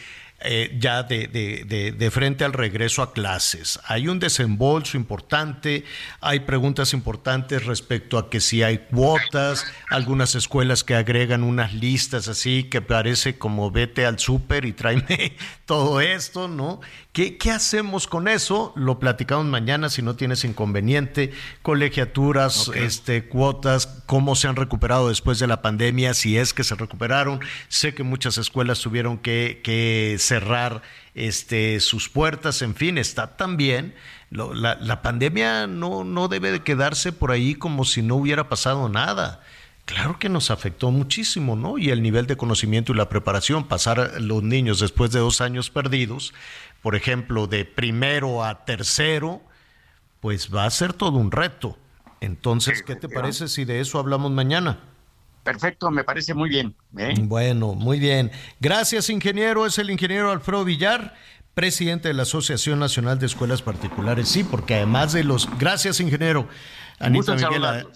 [0.46, 3.80] Eh, ya de, de, de, frente al regreso a clases.
[3.86, 5.86] Hay un desembolso importante,
[6.20, 12.28] hay preguntas importantes respecto a que si hay cuotas, algunas escuelas que agregan unas listas
[12.28, 16.82] así que parece como vete al súper y tráeme todo esto, ¿no?
[17.14, 18.74] ¿Qué, ¿Qué, hacemos con eso?
[18.76, 21.32] Lo platicamos mañana si no tienes inconveniente.
[21.62, 26.74] Colegiaturas, este, cuotas, cómo se han recuperado después de la pandemia, si es que se
[26.74, 27.40] recuperaron.
[27.68, 30.82] Sé que muchas escuelas tuvieron que, que cerrar
[31.14, 33.94] este, sus puertas, en fin, está también.
[34.32, 38.90] la, la pandemia no, no debe de quedarse por ahí como si no hubiera pasado
[38.90, 39.44] nada.
[39.86, 41.78] Claro que nos afectó muchísimo, ¿no?
[41.78, 45.70] Y el nivel de conocimiento y la preparación, pasar los niños después de dos años
[45.70, 46.34] perdidos,
[46.84, 49.42] por ejemplo, de primero a tercero,
[50.20, 51.78] pues va a ser todo un reto.
[52.22, 54.80] Entonces, ¿qué te parece si de eso hablamos mañana?
[55.44, 56.76] Perfecto, me parece muy bien.
[56.98, 57.14] ¿eh?
[57.22, 58.32] Bueno, muy bien.
[58.60, 59.66] Gracias, ingeniero.
[59.66, 61.16] Es el ingeniero Alfredo Villar,
[61.54, 64.28] presidente de la Asociación Nacional de Escuelas Particulares.
[64.28, 65.50] Sí, porque además de los...
[65.58, 66.48] Gracias, ingeniero.
[67.00, 67.88] Anita Miguel,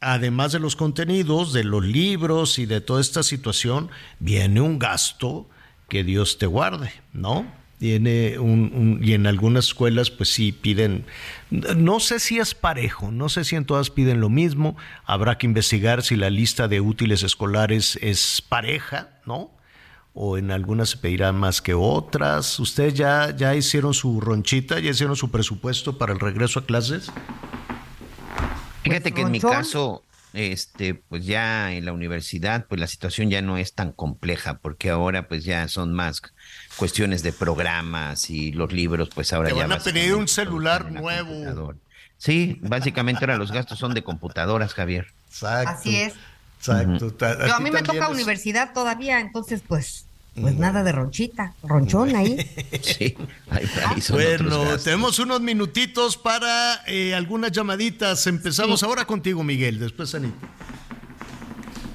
[0.00, 5.48] además de los contenidos, de los libros y de toda esta situación, viene un gasto
[5.88, 7.46] que Dios te guarde, ¿no?
[7.78, 11.04] Tiene un, y en algunas escuelas pues sí piden,
[11.50, 15.46] no sé si es parejo, no sé si en todas piden lo mismo, habrá que
[15.46, 19.50] investigar si la lista de útiles escolares es pareja, ¿no?
[20.14, 22.58] O en algunas se pedirá más que otras.
[22.58, 27.12] ¿Ustedes ya, ya hicieron su ronchita, ya hicieron su presupuesto para el regreso a clases?
[28.82, 33.42] Fíjate que en mi caso, este, pues ya en la universidad, pues la situación ya
[33.42, 36.22] no es tan compleja, porque ahora pues ya son más
[36.76, 39.66] cuestiones de programas y los libros, pues ahora ya.
[39.66, 41.74] Van a tener un celular nuevo.
[42.18, 45.06] Sí, básicamente ahora los gastos son de computadoras, Javier.
[45.28, 45.70] Exacto.
[45.70, 46.14] Así es.
[46.58, 47.14] Exacto.
[47.20, 50.06] a mí me toca universidad todavía, entonces pues
[50.40, 50.60] pues mm.
[50.60, 52.36] nada de ronchita, ronchón ahí.
[52.82, 53.16] sí,
[53.48, 53.66] ahí,
[54.10, 58.26] Bueno, tenemos unos minutitos para eh, algunas llamaditas.
[58.26, 60.46] Empezamos ahora contigo, Miguel, después Anita.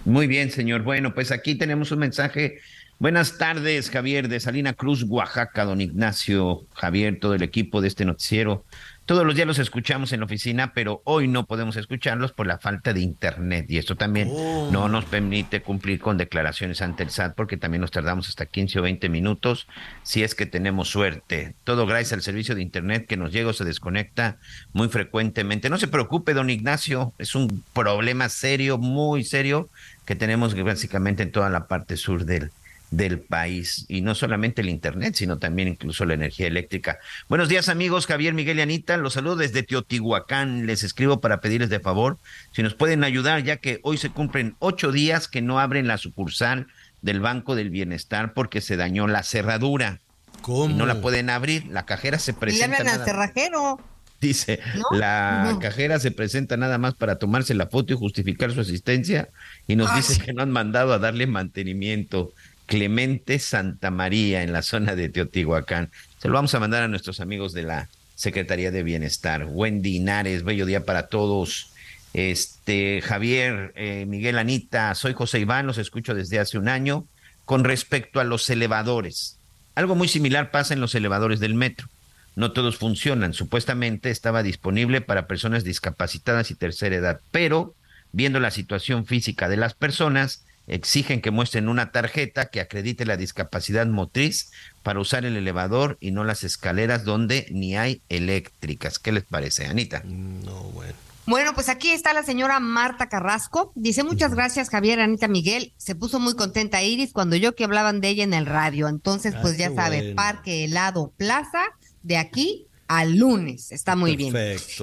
[0.06, 0.82] Muy bien, señor.
[0.82, 2.60] Bueno, pues aquí tenemos un mensaje
[3.02, 8.06] Buenas tardes, Javier, de Salina Cruz, Oaxaca, don Ignacio, Javier, todo el equipo de este
[8.06, 8.64] noticiero.
[9.08, 12.60] Todos los días los escuchamos en la oficina, pero hoy no podemos escucharlos por la
[12.60, 13.66] falta de internet.
[13.70, 14.70] Y esto también oh.
[14.72, 18.78] no nos permite cumplir con declaraciones ante el SAT, porque también nos tardamos hasta 15
[18.78, 19.68] o 20 minutos
[20.04, 21.56] si es que tenemos suerte.
[21.64, 24.38] Todo gracias al servicio de internet que nos llega o se desconecta
[24.74, 25.72] muy frecuentemente.
[25.72, 29.70] No se preocupe, don Ignacio, es un problema serio, muy serio,
[30.06, 32.52] que tenemos básicamente en toda la parte sur del
[32.92, 33.86] del país.
[33.88, 37.00] Y no solamente el Internet, sino también incluso la energía eléctrica.
[37.28, 38.98] Buenos días amigos, Javier, Miguel y Anita.
[38.98, 40.68] Los saludo desde Teotihuacán.
[40.68, 42.20] Les escribo para pedirles de favor
[42.52, 45.98] si nos pueden ayudar, ya que hoy se cumplen ocho días que no abren la
[45.98, 46.68] sucursal
[47.02, 50.00] del Banco del Bienestar porque se dañó la cerradura.
[50.42, 50.76] ¿Cómo?
[50.76, 51.68] no la pueden abrir.
[51.68, 52.84] La cajera se presenta.
[52.84, 53.80] Y al cerrajero.
[54.20, 54.60] Dice,
[54.92, 59.30] la cajera se presenta nada más para tomarse la foto y justificar su asistencia
[59.66, 62.32] y nos dice que no han mandado a darle mantenimiento
[62.72, 65.92] Clemente Santa María en la zona de Teotihuacán.
[66.20, 69.46] Se lo vamos a mandar a nuestros amigos de la Secretaría de Bienestar.
[69.46, 71.74] Wendy Inares, bello día para todos.
[72.14, 77.04] Este, Javier, eh, Miguel Anita, soy José Iván, los escucho desde hace un año.
[77.44, 79.38] Con respecto a los elevadores,
[79.76, 81.90] algo muy similar pasa en los elevadores del metro.
[82.38, 83.34] No todos funcionan.
[83.34, 87.76] Supuestamente estaba disponible para personas discapacitadas y tercera edad, pero
[88.14, 93.18] viendo la situación física de las personas, exigen que muestren una tarjeta que acredite la
[93.18, 94.52] discapacidad motriz
[94.84, 98.98] para usar el elevador y no las escaleras donde ni hay eléctricas.
[98.98, 100.02] ¿Qué les parece, Anita?
[100.06, 100.94] No, bueno.
[101.28, 103.72] Bueno, pues aquí está la señora Marta Carrasco.
[103.76, 105.74] Dice muchas gracias, Javier, Anita Miguel.
[105.78, 108.88] Se puso muy contenta Iris cuando yo que hablaban de ella en el radio.
[108.88, 111.64] Entonces, pues ya sabe, Parque Helado Plaza,
[112.02, 113.72] de aquí al lunes.
[113.72, 114.34] Está muy bien.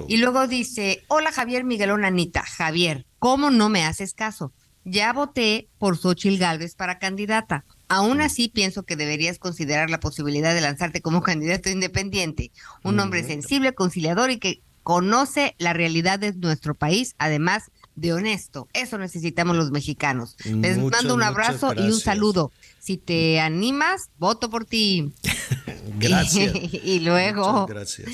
[0.06, 2.42] Y luego dice, hola Javier Miguelón Anita.
[2.42, 4.52] Javier, ¿cómo no me haces caso?
[4.84, 7.64] Ya voté por Xochil Gálvez para candidata.
[7.88, 12.50] Aún así, pienso que deberías considerar la posibilidad de lanzarte como candidato independiente.
[12.82, 18.68] Un hombre sensible, conciliador y que conoce la realidad de nuestro país, además de honesto.
[18.72, 20.36] Eso necesitamos los mexicanos.
[20.44, 22.52] Les mando un abrazo y un saludo.
[22.78, 25.12] Si te animas, voto por ti.
[25.98, 26.54] gracias.
[26.72, 28.08] y luego, gracias.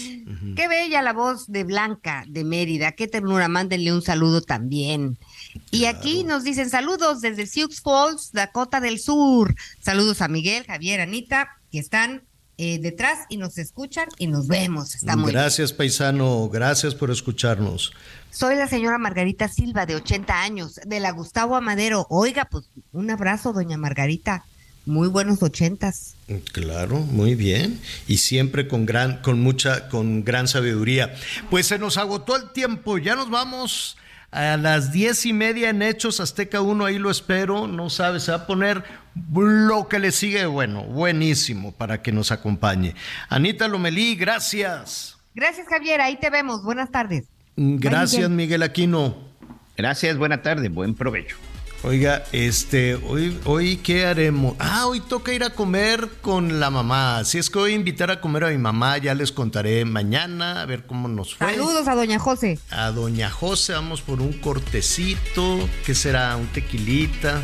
[0.56, 2.92] qué bella la voz de Blanca de Mérida.
[2.92, 3.46] Qué ternura.
[3.48, 5.18] Mándenle un saludo también.
[5.70, 9.54] Y aquí nos dicen saludos desde Sioux Falls, Dakota del Sur.
[9.80, 12.22] Saludos a Miguel, Javier, Anita, que están
[12.56, 14.94] eh, detrás y nos escuchan y nos vemos.
[14.94, 16.48] Está muy gracias, paisano.
[16.48, 17.92] Gracias por escucharnos.
[18.30, 22.06] Soy la señora Margarita Silva, de 80 años, de la Gustavo Amadero.
[22.10, 24.44] Oiga, pues un abrazo, doña Margarita.
[24.86, 26.14] Muy buenos ochentas.
[26.52, 27.80] Claro, muy bien.
[28.06, 31.14] Y siempre con gran, con mucha, con gran sabiduría.
[31.50, 32.98] Pues se nos agotó el tiempo.
[32.98, 33.96] Ya nos vamos
[34.34, 38.32] a las diez y media en Hechos Azteca 1, ahí lo espero, no sabe, se
[38.32, 38.82] va a poner
[39.32, 42.96] lo que le sigue, bueno, buenísimo para que nos acompañe.
[43.28, 45.16] Anita Lomelí, gracias.
[45.36, 47.26] Gracias Javier, ahí te vemos, buenas tardes.
[47.56, 49.16] Gracias Miguel Aquino.
[49.76, 51.36] Gracias, buena tarde, buen provecho.
[51.86, 54.56] Oiga, este, hoy, hoy, ¿qué haremos?
[54.58, 57.22] Ah, hoy toca ir a comer con la mamá.
[57.24, 60.62] Si es que voy a invitar a comer a mi mamá, ya les contaré mañana,
[60.62, 61.46] a ver cómo nos fue.
[61.46, 62.58] Saludos a doña José.
[62.70, 66.34] A doña José, vamos por un cortecito, ¿qué será?
[66.36, 67.42] Un tequilita,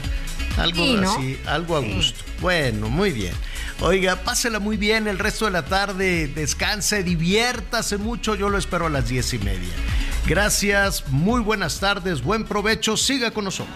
[0.56, 2.24] algo así, algo a gusto.
[2.40, 3.34] Bueno, muy bien.
[3.82, 8.86] Oiga, pásela muy bien el resto de la tarde, descanse, diviértase mucho, yo lo espero
[8.86, 9.73] a las diez y media.
[10.27, 13.74] Gracias, muy buenas tardes, buen provecho, siga con nosotros.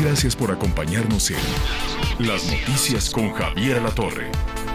[0.00, 4.30] Gracias por acompañarnos en Las Noticias con Javier La Torre.